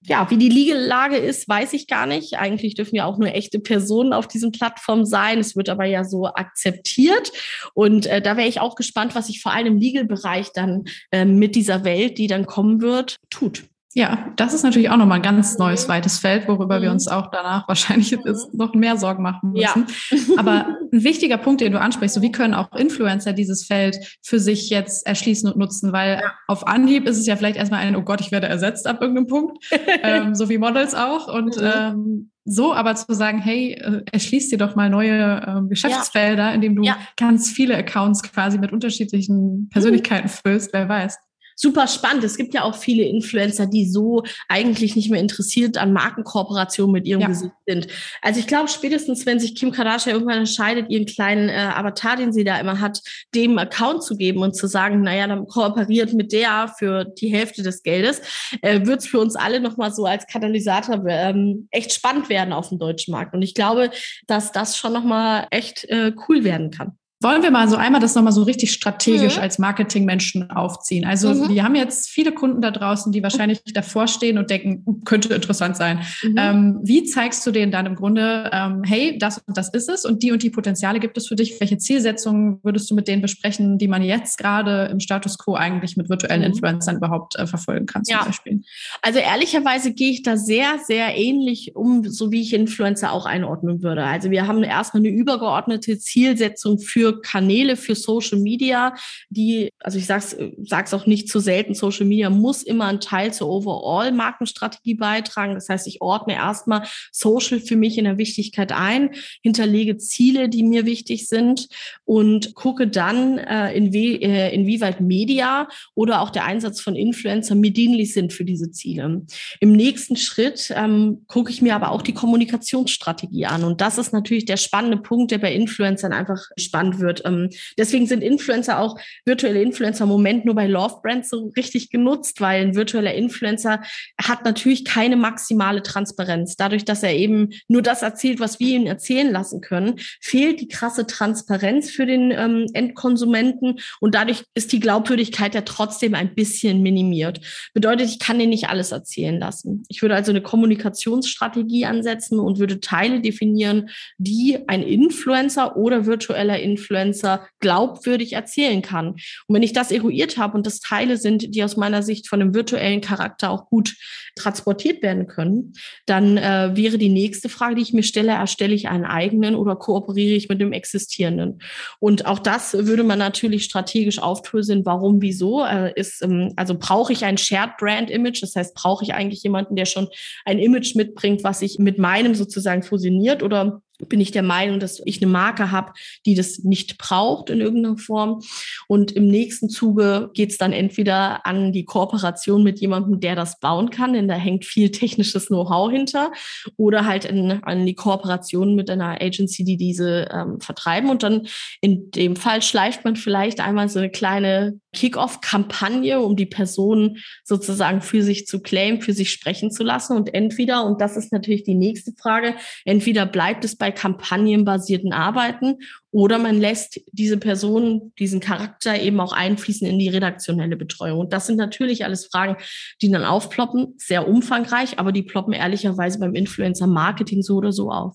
ja, 0.06 0.30
wie 0.30 0.36
die 0.36 0.48
Ligelage 0.48 1.16
ist, 1.16 1.48
weiß 1.48 1.72
ich 1.72 1.86
gar 1.86 2.06
nicht. 2.06 2.34
Eigentlich 2.34 2.74
dürfen 2.74 2.96
ja 2.96 3.06
auch 3.06 3.18
nur 3.18 3.28
echte 3.28 3.58
Personen 3.58 4.12
auf 4.12 4.28
diesen 4.28 4.52
Plattformen 4.52 5.06
sein. 5.06 5.38
Es 5.38 5.56
wird 5.56 5.68
aber 5.68 5.86
ja 5.86 6.04
so 6.04 6.26
akzeptiert. 6.26 7.32
Und 7.72 8.06
äh, 8.06 8.20
da 8.20 8.36
wäre 8.36 8.48
ich 8.48 8.60
auch 8.60 8.76
gespannt, 8.76 9.14
was 9.14 9.28
sich 9.28 9.40
vor 9.40 9.52
allem 9.52 9.66
im 9.66 9.78
Legal-Bereich 9.78 10.52
dann 10.52 10.84
äh, 11.10 11.24
mit 11.24 11.54
dieser 11.54 11.84
Welt, 11.84 12.18
die 12.18 12.26
dann 12.26 12.46
kommen 12.46 12.82
wird, 12.82 13.16
tut. 13.30 13.64
Ja, 13.96 14.32
das 14.34 14.52
ist 14.54 14.64
natürlich 14.64 14.90
auch 14.90 14.96
nochmal 14.96 15.18
ein 15.18 15.22
ganz 15.22 15.56
neues, 15.56 15.88
weites 15.88 16.18
Feld, 16.18 16.48
worüber 16.48 16.78
mhm. 16.78 16.82
wir 16.82 16.90
uns 16.90 17.06
auch 17.06 17.30
danach 17.30 17.68
wahrscheinlich 17.68 18.10
mhm. 18.12 18.34
noch 18.52 18.74
mehr 18.74 18.96
Sorgen 18.96 19.22
machen 19.22 19.52
müssen. 19.52 19.86
Ja. 20.10 20.18
Aber 20.36 20.66
ein 20.92 21.04
wichtiger 21.04 21.38
Punkt, 21.38 21.60
den 21.60 21.72
du 21.72 21.80
ansprichst, 21.80 22.16
so 22.16 22.22
wie 22.22 22.32
können 22.32 22.54
auch 22.54 22.72
Influencer 22.72 23.32
dieses 23.32 23.64
Feld 23.64 24.18
für 24.20 24.40
sich 24.40 24.68
jetzt 24.68 25.06
erschließen 25.06 25.48
und 25.48 25.56
nutzen? 25.56 25.92
Weil 25.92 26.20
ja. 26.22 26.32
auf 26.48 26.66
Anhieb 26.66 27.06
ist 27.06 27.18
es 27.18 27.26
ja 27.26 27.36
vielleicht 27.36 27.56
erstmal 27.56 27.80
ein, 27.80 27.94
oh 27.94 28.02
Gott, 28.02 28.20
ich 28.20 28.32
werde 28.32 28.48
ersetzt 28.48 28.88
ab 28.88 29.00
irgendeinem 29.00 29.28
Punkt, 29.28 29.64
ähm, 30.02 30.34
so 30.34 30.48
wie 30.48 30.58
Models 30.58 30.96
auch. 30.96 31.32
Und 31.32 31.56
mhm. 31.56 31.70
ähm, 31.72 32.30
so 32.44 32.74
aber 32.74 32.96
zu 32.96 33.14
sagen, 33.14 33.38
hey, 33.38 33.74
äh, 33.74 34.02
erschließ 34.10 34.48
dir 34.48 34.58
doch 34.58 34.74
mal 34.74 34.90
neue 34.90 35.40
ähm, 35.46 35.68
Geschäftsfelder, 35.68 36.48
ja. 36.48 36.52
indem 36.52 36.74
du 36.74 36.82
ganz 37.16 37.48
viele 37.48 37.76
Accounts 37.76 38.24
quasi 38.24 38.58
mit 38.58 38.72
unterschiedlichen 38.72 39.68
Persönlichkeiten 39.70 40.28
füllst, 40.28 40.72
wer 40.72 40.88
weiß 40.88 41.16
super 41.54 41.86
spannend. 41.86 42.24
Es 42.24 42.36
gibt 42.36 42.54
ja 42.54 42.62
auch 42.62 42.74
viele 42.74 43.04
Influencer, 43.04 43.66
die 43.66 43.86
so 43.88 44.22
eigentlich 44.48 44.96
nicht 44.96 45.10
mehr 45.10 45.20
interessiert 45.20 45.76
an 45.78 45.92
Markenkooperationen 45.92 46.92
mit 46.92 47.06
ihrem 47.06 47.20
ja. 47.22 47.28
Gesicht 47.28 47.52
sind. 47.66 47.88
Also 48.22 48.40
ich 48.40 48.46
glaube, 48.46 48.68
spätestens, 48.68 49.26
wenn 49.26 49.40
sich 49.40 49.54
Kim 49.54 49.72
Kardashian 49.72 50.14
irgendwann 50.14 50.38
entscheidet, 50.38 50.90
ihren 50.90 51.06
kleinen 51.06 51.48
äh, 51.48 51.70
Avatar, 51.74 52.16
den 52.16 52.32
sie 52.32 52.44
da 52.44 52.58
immer 52.58 52.80
hat, 52.80 53.00
dem 53.34 53.58
Account 53.58 54.02
zu 54.02 54.16
geben 54.16 54.40
und 54.40 54.56
zu 54.56 54.66
sagen, 54.66 55.02
naja, 55.02 55.26
dann 55.26 55.46
kooperiert 55.46 56.12
mit 56.12 56.32
der 56.32 56.72
für 56.78 57.04
die 57.04 57.28
Hälfte 57.28 57.62
des 57.62 57.82
Geldes, 57.82 58.20
äh, 58.62 58.84
wird 58.86 59.00
es 59.00 59.06
für 59.06 59.20
uns 59.20 59.36
alle 59.36 59.60
nochmal 59.60 59.92
so 59.92 60.04
als 60.04 60.26
Katalysator 60.26 61.04
ähm, 61.08 61.68
echt 61.70 61.92
spannend 61.92 62.28
werden 62.28 62.52
auf 62.52 62.68
dem 62.68 62.78
deutschen 62.78 63.12
Markt. 63.12 63.34
Und 63.34 63.42
ich 63.42 63.54
glaube, 63.54 63.90
dass 64.26 64.52
das 64.52 64.76
schon 64.76 64.92
nochmal 64.92 65.46
echt 65.50 65.84
äh, 65.84 66.12
cool 66.28 66.44
werden 66.44 66.70
kann. 66.70 66.98
Wollen 67.24 67.42
wir 67.42 67.50
mal 67.50 67.66
so 67.70 67.76
einmal 67.76 68.02
das 68.02 68.14
nochmal 68.14 68.34
so 68.34 68.42
richtig 68.42 68.70
strategisch 68.72 69.36
mhm. 69.36 69.42
als 69.42 69.58
Marketingmenschen 69.58 70.50
aufziehen? 70.50 71.06
Also 71.06 71.32
mhm. 71.32 71.48
wir 71.48 71.64
haben 71.64 71.74
jetzt 71.74 72.10
viele 72.10 72.32
Kunden 72.32 72.60
da 72.60 72.70
draußen, 72.70 73.12
die 73.12 73.22
wahrscheinlich 73.22 73.62
davor 73.72 74.08
stehen 74.08 74.36
und 74.36 74.50
denken, 74.50 75.02
könnte 75.06 75.32
interessant 75.32 75.74
sein. 75.78 76.00
Mhm. 76.22 76.34
Ähm, 76.36 76.80
wie 76.82 77.04
zeigst 77.04 77.46
du 77.46 77.50
denen 77.50 77.72
dann 77.72 77.86
im 77.86 77.94
Grunde, 77.94 78.50
ähm, 78.52 78.82
hey, 78.84 79.16
das 79.18 79.38
und 79.38 79.56
das 79.56 79.70
ist 79.70 79.88
es 79.88 80.04
und 80.04 80.22
die 80.22 80.32
und 80.32 80.42
die 80.42 80.50
Potenziale 80.50 81.00
gibt 81.00 81.16
es 81.16 81.26
für 81.26 81.34
dich? 81.34 81.58
Welche 81.60 81.78
Zielsetzungen 81.78 82.58
würdest 82.62 82.90
du 82.90 82.94
mit 82.94 83.08
denen 83.08 83.22
besprechen, 83.22 83.78
die 83.78 83.88
man 83.88 84.02
jetzt 84.02 84.36
gerade 84.36 84.90
im 84.92 85.00
Status 85.00 85.38
quo 85.38 85.54
eigentlich 85.54 85.96
mit 85.96 86.10
virtuellen 86.10 86.42
mhm. 86.42 86.48
Influencern 86.48 86.98
überhaupt 86.98 87.36
äh, 87.36 87.46
verfolgen 87.46 87.86
kann 87.86 88.04
zum 88.04 88.16
ja. 88.18 88.24
Beispiel? 88.26 88.60
Also 89.00 89.18
ehrlicherweise 89.18 89.94
gehe 89.94 90.10
ich 90.10 90.20
da 90.20 90.36
sehr, 90.36 90.78
sehr 90.84 91.16
ähnlich 91.16 91.74
um, 91.74 92.04
so 92.04 92.30
wie 92.32 92.42
ich 92.42 92.52
Influencer 92.52 93.12
auch 93.12 93.24
einordnen 93.24 93.82
würde. 93.82 94.04
Also 94.04 94.30
wir 94.30 94.46
haben 94.46 94.62
erstmal 94.62 95.00
eine 95.00 95.08
übergeordnete 95.08 95.98
Zielsetzung 95.98 96.78
für 96.78 97.13
Kanäle 97.20 97.76
für 97.76 97.94
Social 97.94 98.38
Media, 98.38 98.94
die, 99.28 99.70
also 99.80 99.98
ich 99.98 100.06
sag's, 100.06 100.36
sag's 100.62 100.94
auch 100.94 101.06
nicht 101.06 101.28
zu 101.28 101.40
selten, 101.40 101.74
Social 101.74 102.06
Media 102.06 102.30
muss 102.30 102.62
immer 102.62 102.86
einen 102.86 103.00
Teil 103.00 103.32
zur 103.32 103.48
Overall 103.48 104.12
Markenstrategie 104.12 104.94
beitragen. 104.94 105.54
Das 105.54 105.68
heißt, 105.68 105.86
ich 105.86 106.00
ordne 106.00 106.34
erstmal 106.34 106.86
Social 107.12 107.60
für 107.60 107.76
mich 107.76 107.98
in 107.98 108.04
der 108.04 108.18
Wichtigkeit 108.18 108.72
ein, 108.72 109.10
hinterlege 109.42 109.98
Ziele, 109.98 110.48
die 110.48 110.62
mir 110.62 110.86
wichtig 110.86 111.28
sind 111.28 111.68
und 112.04 112.54
gucke 112.54 112.88
dann, 112.88 113.38
äh, 113.38 113.74
inwie, 113.74 114.16
äh, 114.16 114.54
inwieweit 114.54 115.00
Media 115.00 115.68
oder 115.94 116.20
auch 116.20 116.30
der 116.30 116.44
Einsatz 116.44 116.80
von 116.80 116.96
Influencern 116.96 117.60
mir 117.60 117.72
dienlich 117.72 118.12
sind 118.12 118.32
für 118.32 118.44
diese 118.44 118.70
Ziele. 118.70 119.22
Im 119.60 119.72
nächsten 119.72 120.16
Schritt 120.16 120.72
ähm, 120.74 121.24
gucke 121.26 121.50
ich 121.50 121.62
mir 121.62 121.74
aber 121.74 121.90
auch 121.90 122.02
die 122.02 122.14
Kommunikationsstrategie 122.14 123.46
an. 123.46 123.64
Und 123.64 123.80
das 123.80 123.98
ist 123.98 124.12
natürlich 124.12 124.44
der 124.44 124.56
spannende 124.56 124.98
Punkt, 124.98 125.30
der 125.30 125.38
bei 125.38 125.52
Influencern 125.52 126.12
einfach 126.12 126.40
spannend 126.58 126.98
wird 126.98 127.03
wird. 127.04 127.22
Ähm, 127.24 127.50
deswegen 127.78 128.06
sind 128.06 128.22
Influencer 128.22 128.80
auch 128.80 128.98
virtuelle 129.24 129.62
Influencer 129.62 130.04
im 130.04 130.10
Moment 130.10 130.44
nur 130.44 130.54
bei 130.54 130.66
Love 130.66 130.96
Brands 131.02 131.30
so 131.30 131.52
richtig 131.56 131.90
genutzt, 131.90 132.40
weil 132.40 132.62
ein 132.62 132.74
virtueller 132.74 133.14
Influencer 133.14 133.82
hat 134.20 134.44
natürlich 134.44 134.84
keine 134.84 135.16
maximale 135.16 135.82
Transparenz. 135.82 136.56
Dadurch, 136.56 136.84
dass 136.84 137.02
er 137.02 137.14
eben 137.14 137.50
nur 137.68 137.82
das 137.82 138.02
erzählt, 138.02 138.40
was 138.40 138.58
wir 138.58 138.76
ihm 138.76 138.86
erzählen 138.86 139.30
lassen 139.30 139.60
können, 139.60 140.00
fehlt 140.20 140.60
die 140.60 140.68
krasse 140.68 141.06
Transparenz 141.06 141.90
für 141.90 142.06
den 142.06 142.32
ähm, 142.32 142.66
Endkonsumenten 142.72 143.78
und 144.00 144.14
dadurch 144.14 144.44
ist 144.54 144.72
die 144.72 144.80
Glaubwürdigkeit 144.80 145.54
ja 145.54 145.60
trotzdem 145.60 146.14
ein 146.14 146.34
bisschen 146.34 146.82
minimiert. 146.82 147.40
Bedeutet, 147.74 148.08
ich 148.08 148.18
kann 148.18 148.38
den 148.38 148.50
nicht 148.50 148.68
alles 148.68 148.92
erzählen 148.92 149.38
lassen. 149.38 149.84
Ich 149.88 150.02
würde 150.02 150.14
also 150.14 150.32
eine 150.32 150.40
Kommunikationsstrategie 150.40 151.84
ansetzen 151.84 152.38
und 152.38 152.58
würde 152.58 152.80
Teile 152.80 153.20
definieren, 153.20 153.90
die 154.18 154.58
ein 154.68 154.82
Influencer 154.82 155.76
oder 155.76 156.06
virtueller 156.06 156.58
Influencer 156.60 156.83
Influencer 156.84 157.46
glaubwürdig 157.60 158.34
erzählen 158.34 158.82
kann. 158.82 159.08
Und 159.46 159.54
wenn 159.54 159.62
ich 159.62 159.72
das 159.72 159.90
eruiert 159.90 160.36
habe 160.36 160.56
und 160.56 160.66
das 160.66 160.80
Teile 160.80 161.16
sind, 161.16 161.54
die 161.54 161.64
aus 161.64 161.76
meiner 161.76 162.02
Sicht 162.02 162.28
von 162.28 162.40
einem 162.40 162.54
virtuellen 162.54 163.00
Charakter 163.00 163.50
auch 163.50 163.66
gut 163.66 163.94
transportiert 164.36 165.02
werden 165.02 165.26
können, 165.26 165.74
dann 166.06 166.36
äh, 166.36 166.72
wäre 166.74 166.98
die 166.98 167.08
nächste 167.08 167.48
Frage, 167.48 167.76
die 167.76 167.82
ich 167.82 167.92
mir 167.92 168.02
stelle, 168.02 168.32
erstelle 168.32 168.74
ich 168.74 168.88
einen 168.88 169.04
eigenen 169.04 169.54
oder 169.54 169.76
kooperiere 169.76 170.34
ich 170.34 170.48
mit 170.48 170.60
dem 170.60 170.72
existierenden? 170.72 171.60
Und 172.00 172.26
auch 172.26 172.38
das 172.38 172.74
würde 172.74 173.04
man 173.04 173.18
natürlich 173.18 173.64
strategisch 173.64 174.18
aufdröseln, 174.18 174.84
warum, 174.84 175.22
wieso. 175.22 175.64
Äh, 175.64 175.92
ist, 175.96 176.22
ähm, 176.22 176.52
also 176.56 176.76
brauche 176.78 177.12
ich 177.12 177.24
ein 177.24 177.38
Shared 177.38 177.76
Brand 177.78 178.10
Image? 178.10 178.42
Das 178.42 178.54
heißt, 178.56 178.74
brauche 178.74 179.04
ich 179.04 179.14
eigentlich 179.14 179.42
jemanden, 179.42 179.76
der 179.76 179.86
schon 179.86 180.08
ein 180.44 180.58
Image 180.58 180.94
mitbringt, 180.94 181.44
was 181.44 181.60
sich 181.60 181.78
mit 181.78 181.98
meinem 181.98 182.34
sozusagen 182.34 182.82
fusioniert 182.82 183.42
oder 183.42 183.80
bin 184.08 184.20
ich 184.20 184.32
der 184.32 184.42
Meinung, 184.42 184.80
dass 184.80 185.00
ich 185.04 185.22
eine 185.22 185.30
Marke 185.30 185.70
habe, 185.70 185.92
die 186.26 186.34
das 186.34 186.60
nicht 186.60 186.98
braucht 186.98 187.50
in 187.50 187.60
irgendeiner 187.60 187.96
Form. 187.96 188.42
Und 188.88 189.12
im 189.12 189.28
nächsten 189.28 189.68
Zuge 189.68 190.30
geht 190.34 190.50
es 190.50 190.58
dann 190.58 190.72
entweder 190.72 191.46
an 191.46 191.72
die 191.72 191.84
Kooperation 191.84 192.62
mit 192.62 192.80
jemandem, 192.80 193.20
der 193.20 193.36
das 193.36 193.60
bauen 193.60 193.90
kann, 193.90 194.12
denn 194.12 194.28
da 194.28 194.34
hängt 194.34 194.64
viel 194.64 194.90
technisches 194.90 195.46
Know-how 195.46 195.90
hinter, 195.90 196.32
oder 196.76 197.06
halt 197.06 197.24
in, 197.24 197.62
an 197.62 197.86
die 197.86 197.94
Kooperation 197.94 198.74
mit 198.74 198.90
einer 198.90 199.20
Agency, 199.20 199.64
die 199.64 199.76
diese 199.76 200.28
ähm, 200.32 200.60
vertreiben. 200.60 201.10
Und 201.10 201.22
dann 201.22 201.46
in 201.80 202.10
dem 202.10 202.36
Fall 202.36 202.62
schleift 202.62 203.04
man 203.04 203.16
vielleicht 203.16 203.60
einmal 203.60 203.88
so 203.88 203.98
eine 203.98 204.10
kleine 204.10 204.80
Kick-off-Kampagne, 204.94 206.20
um 206.20 206.36
die 206.36 206.46
Person 206.46 207.18
sozusagen 207.44 208.00
für 208.00 208.22
sich 208.22 208.46
zu 208.46 208.60
claimen, 208.60 209.02
für 209.02 209.12
sich 209.12 209.30
sprechen 209.30 209.70
zu 209.70 209.84
lassen. 209.84 210.16
Und 210.16 210.32
entweder, 210.32 210.86
und 210.86 211.02
das 211.02 211.18
ist 211.18 211.32
natürlich 211.32 211.64
die 211.64 211.74
nächste 211.74 212.12
Frage, 212.12 212.54
entweder 212.86 213.26
bleibt 213.26 213.64
es 213.66 213.76
bei 213.76 213.90
kampagnenbasierten 213.90 215.12
Arbeiten 215.12 215.76
oder 216.10 216.38
man 216.38 216.58
lässt 216.58 217.00
diese 217.12 217.36
Person, 217.36 218.12
diesen 218.18 218.40
Charakter 218.40 218.98
eben 218.98 219.20
auch 219.20 219.32
einfließen 219.32 219.86
in 219.86 219.98
die 219.98 220.08
redaktionelle 220.08 220.76
Betreuung. 220.76 221.18
Und 221.18 221.32
das 221.32 221.46
sind 221.46 221.56
natürlich 221.56 222.04
alles 222.04 222.26
Fragen, 222.26 222.56
die 223.02 223.10
dann 223.10 223.24
aufploppen, 223.24 223.94
sehr 223.98 224.26
umfangreich, 224.26 224.98
aber 224.98 225.12
die 225.12 225.24
ploppen 225.24 225.52
ehrlicherweise 225.52 226.20
beim 226.20 226.34
Influencer-Marketing 226.34 227.42
so 227.42 227.56
oder 227.56 227.72
so 227.72 227.90
auf. 227.90 228.14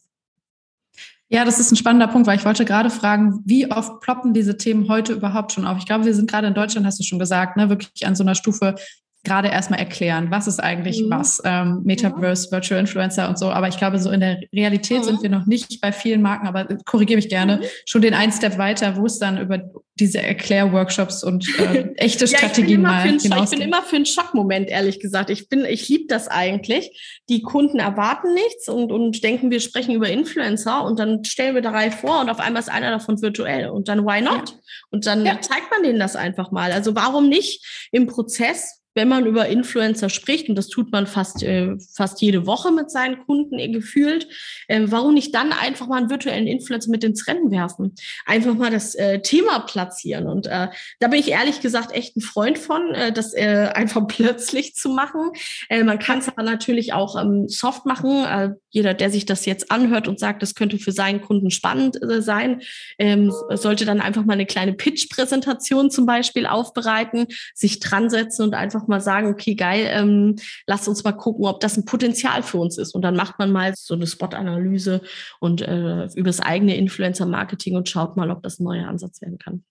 Ja, 1.32 1.46
das 1.46 1.60
ist 1.60 1.72
ein 1.72 1.76
spannender 1.76 2.08
Punkt, 2.08 2.28
weil 2.28 2.38
ich 2.38 2.46
wollte 2.46 2.66
gerade 2.66 2.90
fragen, 2.90 3.44
wie 3.46 3.72
oft 3.72 4.02
ploppen 4.02 4.34
diese 4.34 4.58
Themen 4.58 4.90
heute 4.90 5.14
überhaupt 5.14 5.52
schon 5.52 5.68
auf? 5.68 5.78
Ich 5.78 5.86
glaube, 5.86 6.06
wir 6.06 6.16
sind 6.16 6.30
gerade 6.30 6.48
in 6.48 6.56
Deutschland, 6.56 6.88
hast 6.88 7.00
du 7.00 7.04
schon 7.04 7.20
gesagt, 7.20 7.56
ne, 7.56 7.70
wirklich 7.70 8.08
an 8.08 8.16
so 8.16 8.24
einer 8.24 8.34
Stufe, 8.34 8.76
gerade 9.24 9.50
erstmal 9.50 9.80
erklären, 9.80 10.32
was 10.32 10.48
ist 10.48 10.60
eigentlich 10.60 11.04
mhm. 11.04 11.10
was, 11.10 11.42
ähm, 11.44 11.82
Metaverse, 11.84 12.48
ja. 12.48 12.52
Virtual 12.54 12.80
Influencer 12.80 13.28
und 13.28 13.38
so. 13.38 13.50
Aber 13.50 13.68
ich 13.68 13.78
glaube, 13.78 14.00
so 14.00 14.10
in 14.12 14.22
der 14.22 14.40
Realität 14.54 15.00
mhm. 15.00 15.04
sind 15.04 15.24
wir 15.24 15.30
noch 15.30 15.46
nicht 15.46 15.82
bei 15.82 15.92
vielen 15.92 16.22
Marken, 16.22 16.48
aber 16.48 16.66
korrigiere 16.86 17.18
mich 17.18 17.30
gerne, 17.30 17.58
mhm. 17.58 17.66
schon 17.86 18.02
den 18.02 18.14
einen 18.14 18.32
Step 18.32 18.58
weiter, 18.58 18.96
wo 18.96 19.06
es 19.06 19.20
dann 19.20 19.38
über 19.38 19.62
diese 20.00 20.22
Erklärworkshops 20.22 21.24
und 21.24 21.46
äh, 21.60 21.90
echte 21.98 22.26
ja, 22.26 22.38
Strategien 22.38 22.82
mal 22.82 23.02
hinausgeht. 23.02 23.44
Ich 23.44 23.50
bin 23.50 23.62
immer 23.62 23.84
für 23.84 23.98
einen 23.98 24.06
Schockmoment, 24.06 24.70
ehrlich 24.70 25.02
gesagt. 25.02 25.30
Ich 25.30 25.50
bin, 25.50 25.66
ich 25.66 25.90
liebe 25.90 26.06
das 26.08 26.30
eigentlich. 26.30 27.22
Die 27.28 27.42
Kunden 27.42 27.80
erwarten 27.80 28.34
nichts 28.34 28.70
und, 28.70 28.92
und 28.92 29.22
denken, 29.22 29.52
wir 29.52 29.60
sprechen 29.60 29.94
über 29.94 30.10
Influencer 30.10 30.86
und 30.86 30.98
dann 30.98 31.26
stellen 31.26 31.56
wir 31.56 31.62
drei 31.62 31.92
vor 31.92 32.22
und 32.22 32.30
auf 32.30 32.40
einmal 32.40 32.62
ist 32.62 32.70
einer 32.70 32.92
davon 32.92 33.22
virtuell 33.22 33.70
und 33.70 33.90
dann 33.90 34.06
why 34.06 34.22
not? 34.22 34.50
Ja. 34.50 34.56
Und 34.92 35.06
dann 35.06 35.26
zeigt 35.26 35.70
man 35.72 35.84
denen 35.84 36.00
das 36.00 36.16
einfach 36.16 36.52
mal. 36.52 36.72
Also 36.72 36.96
warum 36.96 37.28
nicht 37.28 37.90
im 37.92 38.08
Prozess 38.08 38.79
wenn 38.96 39.08
man 39.08 39.26
über 39.26 39.48
Influencer 39.48 40.10
spricht, 40.10 40.50
und 40.50 40.56
das 40.56 40.68
tut 40.68 40.92
man 40.92 41.08
fast, 41.08 41.44
äh, 41.44 41.76
fast 41.96 42.22
jede 42.22 42.46
Woche 42.46 42.72
mit 42.72 42.90
seinen 42.92 43.24
Kunden 43.26 43.60
äh, 43.60 43.70
gefühlt, 43.70 44.28
äh, 44.68 44.82
warum 44.86 45.14
nicht 45.14 45.34
dann 45.34 45.52
einfach 45.52 45.88
mal 45.88 45.98
einen 45.98 46.10
virtuellen 46.10 46.48
Influencer 46.48 46.90
mit 46.90 47.04
ins 47.04 47.28
Rennen 47.28 47.52
werfen? 47.52 47.96
Einfach 48.26 48.56
mal 48.56 48.72
das 48.72 48.96
äh, 48.96 49.22
Thema 49.22 49.60
platzieren. 49.60 50.28
Und 50.28 50.48
äh, 50.48 50.68
da 51.00 51.08
bin 51.08 51.20
ich 51.20 51.30
ehrlich 51.30 51.62
gesagt 51.62 51.94
echt 51.94 52.18
ein 52.18 52.22
Freund 52.22 52.58
von, 52.58 52.94
das 53.14 53.34
einfach 53.34 54.08
plötzlich 54.08 54.76
zu 54.76 54.90
machen. 54.90 55.32
Man 55.70 56.00
kann 56.00 56.20
es 56.20 56.28
aber 56.28 56.44
natürlich 56.44 56.94
auch 56.94 57.20
ähm, 57.20 57.48
soft 57.48 57.86
machen. 57.86 58.58
Jeder, 58.70 58.94
der 58.94 59.10
sich 59.10 59.26
das 59.26 59.46
jetzt 59.46 59.72
anhört 59.72 60.08
und 60.08 60.20
sagt, 60.20 60.42
das 60.42 60.56
könnte 60.56 60.78
für 60.78 60.92
seinen 60.92 61.22
Kunden 61.22 61.52
spannend 61.52 62.00
sein, 62.20 62.62
ähm, 62.98 63.32
sollte 63.52 63.86
dann 63.86 64.02
einfach 64.02 64.26
mal 64.26 64.34
eine 64.34 64.46
kleine 64.46 64.74
Pitch-Präsentation 64.74 65.92
zum 65.92 66.06
Beispiel 66.06 66.46
aufbereiten, 66.46 67.28
sich 67.54 67.80
dran 67.80 68.10
setzen 68.10 68.44
und 68.44 68.54
einfach 68.54 68.79
mal 68.88 69.02
sagen, 69.02 69.28
okay, 69.28 69.56
geil, 69.56 69.88
ähm, 69.90 70.36
lasst 70.68 70.88
uns 70.88 71.04
mal 71.04 71.12
gucken, 71.14 71.46
ob 71.46 71.60
das 71.60 71.78
ein 71.78 71.86
Potenzial 71.86 72.44
für 72.44 72.58
uns 72.58 72.78
ist. 72.78 72.94
Und 72.96 73.02
dann 73.02 73.16
macht 73.16 73.40
man 73.40 73.52
mal 73.52 73.74
so 73.76 73.94
eine 73.94 74.08
Spot-Analyse 74.08 75.02
und 75.40 75.62
äh, 75.62 76.06
über 76.16 76.30
das 76.30 76.40
eigene 76.40 76.76
Influencer-Marketing 76.78 77.76
und 77.76 77.90
schaut 77.90 78.18
mal, 78.18 78.32
ob 78.32 78.44
das 78.44 78.60
ein 78.60 78.64
neuer 78.64 78.88
Ansatz 78.88 79.22
werden 79.22 79.38
kann. 79.38 79.64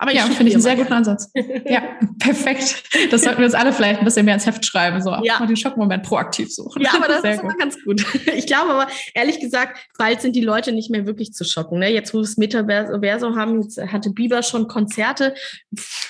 Aber 0.00 0.14
ja, 0.14 0.22
finde 0.22 0.46
ich 0.46 0.54
einen 0.54 0.62
sehr 0.62 0.76
guten 0.76 0.92
Ansatz. 0.92 1.30
ja, 1.66 1.82
perfekt. 2.20 2.84
Das 3.10 3.22
sollten 3.22 3.38
wir 3.38 3.46
uns 3.46 3.54
alle 3.54 3.72
vielleicht 3.72 3.98
ein 3.98 4.04
bisschen 4.04 4.24
mehr 4.24 4.34
ins 4.34 4.46
Heft 4.46 4.64
schreiben, 4.64 5.02
so 5.02 5.10
ja. 5.10 5.40
mal 5.40 5.46
den 5.46 5.56
Schockmoment 5.56 6.04
proaktiv 6.04 6.54
suchen. 6.54 6.82
Ja, 6.82 6.92
aber 6.94 7.08
das 7.08 7.22
sehr 7.22 7.32
ist 7.32 7.40
gut. 7.40 7.50
immer 7.50 7.58
ganz 7.58 7.84
gut. 7.84 8.04
Ich 8.38 8.46
glaube 8.46 8.70
aber, 8.70 8.86
ehrlich 9.14 9.40
gesagt, 9.40 9.78
bald 9.98 10.20
sind 10.20 10.36
die 10.36 10.40
Leute 10.42 10.72
nicht 10.72 10.90
mehr 10.90 11.06
wirklich 11.06 11.32
zu 11.32 11.44
schocken. 11.44 11.80
Ne? 11.80 11.92
Jetzt, 11.92 12.14
wo 12.14 12.18
wir 12.18 12.22
das 12.22 12.36
Metaverso 12.36 13.34
haben, 13.34 13.62
jetzt 13.62 13.80
hatte 13.80 14.10
Bieber 14.10 14.42
schon 14.42 14.68
Konzerte. 14.68 15.34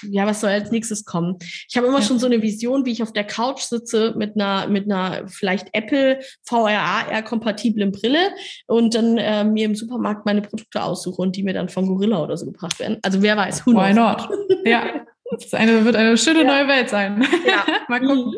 Ja, 0.02 0.26
was 0.26 0.40
soll 0.40 0.50
als 0.50 0.70
nächstes 0.70 1.04
kommen? 1.04 1.38
Ich 1.68 1.76
habe 1.76 1.86
immer 1.86 2.00
ja. 2.00 2.04
schon 2.04 2.18
so 2.18 2.26
eine 2.26 2.42
Vision, 2.42 2.84
wie 2.84 2.92
ich 2.92 3.02
auf 3.02 3.12
der 3.12 3.24
Couch 3.24 3.60
sitze 3.60 4.14
mit 4.16 4.34
einer, 4.34 4.68
mit 4.68 4.84
einer 4.84 5.26
vielleicht 5.28 5.68
Apple 5.72 6.20
VRA-kompatiblen 6.44 7.92
Brille 7.92 8.30
und 8.66 8.94
dann 8.94 9.16
äh, 9.16 9.44
mir 9.44 9.64
im 9.64 9.74
Supermarkt 9.74 10.26
meine 10.26 10.42
Produkte 10.42 10.82
aussuche 10.82 11.22
und 11.22 11.36
die 11.36 11.42
mir 11.42 11.54
dann 11.54 11.68
von 11.68 11.86
Gorilla 11.86 12.22
oder 12.22 12.36
so 12.36 12.44
gebracht 12.44 12.78
werden. 12.78 12.98
Also 13.02 13.22
wer 13.22 13.36
weiß, 13.36 13.64
Why 13.78 13.94
not? 13.94 14.28
ja. 14.64 15.06
Das 15.30 15.52
eine, 15.52 15.84
wird 15.84 15.94
eine 15.94 16.16
schöne 16.16 16.42
ja. 16.42 16.46
neue 16.46 16.68
Welt 16.68 16.88
sein. 16.88 17.22
Ja. 17.46 17.64
Mal 17.88 18.00
gucken. 18.00 18.32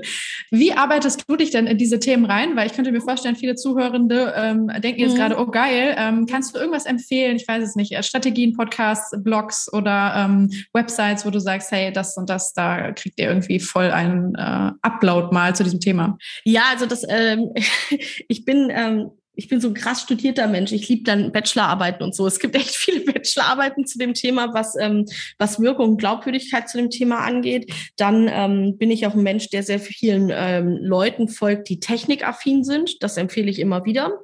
Mhm. 0.50 0.58
Wie 0.58 0.72
arbeitest 0.72 1.24
du 1.28 1.36
dich 1.36 1.50
denn 1.50 1.66
in 1.66 1.78
diese 1.78 2.00
Themen 2.00 2.24
rein? 2.24 2.56
Weil 2.56 2.66
ich 2.66 2.72
könnte 2.72 2.90
mir 2.90 3.00
vorstellen, 3.00 3.36
viele 3.36 3.54
Zuhörende 3.54 4.34
ähm, 4.36 4.70
denken 4.82 5.00
jetzt 5.00 5.14
mhm. 5.14 5.18
gerade, 5.18 5.38
oh 5.38 5.46
geil, 5.46 5.94
ähm, 5.96 6.26
kannst 6.26 6.54
du 6.54 6.58
irgendwas 6.58 6.86
empfehlen? 6.86 7.36
Ich 7.36 7.46
weiß 7.46 7.62
es 7.62 7.76
nicht. 7.76 7.92
Äh, 7.92 8.02
Strategien, 8.02 8.56
Podcasts, 8.56 9.16
Blogs 9.22 9.72
oder 9.72 10.14
ähm, 10.16 10.50
Websites, 10.72 11.24
wo 11.24 11.30
du 11.30 11.38
sagst, 11.38 11.70
hey, 11.70 11.92
das 11.92 12.16
und 12.16 12.28
das, 12.28 12.52
da 12.54 12.90
kriegt 12.92 13.20
ihr 13.20 13.28
irgendwie 13.28 13.60
voll 13.60 13.90
einen 13.90 14.34
äh, 14.34 14.72
Upload 14.82 15.32
mal 15.32 15.54
zu 15.54 15.62
diesem 15.62 15.80
Thema. 15.80 16.18
Ja, 16.44 16.62
also 16.70 16.86
das, 16.86 17.04
ähm, 17.08 17.52
ich 18.28 18.44
bin 18.44 18.68
ähm, 18.70 19.10
ich 19.34 19.48
bin 19.48 19.60
so 19.60 19.68
ein 19.68 19.74
krass 19.74 20.02
studierter 20.02 20.48
Mensch. 20.48 20.72
Ich 20.72 20.88
liebe 20.88 21.04
dann 21.04 21.32
Bachelorarbeiten 21.32 22.02
und 22.02 22.14
so. 22.14 22.26
Es 22.26 22.40
gibt 22.40 22.54
echt 22.56 22.70
viele 22.76 23.00
Bachelorarbeiten 23.00 23.86
zu 23.86 23.98
dem 23.98 24.14
Thema, 24.14 24.52
was, 24.52 24.76
ähm, 24.76 25.06
was 25.38 25.60
Wirkung 25.60 25.90
und 25.90 25.96
Glaubwürdigkeit 25.98 26.68
zu 26.68 26.78
dem 26.78 26.90
Thema 26.90 27.20
angeht. 27.20 27.72
Dann 27.96 28.28
ähm, 28.30 28.76
bin 28.76 28.90
ich 28.90 29.06
auch 29.06 29.14
ein 29.14 29.22
Mensch, 29.22 29.48
der 29.48 29.62
sehr 29.62 29.80
vielen 29.80 30.30
ähm, 30.32 30.78
Leuten 30.80 31.28
folgt, 31.28 31.68
die 31.68 31.80
technikaffin 31.80 32.64
sind. 32.64 33.02
Das 33.02 33.16
empfehle 33.16 33.50
ich 33.50 33.60
immer 33.60 33.84
wieder. 33.84 34.18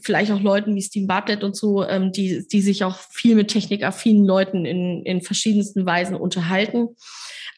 Vielleicht 0.00 0.32
auch 0.32 0.40
Leuten 0.40 0.74
wie 0.74 0.82
Steve 0.82 1.06
Bartlett 1.06 1.44
und 1.44 1.54
so, 1.54 1.84
ähm, 1.84 2.12
die, 2.12 2.46
die 2.48 2.60
sich 2.60 2.84
auch 2.84 2.98
viel 3.10 3.34
mit 3.34 3.48
technikaffinen 3.48 4.24
Leuten 4.24 4.64
in, 4.64 5.04
in 5.04 5.20
verschiedensten 5.22 5.86
Weisen 5.86 6.16
unterhalten. 6.16 6.88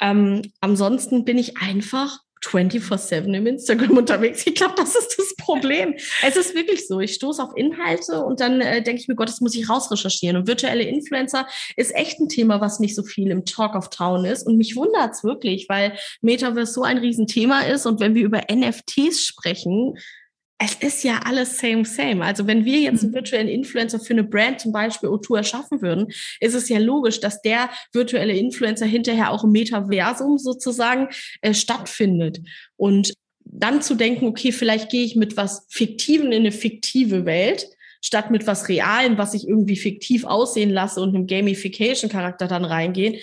Ähm, 0.01 0.43
ansonsten 0.61 1.25
bin 1.25 1.39
ich 1.39 1.59
einfach 1.59 2.19
24-7 2.45 3.35
im 3.35 3.47
Instagram 3.47 3.97
unterwegs. 3.99 4.47
Ich 4.47 4.55
glaube, 4.55 4.75
das 4.77 4.95
ist 4.95 5.17
das 5.19 5.35
Problem. 5.37 5.95
Es 6.27 6.37
ist 6.37 6.55
wirklich 6.55 6.87
so. 6.87 7.01
Ich 7.01 7.15
stoße 7.15 7.43
auf 7.43 7.57
Inhalte 7.57 8.25
und 8.25 8.41
dann 8.41 8.61
äh, 8.61 8.83
denke 8.83 9.01
ich 9.01 9.09
mir, 9.09 9.15
Gott, 9.15 9.29
das 9.29 9.41
muss 9.41 9.55
ich 9.55 9.69
rausrecherchieren. 9.69 10.37
Und 10.37 10.47
virtuelle 10.47 10.85
Influencer 10.85 11.47
ist 11.77 11.95
echt 11.95 12.21
ein 12.21 12.29
Thema, 12.29 12.61
was 12.61 12.81
nicht 12.81 12.95
so 12.95 13.03
viel 13.03 13.31
im 13.31 13.45
Talk 13.45 13.75
of 13.75 13.91
Town 13.91 14.25
ist. 14.25 14.47
Und 14.47 14.57
mich 14.57 14.77
wundert 14.77 15.13
es 15.13 15.25
wirklich, 15.25 15.69
weil 15.69 15.97
Metaverse 16.23 16.73
so 16.73 16.83
ein 16.83 16.99
Riesenthema 16.99 17.63
ist. 17.63 17.87
Und 17.87 18.01
wenn 18.01 18.15
wir 18.15 18.25
über 18.25 18.43
NFTs 18.51 19.25
sprechen, 19.27 19.97
es 20.63 20.75
ist 20.75 21.05
ja 21.05 21.21
alles 21.25 21.57
same, 21.57 21.87
same. 21.87 22.23
Also 22.23 22.47
wenn 22.47 22.67
wir 22.67 22.81
jetzt 22.81 23.03
einen 23.03 23.13
mhm. 23.13 23.15
virtuellen 23.15 23.49
Influencer 23.49 23.99
für 23.99 24.13
eine 24.13 24.25
Brand, 24.25 24.61
zum 24.61 24.73
Beispiel 24.73 25.09
O2 25.09 25.39
erschaffen 25.39 25.81
würden, 25.81 26.09
ist 26.39 26.55
es 26.55 26.69
ja 26.69 26.79
logisch, 26.79 27.19
dass 27.19 27.41
der 27.41 27.71
virtuelle 27.95 28.37
Influencer 28.37 28.85
hinterher 28.85 29.31
auch 29.31 29.43
im 29.43 29.53
Metaversum 29.53 30.37
sozusagen 30.37 31.09
äh, 31.41 31.55
stattfindet. 31.55 32.41
Und 32.77 33.15
dann 33.43 33.81
zu 33.81 33.95
denken, 33.95 34.27
okay, 34.27 34.53
vielleicht 34.53 34.91
gehe 34.91 35.05
ich 35.05 35.17
mit 35.17 35.39
was 35.39 35.67
Fiktiven 35.71 36.31
in 36.31 36.41
eine 36.41 36.53
fiktive 36.53 37.25
Welt, 37.25 37.67
statt 38.03 38.31
mit 38.31 38.47
was 38.47 38.69
Realem, 38.69 39.17
was 39.17 39.33
ich 39.33 39.49
irgendwie 39.49 39.77
fiktiv 39.77 40.25
aussehen 40.25 40.71
lasse 40.71 41.01
und 41.01 41.15
einem 41.15 41.27
Gamification-Charakter 41.27 42.49
dann 42.49 42.67
reingehen, 42.67 43.17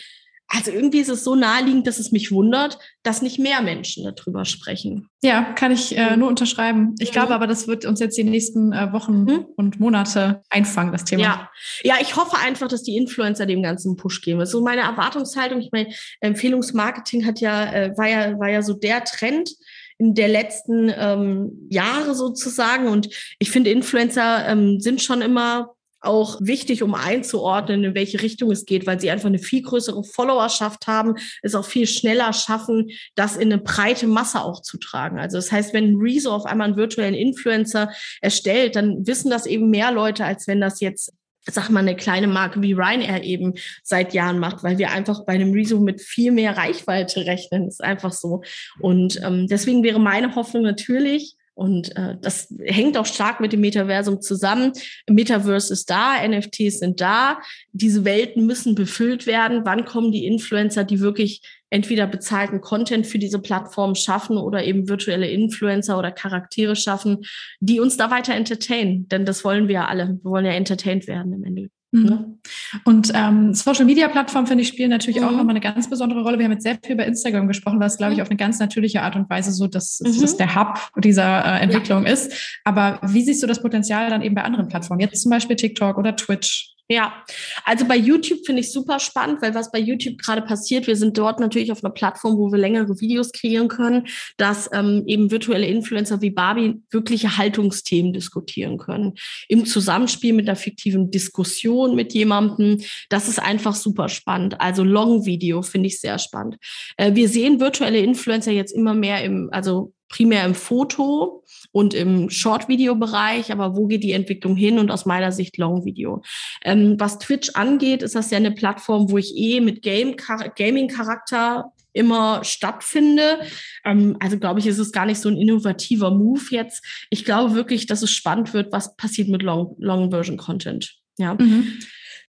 also 0.49 0.71
irgendwie 0.71 0.99
ist 0.99 1.09
es 1.09 1.23
so 1.23 1.35
naheliegend, 1.35 1.87
dass 1.87 1.99
es 1.99 2.11
mich 2.11 2.31
wundert, 2.31 2.79
dass 3.03 3.21
nicht 3.21 3.37
mehr 3.37 3.61
Menschen 3.61 4.05
darüber 4.05 4.45
sprechen. 4.45 5.09
Ja, 5.21 5.43
kann 5.43 5.71
ich 5.71 5.97
äh, 5.97 6.15
nur 6.15 6.29
unterschreiben. 6.29 6.95
Ich 6.99 7.09
mhm. 7.09 7.13
glaube 7.13 7.35
aber, 7.35 7.47
das 7.47 7.67
wird 7.67 7.85
uns 7.85 7.99
jetzt 7.99 8.17
die 8.17 8.23
nächsten 8.23 8.71
äh, 8.71 8.93
Wochen 8.93 9.23
mhm. 9.23 9.45
und 9.57 9.79
Monate 9.79 10.41
einfangen, 10.49 10.93
das 10.93 11.03
Thema. 11.03 11.23
Ja. 11.23 11.49
ja, 11.83 11.95
ich 12.01 12.15
hoffe 12.15 12.37
einfach, 12.37 12.69
dass 12.69 12.83
die 12.83 12.95
Influencer 12.95 13.45
dem 13.45 13.61
ganzen 13.61 13.89
einen 13.89 13.97
Push 13.97 14.21
geben. 14.21 14.45
So 14.45 14.61
meine 14.61 14.81
Erwartungshaltung. 14.81 15.59
Ich 15.59 15.71
meine, 15.71 15.93
Empfehlungsmarketing 16.21 17.25
hat 17.25 17.41
ja, 17.41 17.65
äh, 17.73 17.97
war 17.97 18.07
ja, 18.07 18.39
war 18.39 18.49
ja 18.49 18.61
so 18.61 18.73
der 18.73 19.03
Trend 19.03 19.49
in 19.97 20.13
der 20.13 20.27
letzten 20.27 20.91
ähm, 20.95 21.67
Jahre 21.69 22.15
sozusagen. 22.15 22.87
Und 22.87 23.09
ich 23.39 23.51
finde, 23.51 23.71
Influencer 23.71 24.47
ähm, 24.47 24.79
sind 24.79 25.01
schon 25.01 25.21
immer 25.21 25.75
auch 25.99 26.37
wichtig, 26.41 26.83
um 26.83 26.93
einzuordnen, 26.93 27.83
in 27.83 27.95
welche 27.95 28.21
Richtung 28.21 28.51
es 28.51 28.65
geht, 28.65 28.85
weil 28.85 28.99
sie 28.99 29.09
einfach 29.09 29.27
eine 29.27 29.39
viel 29.39 29.61
größere 29.63 30.03
Followerschaft 30.03 30.87
haben, 30.87 31.15
es 31.41 31.55
auch 31.55 31.65
viel 31.65 31.87
schneller 31.87 32.33
schaffen, 32.33 32.91
das 33.15 33.35
in 33.35 33.51
eine 33.51 33.61
breite 33.61 34.07
Masse 34.07 34.41
auch 34.41 34.61
zu 34.61 34.77
tragen. 34.77 35.19
Also 35.19 35.37
das 35.37 35.51
heißt, 35.51 35.73
wenn 35.73 35.97
Rezo 35.97 36.31
auf 36.33 36.45
einmal 36.45 36.67
einen 36.67 36.77
virtuellen 36.77 37.15
Influencer 37.15 37.91
erstellt, 38.21 38.75
dann 38.75 39.07
wissen 39.07 39.29
das 39.29 39.45
eben 39.45 39.69
mehr 39.69 39.91
Leute, 39.91 40.25
als 40.25 40.47
wenn 40.47 40.61
das 40.61 40.79
jetzt 40.79 41.13
sag 41.49 41.69
mal, 41.69 41.79
eine 41.79 41.95
kleine 41.95 42.27
Marke 42.27 42.61
wie 42.61 42.73
Ryanair 42.73 43.23
eben 43.23 43.53
seit 43.81 44.13
Jahren 44.13 44.37
macht, 44.37 44.63
weil 44.63 44.77
wir 44.77 44.91
einfach 44.91 45.25
bei 45.25 45.33
einem 45.33 45.53
Rezo 45.53 45.79
mit 45.79 46.01
viel 46.01 46.33
mehr 46.33 46.57
Reichweite 46.57 47.25
rechnen. 47.25 47.65
Das 47.65 47.75
ist 47.75 47.83
einfach 47.83 48.11
so. 48.11 48.41
Und 48.81 49.21
ähm, 49.23 49.47
deswegen 49.47 49.81
wäre 49.81 49.99
meine 49.99 50.35
Hoffnung 50.35 50.63
natürlich, 50.63 51.36
und 51.57 51.95
äh, 51.95 52.15
das 52.21 52.53
hängt 52.65 52.97
auch 52.97 53.07
stark 53.07 53.39
mit 53.39 53.51
dem 53.51 53.61
Metaversum 53.61 54.21
zusammen. 54.21 54.73
Metaverse 55.09 55.73
ist 55.73 55.89
da, 55.89 56.15
NFTs 56.25 56.77
sind 56.79 57.01
da. 57.01 57.39
Diese 57.71 58.05
Welten 58.05 58.45
müssen 58.45 58.75
befüllt 58.75 59.25
werden. 59.25 59.61
Wann 59.65 59.83
kommen 59.83 60.11
die 60.11 60.27
Influencer, 60.27 60.83
die 60.83 60.99
wirklich 60.99 61.41
entweder 61.71 62.05
bezahlten 62.05 62.61
Content 62.61 63.07
für 63.07 63.17
diese 63.17 63.39
Plattform 63.39 63.95
schaffen 63.95 64.37
oder 64.37 64.63
eben 64.63 64.87
virtuelle 64.87 65.31
Influencer 65.31 65.97
oder 65.97 66.11
Charaktere 66.11 66.75
schaffen, 66.75 67.25
die 67.59 67.79
uns 67.79 67.97
da 67.97 68.11
weiter 68.11 68.35
entertainen? 68.35 69.07
Denn 69.07 69.25
das 69.25 69.43
wollen 69.43 69.67
wir 69.67 69.75
ja 69.75 69.85
alle. 69.87 70.19
Wir 70.21 70.29
wollen 70.29 70.45
ja 70.45 70.51
entertained 70.51 71.07
werden 71.07 71.33
im 71.33 71.43
Endeffekt. 71.43 71.76
Mhm. 71.91 72.03
Ne? 72.03 72.37
Und 72.83 73.11
ähm, 73.13 73.53
Social 73.53 73.85
Media 73.85 74.07
Plattformen, 74.07 74.47
finde 74.47 74.63
ich, 74.63 74.67
spielen 74.67 74.89
natürlich 74.89 75.21
mhm. 75.21 75.27
auch 75.27 75.31
nochmal 75.31 75.51
eine 75.51 75.61
ganz 75.61 75.89
besondere 75.89 76.21
Rolle. 76.21 76.37
Wir 76.37 76.45
haben 76.45 76.51
jetzt 76.51 76.63
sehr 76.63 76.77
viel 76.83 76.93
über 76.93 77.05
Instagram 77.05 77.47
gesprochen, 77.47 77.79
was, 77.79 77.97
glaube 77.97 78.13
ich, 78.13 78.17
mhm. 78.17 78.23
auf 78.23 78.29
eine 78.29 78.37
ganz 78.37 78.59
natürliche 78.59 79.01
Art 79.01 79.15
und 79.15 79.29
Weise 79.29 79.51
so, 79.51 79.67
dass 79.67 79.99
mhm. 79.99 80.19
das 80.19 80.37
der 80.37 80.55
Hub 80.55 80.79
dieser 80.97 81.45
äh, 81.45 81.59
Entwicklung 81.61 82.05
ja. 82.05 82.13
ist. 82.13 82.59
Aber 82.63 82.99
wie 83.03 83.23
siehst 83.23 83.41
du 83.41 83.47
das 83.47 83.61
Potenzial 83.61 84.09
dann 84.09 84.21
eben 84.21 84.35
bei 84.35 84.43
anderen 84.43 84.67
Plattformen? 84.67 84.99
Jetzt 84.99 85.21
zum 85.21 85.31
Beispiel 85.31 85.55
TikTok 85.55 85.97
oder 85.97 86.15
Twitch? 86.15 86.76
Ja, 86.89 87.21
also 87.65 87.85
bei 87.85 87.97
YouTube 87.97 88.45
finde 88.45 88.61
ich 88.61 88.71
super 88.71 88.99
spannend, 88.99 89.41
weil 89.41 89.53
was 89.53 89.71
bei 89.71 89.79
YouTube 89.79 90.17
gerade 90.19 90.41
passiert, 90.41 90.87
wir 90.87 90.95
sind 90.95 91.17
dort 91.17 91.41
natürlich 91.41 91.73
auf 91.73 91.83
einer 91.83 91.93
Plattform, 91.93 92.37
wo 92.37 92.49
wir 92.49 92.57
längere 92.57 93.01
Videos 93.01 93.33
kreieren 93.33 93.67
können, 93.67 94.07
dass 94.37 94.69
ähm, 94.71 95.03
eben 95.05 95.29
virtuelle 95.29 95.67
Influencer 95.67 96.21
wie 96.21 96.29
Barbie 96.29 96.75
wirkliche 96.89 97.37
Haltungsthemen 97.37 98.13
diskutieren 98.13 98.77
können. 98.77 99.15
Im 99.49 99.65
Zusammenspiel 99.65 100.31
mit 100.31 100.47
einer 100.47 100.55
fiktiven 100.55 101.11
Diskussion 101.11 101.93
mit 101.93 102.13
jemandem. 102.13 102.81
Das 103.09 103.27
ist 103.27 103.39
einfach 103.39 103.75
super 103.75 104.07
spannend. 104.07 104.61
Also 104.61 104.85
Long-Video 104.85 105.63
finde 105.63 105.87
ich 105.87 105.99
sehr 105.99 106.19
spannend. 106.19 106.55
Äh, 106.95 107.15
wir 107.15 107.27
sehen 107.27 107.59
virtuelle 107.59 107.99
Influencer 107.99 108.51
jetzt 108.51 108.71
immer 108.73 108.93
mehr 108.93 109.25
im, 109.25 109.49
also 109.51 109.93
primär 110.09 110.45
im 110.45 110.55
Foto 110.55 111.43
und 111.71 111.93
im 111.93 112.29
Short-Video-Bereich, 112.29 113.51
aber 113.51 113.75
wo 113.75 113.87
geht 113.87 114.03
die 114.03 114.13
Entwicklung 114.13 114.55
hin 114.55 114.79
und 114.79 114.91
aus 114.91 115.05
meiner 115.05 115.31
Sicht 115.31 115.57
Long-Video. 115.57 116.21
Ähm, 116.63 116.95
was 116.97 117.19
Twitch 117.19 117.51
angeht, 117.55 118.03
ist 118.03 118.15
das 118.15 118.31
ja 118.31 118.37
eine 118.37 118.51
Plattform, 118.51 119.11
wo 119.11 119.17
ich 119.17 119.35
eh 119.35 119.59
mit 119.59 119.81
Game 119.81 120.15
Gaming-Charakter 120.55 121.71
immer 121.93 122.43
stattfinde. 122.43 123.39
Ähm, 123.83 124.17
also 124.19 124.37
glaube 124.37 124.59
ich, 124.59 124.67
ist 124.67 124.79
es 124.79 124.91
gar 124.91 125.05
nicht 125.05 125.19
so 125.19 125.29
ein 125.29 125.37
innovativer 125.37 126.11
Move 126.11 126.43
jetzt. 126.51 126.85
Ich 127.09 127.25
glaube 127.25 127.55
wirklich, 127.55 127.87
dass 127.87 128.03
es 128.03 128.11
spannend 128.11 128.53
wird, 128.53 128.71
was 128.71 128.95
passiert 128.95 129.27
mit 129.27 129.41
Long-Version-Content. 129.41 130.95
ja. 131.17 131.33
Mhm. 131.33 131.79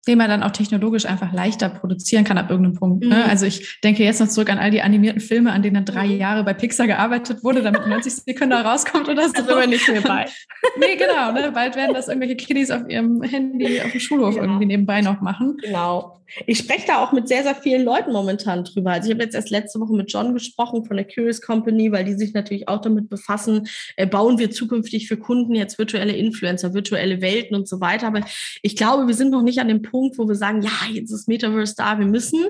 Den 0.07 0.17
man 0.17 0.29
dann 0.29 0.43
auch 0.43 0.51
technologisch 0.51 1.05
einfach 1.05 1.31
leichter 1.31 1.69
produzieren 1.69 2.25
kann 2.25 2.37
ab 2.37 2.49
irgendeinem 2.49 2.75
Punkt. 2.75 3.05
Ne? 3.05 3.15
Mhm. 3.15 3.29
Also 3.29 3.45
ich 3.45 3.79
denke 3.81 4.03
jetzt 4.03 4.19
noch 4.19 4.27
zurück 4.27 4.49
an 4.49 4.57
all 4.57 4.69
die 4.69 4.81
animierten 4.81 5.21
Filme, 5.21 5.51
an 5.51 5.61
denen 5.61 5.75
dann 5.75 5.85
drei 5.85 6.07
mhm. 6.07 6.17
Jahre 6.17 6.43
bei 6.43 6.53
Pixar 6.53 6.87
gearbeitet 6.87 7.43
wurde, 7.43 7.61
damit 7.61 7.87
90 7.87 8.13
Sekunden 8.13 8.53
rauskommt 8.53 9.07
oder 9.07 9.29
so. 9.29 9.35
Also 9.35 9.69
nicht 9.69 9.87
mehr 9.87 10.01
bei. 10.01 10.25
nee, 10.79 10.95
genau. 10.97 11.31
Ne? 11.31 11.51
Bald 11.53 11.75
werden 11.75 11.93
das 11.93 12.09
irgendwelche 12.09 12.35
Kiddies 12.35 12.69
auf 12.69 12.87
ihrem 12.89 13.21
Handy 13.23 13.81
auf 13.81 13.91
dem 13.91 13.99
Schulhof 13.99 14.35
ja. 14.35 14.41
irgendwie 14.41 14.65
nebenbei 14.65 15.01
noch 15.01 15.21
machen. 15.21 15.57
Genau. 15.61 16.19
Ich 16.47 16.57
spreche 16.57 16.87
da 16.87 17.03
auch 17.03 17.11
mit 17.11 17.27
sehr, 17.27 17.43
sehr 17.43 17.55
vielen 17.55 17.83
Leuten 17.83 18.11
momentan 18.11 18.63
drüber. 18.63 18.91
Also 18.91 19.07
ich 19.07 19.13
habe 19.13 19.23
jetzt 19.23 19.35
erst 19.35 19.51
letzte 19.51 19.79
Woche 19.79 19.93
mit 19.93 20.11
John 20.11 20.33
gesprochen 20.33 20.83
von 20.85 20.97
der 20.97 21.05
Curious 21.05 21.41
Company, 21.41 21.91
weil 21.91 22.05
die 22.05 22.13
sich 22.13 22.33
natürlich 22.33 22.67
auch 22.67 22.81
damit 22.81 23.09
befassen, 23.09 23.67
äh, 23.97 24.07
bauen 24.07 24.39
wir 24.39 24.49
zukünftig 24.49 25.07
für 25.07 25.17
Kunden 25.17 25.53
jetzt 25.53 25.77
virtuelle 25.77 26.13
Influencer, 26.13 26.73
virtuelle 26.73 27.21
Welten 27.21 27.55
und 27.55 27.67
so 27.67 27.79
weiter. 27.81 28.07
Aber 28.07 28.21
ich 28.61 28.75
glaube, 28.75 29.07
wir 29.07 29.13
sind 29.13 29.31
noch 29.31 29.43
nicht 29.43 29.59
an 29.59 29.67
dem 29.67 29.81
Punkt, 29.81 29.92
wo 29.93 30.27
wir 30.27 30.35
sagen, 30.35 30.61
ja, 30.61 30.71
jetzt 30.91 31.11
ist 31.11 31.27
Metaverse 31.27 31.75
da, 31.77 31.99
wir 31.99 32.05
müssen. 32.05 32.45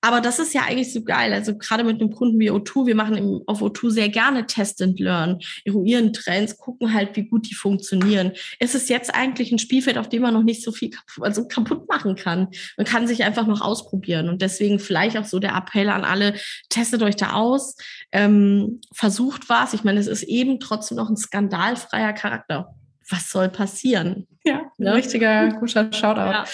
Aber 0.00 0.20
das 0.20 0.38
ist 0.38 0.54
ja 0.54 0.62
eigentlich 0.62 0.92
so 0.92 1.02
geil. 1.02 1.32
Also 1.32 1.56
gerade 1.56 1.84
mit 1.84 2.00
einem 2.00 2.10
Kunden 2.10 2.38
wie 2.38 2.50
O2, 2.50 2.86
wir 2.86 2.94
machen 2.94 3.40
auf 3.46 3.62
O2 3.62 3.90
sehr 3.90 4.08
gerne 4.08 4.46
Test 4.46 4.80
and 4.82 5.00
Learn, 5.00 5.38
eruieren 5.64 6.12
Trends, 6.12 6.56
gucken 6.58 6.92
halt, 6.92 7.16
wie 7.16 7.24
gut 7.24 7.48
die 7.50 7.54
funktionieren. 7.54 8.32
Es 8.58 8.74
ist 8.74 8.88
jetzt 8.88 9.14
eigentlich 9.14 9.50
ein 9.50 9.58
Spielfeld, 9.58 9.98
auf 9.98 10.08
dem 10.08 10.22
man 10.22 10.34
noch 10.34 10.42
nicht 10.42 10.62
so 10.62 10.72
viel 10.72 10.90
kaputt, 10.90 11.24
also 11.24 11.48
kaputt 11.48 11.88
machen 11.88 12.16
kann. 12.16 12.48
Man 12.76 12.86
kann 12.86 13.06
sich 13.06 13.24
einfach 13.24 13.46
noch 13.46 13.60
ausprobieren. 13.60 14.28
Und 14.28 14.42
deswegen 14.42 14.78
vielleicht 14.78 15.16
auch 15.16 15.24
so 15.24 15.38
der 15.38 15.56
Appell 15.56 15.88
an 15.88 16.04
alle, 16.04 16.34
testet 16.68 17.02
euch 17.02 17.16
da 17.16 17.32
aus, 17.32 17.76
ähm, 18.12 18.80
versucht 18.92 19.48
was. 19.48 19.74
Ich 19.74 19.84
meine, 19.84 20.00
es 20.00 20.06
ist 20.06 20.22
eben 20.22 20.60
trotzdem 20.60 20.96
noch 20.96 21.08
ein 21.08 21.16
skandalfreier 21.16 22.12
Charakter. 22.12 22.74
Was 23.08 23.30
soll 23.30 23.48
passieren? 23.48 24.26
Ja, 24.44 24.58
ein 24.78 24.84
ne? 24.84 24.94
richtiger 24.94 25.48
guter 25.50 25.92
Shoutout. 25.92 26.30
Ja. 26.30 26.44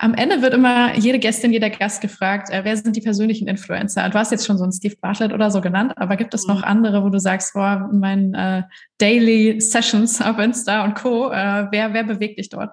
Am 0.00 0.14
Ende 0.14 0.42
wird 0.42 0.54
immer 0.54 0.96
jede 0.96 1.18
Gästin, 1.18 1.52
jeder 1.52 1.70
Gast 1.70 2.00
gefragt, 2.00 2.50
äh, 2.50 2.64
wer 2.64 2.76
sind 2.76 2.94
die 2.94 3.00
persönlichen 3.00 3.48
Influencer? 3.48 4.08
Du 4.08 4.14
hast 4.16 4.30
jetzt 4.30 4.46
schon 4.46 4.56
so 4.56 4.62
einen 4.62 4.72
Steve 4.72 4.94
Bartlett 5.00 5.32
oder 5.32 5.50
so 5.50 5.60
genannt, 5.60 5.92
aber 5.96 6.16
gibt 6.16 6.34
es 6.34 6.46
noch 6.46 6.58
mhm. 6.58 6.64
andere, 6.64 7.02
wo 7.02 7.08
du 7.08 7.18
sagst, 7.18 7.52
boah, 7.52 7.88
in 7.92 7.98
meinen 7.98 8.34
äh, 8.34 8.62
Daily 8.98 9.60
Sessions 9.60 10.22
auf 10.22 10.38
Insta 10.38 10.84
und 10.84 10.94
Co., 10.94 11.30
äh, 11.32 11.66
wer, 11.72 11.92
wer 11.94 12.04
bewegt 12.04 12.38
dich 12.38 12.48
dort? 12.48 12.70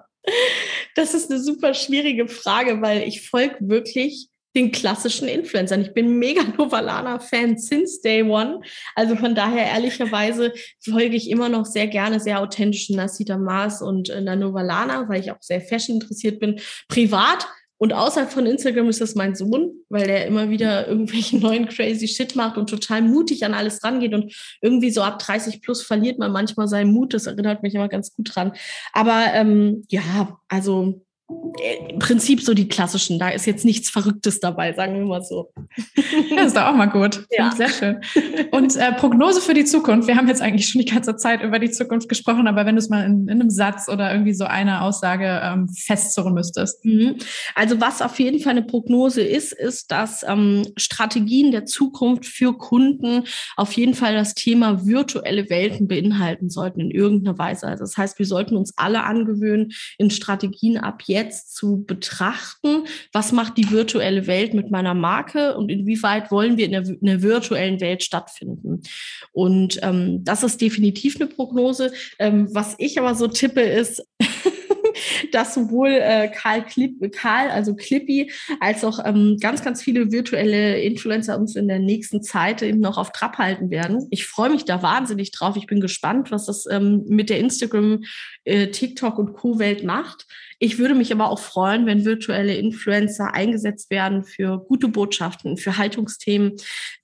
Das 0.94 1.14
ist 1.14 1.30
eine 1.30 1.40
super 1.40 1.74
schwierige 1.74 2.28
Frage, 2.28 2.80
weil 2.80 3.02
ich 3.02 3.28
folge 3.28 3.56
wirklich 3.60 4.28
den 4.56 4.72
klassischen 4.72 5.28
Influencern. 5.28 5.82
Ich 5.82 5.94
bin 5.94 6.18
mega 6.18 6.42
Novalana-Fan 6.58 7.58
since 7.58 8.00
day 8.00 8.22
one. 8.22 8.60
Also 8.96 9.14
von 9.14 9.34
daher 9.34 9.66
ehrlicherweise 9.66 10.52
folge 10.80 11.14
ich 11.14 11.30
immer 11.30 11.48
noch 11.48 11.66
sehr 11.66 11.86
gerne 11.86 12.18
sehr 12.18 12.40
authentischen 12.40 12.96
Nasita 12.96 13.38
Mars 13.38 13.82
und 13.82 14.08
äh, 14.08 14.20
Novalana, 14.20 15.08
weil 15.08 15.20
ich 15.20 15.30
auch 15.30 15.40
sehr 15.40 15.60
fashion 15.60 16.00
interessiert 16.00 16.40
bin. 16.40 16.58
Privat 16.88 17.46
und 17.78 17.92
außerhalb 17.92 18.32
von 18.32 18.46
Instagram 18.46 18.88
ist 18.88 19.02
das 19.02 19.14
mein 19.14 19.34
Sohn, 19.34 19.72
weil 19.90 20.06
der 20.06 20.26
immer 20.26 20.48
wieder 20.48 20.88
irgendwelche 20.88 21.36
neuen 21.40 21.68
crazy 21.68 22.08
Shit 22.08 22.34
macht 22.34 22.56
und 22.56 22.70
total 22.70 23.02
mutig 23.02 23.44
an 23.44 23.52
alles 23.52 23.84
rangeht 23.84 24.14
und 24.14 24.34
irgendwie 24.62 24.90
so 24.90 25.02
ab 25.02 25.18
30 25.18 25.60
plus 25.60 25.82
verliert 25.82 26.18
man 26.18 26.32
manchmal 26.32 26.68
seinen 26.68 26.92
Mut. 26.92 27.12
Das 27.12 27.26
erinnert 27.26 27.62
mich 27.62 27.74
immer 27.74 27.88
ganz 27.88 28.14
gut 28.14 28.34
dran. 28.34 28.52
Aber 28.92 29.26
ähm, 29.34 29.84
ja, 29.90 30.38
also 30.48 31.05
im 31.28 31.98
Prinzip 31.98 32.40
so 32.40 32.54
die 32.54 32.68
klassischen. 32.68 33.18
Da 33.18 33.30
ist 33.30 33.46
jetzt 33.46 33.64
nichts 33.64 33.90
Verrücktes 33.90 34.38
dabei, 34.38 34.72
sagen 34.74 34.94
wir 34.94 35.04
mal 35.04 35.22
so. 35.22 35.52
Das 36.30 36.46
ist 36.48 36.56
doch 36.56 36.66
auch 36.66 36.74
mal 36.74 36.86
gut. 36.86 37.26
Ja. 37.30 37.50
Sehr 37.50 37.68
schön. 37.68 38.00
Und 38.52 38.76
äh, 38.76 38.92
Prognose 38.92 39.40
für 39.40 39.54
die 39.54 39.64
Zukunft. 39.64 40.06
Wir 40.06 40.16
haben 40.16 40.28
jetzt 40.28 40.40
eigentlich 40.40 40.68
schon 40.68 40.80
die 40.80 40.90
ganze 40.90 41.16
Zeit 41.16 41.42
über 41.42 41.58
die 41.58 41.70
Zukunft 41.70 42.08
gesprochen, 42.08 42.46
aber 42.46 42.64
wenn 42.64 42.76
du 42.76 42.78
es 42.78 42.88
mal 42.88 43.04
in, 43.04 43.26
in, 43.26 43.40
einem 43.40 43.50
Satz 43.50 43.88
oder 43.88 44.12
irgendwie 44.12 44.34
so 44.34 44.44
einer 44.44 44.82
Aussage 44.82 45.40
ähm, 45.42 45.68
festzurren 45.68 46.32
müsstest. 46.32 46.84
Mhm. 46.84 47.16
Also 47.56 47.80
was 47.80 48.02
auf 48.02 48.18
jeden 48.20 48.40
Fall 48.40 48.52
eine 48.52 48.62
Prognose 48.62 49.22
ist, 49.22 49.52
ist, 49.52 49.90
dass 49.90 50.24
ähm, 50.28 50.64
Strategien 50.76 51.50
der 51.50 51.64
Zukunft 51.64 52.26
für 52.26 52.56
Kunden 52.56 53.24
auf 53.56 53.72
jeden 53.72 53.94
Fall 53.94 54.14
das 54.14 54.34
Thema 54.34 54.86
virtuelle 54.86 55.50
Welten 55.50 55.88
beinhalten 55.88 56.50
sollten 56.50 56.80
in 56.80 56.90
irgendeiner 56.92 57.36
Weise. 57.36 57.66
Also 57.66 57.82
das 57.82 57.96
heißt, 57.96 58.18
wir 58.20 58.26
sollten 58.26 58.56
uns 58.56 58.74
alle 58.76 59.02
angewöhnen, 59.02 59.72
in 59.98 60.10
Strategien 60.10 60.78
ab 60.78 61.02
jetzt 61.06 61.15
jetzt 61.16 61.54
zu 61.54 61.84
betrachten, 61.84 62.84
was 63.12 63.32
macht 63.32 63.56
die 63.56 63.70
virtuelle 63.70 64.26
Welt 64.26 64.54
mit 64.54 64.70
meiner 64.70 64.94
Marke 64.94 65.56
und 65.56 65.70
inwieweit 65.70 66.30
wollen 66.30 66.56
wir 66.56 66.66
in 66.66 66.72
der, 66.72 66.86
in 66.86 67.06
der 67.06 67.22
virtuellen 67.22 67.80
Welt 67.80 68.02
stattfinden. 68.02 68.82
Und 69.32 69.78
ähm, 69.82 70.22
das 70.24 70.42
ist 70.42 70.60
definitiv 70.60 71.16
eine 71.16 71.26
Prognose. 71.26 71.92
Ähm, 72.18 72.48
was 72.52 72.74
ich 72.78 72.98
aber 72.98 73.14
so 73.14 73.28
tippe, 73.28 73.62
ist, 73.62 74.06
dass 75.32 75.54
sowohl 75.54 75.90
äh, 75.90 76.28
Karl, 76.28 76.64
Klipp, 76.64 77.12
Karl, 77.12 77.50
also 77.50 77.74
Clippy, 77.74 78.30
als 78.60 78.84
auch 78.84 78.98
ähm, 79.04 79.38
ganz, 79.40 79.62
ganz 79.62 79.82
viele 79.82 80.12
virtuelle 80.12 80.80
Influencer 80.80 81.38
uns 81.38 81.56
in 81.56 81.68
der 81.68 81.78
nächsten 81.78 82.22
Zeit 82.22 82.62
eben 82.62 82.80
noch 82.80 82.98
auf 82.98 83.12
Trab 83.12 83.38
halten 83.38 83.70
werden. 83.70 84.06
Ich 84.10 84.26
freue 84.26 84.50
mich 84.50 84.64
da 84.64 84.82
wahnsinnig 84.82 85.30
drauf. 85.30 85.56
Ich 85.56 85.66
bin 85.66 85.80
gespannt, 85.80 86.30
was 86.30 86.46
das 86.46 86.66
ähm, 86.70 87.04
mit 87.06 87.30
der 87.30 87.38
Instagram, 87.38 88.02
äh, 88.44 88.68
TikTok 88.68 89.18
und 89.18 89.32
Co-Welt 89.34 89.84
macht. 89.84 90.26
Ich 90.58 90.78
würde 90.78 90.94
mich 90.94 91.12
aber 91.12 91.30
auch 91.30 91.38
freuen, 91.38 91.84
wenn 91.84 92.04
virtuelle 92.04 92.56
Influencer 92.56 93.34
eingesetzt 93.34 93.90
werden 93.90 94.24
für 94.24 94.58
gute 94.58 94.88
Botschaften, 94.88 95.58
für 95.58 95.76
Haltungsthemen, 95.76 96.52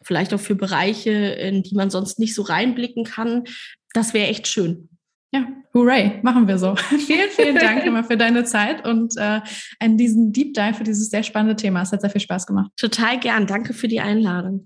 vielleicht 0.03 0.32
auch 0.32 0.40
für 0.40 0.55
Bereiche, 0.55 1.11
in 1.11 1.62
die 1.62 1.74
man 1.74 1.90
sonst 1.90 2.18
nicht 2.18 2.34
so 2.34 2.43
reinblicken 2.43 3.05
kann. 3.05 3.45
Das 3.93 4.14
wäre 4.14 4.28
echt 4.28 4.47
schön. 4.47 4.88
Ja, 5.35 5.47
hooray, 5.72 6.20
machen 6.22 6.47
wir 6.47 6.59
so. 6.59 6.76
vielen, 7.07 7.30
vielen 7.30 7.57
Dank 7.57 7.85
immer 7.87 8.05
für 8.05 8.18
deine 8.18 8.45
Zeit 8.45 8.87
und 8.87 9.16
äh, 9.16 9.41
an 9.80 9.97
diesen 9.97 10.33
Deep 10.33 10.53
Dive 10.53 10.74
für 10.74 10.85
dieses 10.85 11.09
sehr 11.09 11.22
spannende 11.22 11.57
Thema. 11.57 11.83
Es 11.83 11.91
hat 11.91 12.03
sehr 12.03 12.11
viel 12.11 12.20
Spaß 12.20 12.47
gemacht. 12.47 12.70
Total 12.76 13.18
gern. 13.18 13.47
Danke 13.47 13.72
für 13.72 13.89
die 13.89 14.01
Einladung. 14.01 14.64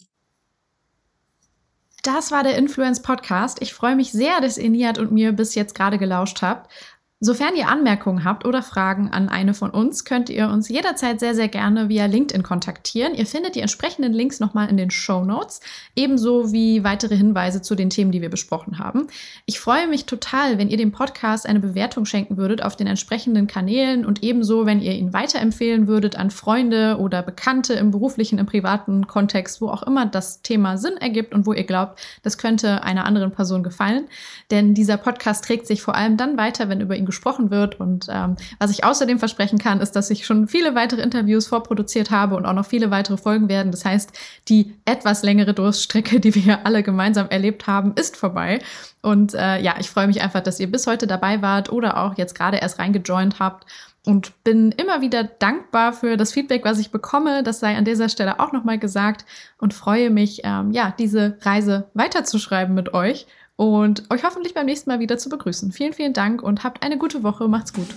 Das 2.03 2.31
war 2.31 2.43
der 2.43 2.57
Influence 2.57 3.01
Podcast. 3.01 3.63
Ich 3.63 3.75
freue 3.75 3.97
mich 3.97 4.13
sehr, 4.13 4.41
dass 4.41 4.59
ihr 4.59 4.71
Niat 4.71 4.99
und 4.99 5.13
mir 5.13 5.33
bis 5.33 5.55
jetzt 5.55 5.75
gerade 5.75 5.99
gelauscht 5.99 6.43
habt. 6.43 6.71
Sofern 7.19 7.57
ihr 7.57 7.69
Anmerkungen 7.69 8.25
habt 8.25 8.45
oder 8.45 8.63
Fragen 8.63 9.09
an 9.11 9.31
eine 9.31 9.55
von 9.55 9.71
uns, 9.71 10.05
könnt 10.05 10.29
ihr 10.29 10.51
uns 10.51 10.69
jederzeit 10.69 11.19
sehr, 11.19 11.35
sehr 11.35 11.49
gerne 11.49 11.89
via 11.89 12.05
LinkedIn 12.05 12.43
kontaktieren. 12.43 13.15
Ihr 13.15 13.25
findet 13.25 13.55
die 13.55 13.61
entsprechenden 13.61 14.13
Links 14.13 14.39
nochmal 14.39 14.69
in 14.69 14.77
den 14.77 14.91
Show 14.91 15.25
Notes, 15.25 15.61
ebenso 15.97 16.53
wie 16.53 16.85
weitere 16.85 17.17
Hinweise 17.17 17.63
zu 17.63 17.75
den 17.75 17.89
Themen, 17.89 18.13
die 18.13 18.21
wir 18.21 18.29
besprochen 18.29 18.79
haben. 18.79 19.07
Ich 19.47 19.59
freue 19.59 19.89
mich 19.89 20.05
total, 20.05 20.59
wenn 20.59 20.69
ihr 20.69 20.77
dem 20.77 20.93
Podcast 20.93 21.47
eine 21.47 21.59
Bewertung 21.59 22.05
schenken 22.05 22.37
würdet 22.37 22.63
auf 22.63 22.77
den 22.77 22.87
entsprechenden 22.87 23.47
Kanälen 23.47 24.05
und 24.05 24.23
ebenso, 24.23 24.67
wenn 24.67 24.83
ihr 24.83 24.93
ihn 24.93 25.15
weiterempfehlen 25.15 25.87
würdet 25.87 26.17
an 26.17 26.31
Freunde 26.31 26.99
oder 26.99 27.23
Bekannte 27.23 27.73
im 27.73 27.93
beruflichen, 27.93 28.39
im 28.39 28.45
privaten 28.45 29.07
Kontext, 29.07 29.63
wo 29.63 29.71
auch 29.71 29.85
immer 29.85 30.05
das 30.05 30.43
Thema 30.43 30.77
Sinn 30.77 30.99
ergibt 30.99 31.33
und 31.33 31.47
wo 31.47 31.55
ihr 31.55 31.65
glaubt, 31.65 31.99
das 32.23 32.37
könnte 32.37 32.83
einer 32.83 33.07
anderen 33.07 33.33
Person 33.33 33.63
gefallen. 33.63 34.05
Denn 34.51 34.75
dieser 34.75 34.99
Podcast 34.99 35.47
trägt 35.47 35.67
sich 35.67 35.81
vor 35.81 35.95
allem 35.95 36.19
dann 36.19 36.37
weiter, 36.37 36.69
wenn 36.69 36.83
über 36.83 36.95
ihn 36.95 37.06
gesprochen 37.07 37.51
wird. 37.51 37.81
Und 37.81 38.09
ähm, 38.11 38.37
was 38.59 38.71
ich 38.71 38.85
außerdem 38.85 39.19
versprechen 39.19 39.59
kann, 39.59 39.81
ist, 39.81 39.93
dass 39.93 40.11
ich 40.11 40.27
schon 40.27 40.49
viele 40.49 40.75
weitere 40.75 41.01
Interviews 41.01 41.47
vorproduziert 41.47 42.11
habe 42.11 42.37
und 42.37 42.45
auch 42.45 42.53
noch 42.53 42.67
viele 42.67 42.91
weitere 42.91 43.17
Folgen 43.17 43.49
werden. 43.49 43.73
Das 43.73 43.85
heißt, 43.85 44.13
die 44.49 44.75
etwas 44.85 45.23
längere 45.23 45.55
Durststrecke, 45.55 46.21
die 46.21 46.35
wir 46.35 46.67
alle 46.67 46.83
gemeinsam 46.83 47.29
erlebt 47.29 47.67
haben, 47.67 47.95
ist 47.95 48.17
vorbei. 48.17 48.61
Und 49.01 49.35
äh, 49.35 49.61
ja, 49.61 49.77
ich 49.79 49.89
freue 49.89 50.09
mich 50.09 50.21
einfach, 50.21 50.41
dass 50.41 50.61
ihr 50.61 50.71
bis 50.71 50.87
heute 50.87 51.07
dabei 51.07 51.41
wart 51.41 51.71
oder 51.71 51.97
auch 51.99 52.19
jetzt 52.19 52.35
gerade 52.35 52.59
erst 52.59 52.79
reingejoint 52.79 53.39
habt 53.39 53.65
und 54.07 54.45
bin 54.45 54.71
immer 54.73 55.01
wieder 55.01 55.25
dankbar 55.25 55.93
für 55.93 56.17
das 56.17 56.33
Feedback, 56.33 56.65
was 56.65 56.79
ich 56.79 56.91
bekomme. 56.91 57.43
Das 57.43 57.61
sei 57.61 57.77
an 57.77 57.85
dieser 57.85 58.09
Stelle 58.09 58.41
auch 58.41 58.53
nochmal 58.53 58.79
gesagt 58.79 59.27
und 59.59 59.75
freue 59.75 60.11
mich, 60.11 60.43
ähm, 60.45 60.71
ja, 60.71 60.95
diese 60.97 61.39
Reise 61.43 61.91
weiterzuschreiben 61.95 62.75
mit 62.75 62.95
euch 62.95 63.27
und 63.57 64.05
euch 64.11 64.23
hoffentlich 64.25 64.55
beim 64.55 64.67
nächsten 64.67 64.91
Mal 64.91 65.01
wieder 65.01 65.19
zu 65.19 65.29
begrüßen. 65.29 65.73
Vielen, 65.73 65.93
vielen 65.93 66.13
Dank 66.13 66.43
und 66.43 66.63
habt 66.63 66.83
eine 66.83 66.99
gute 66.99 67.23
Woche. 67.23 67.49
Macht's 67.49 67.73
gut. 67.73 67.89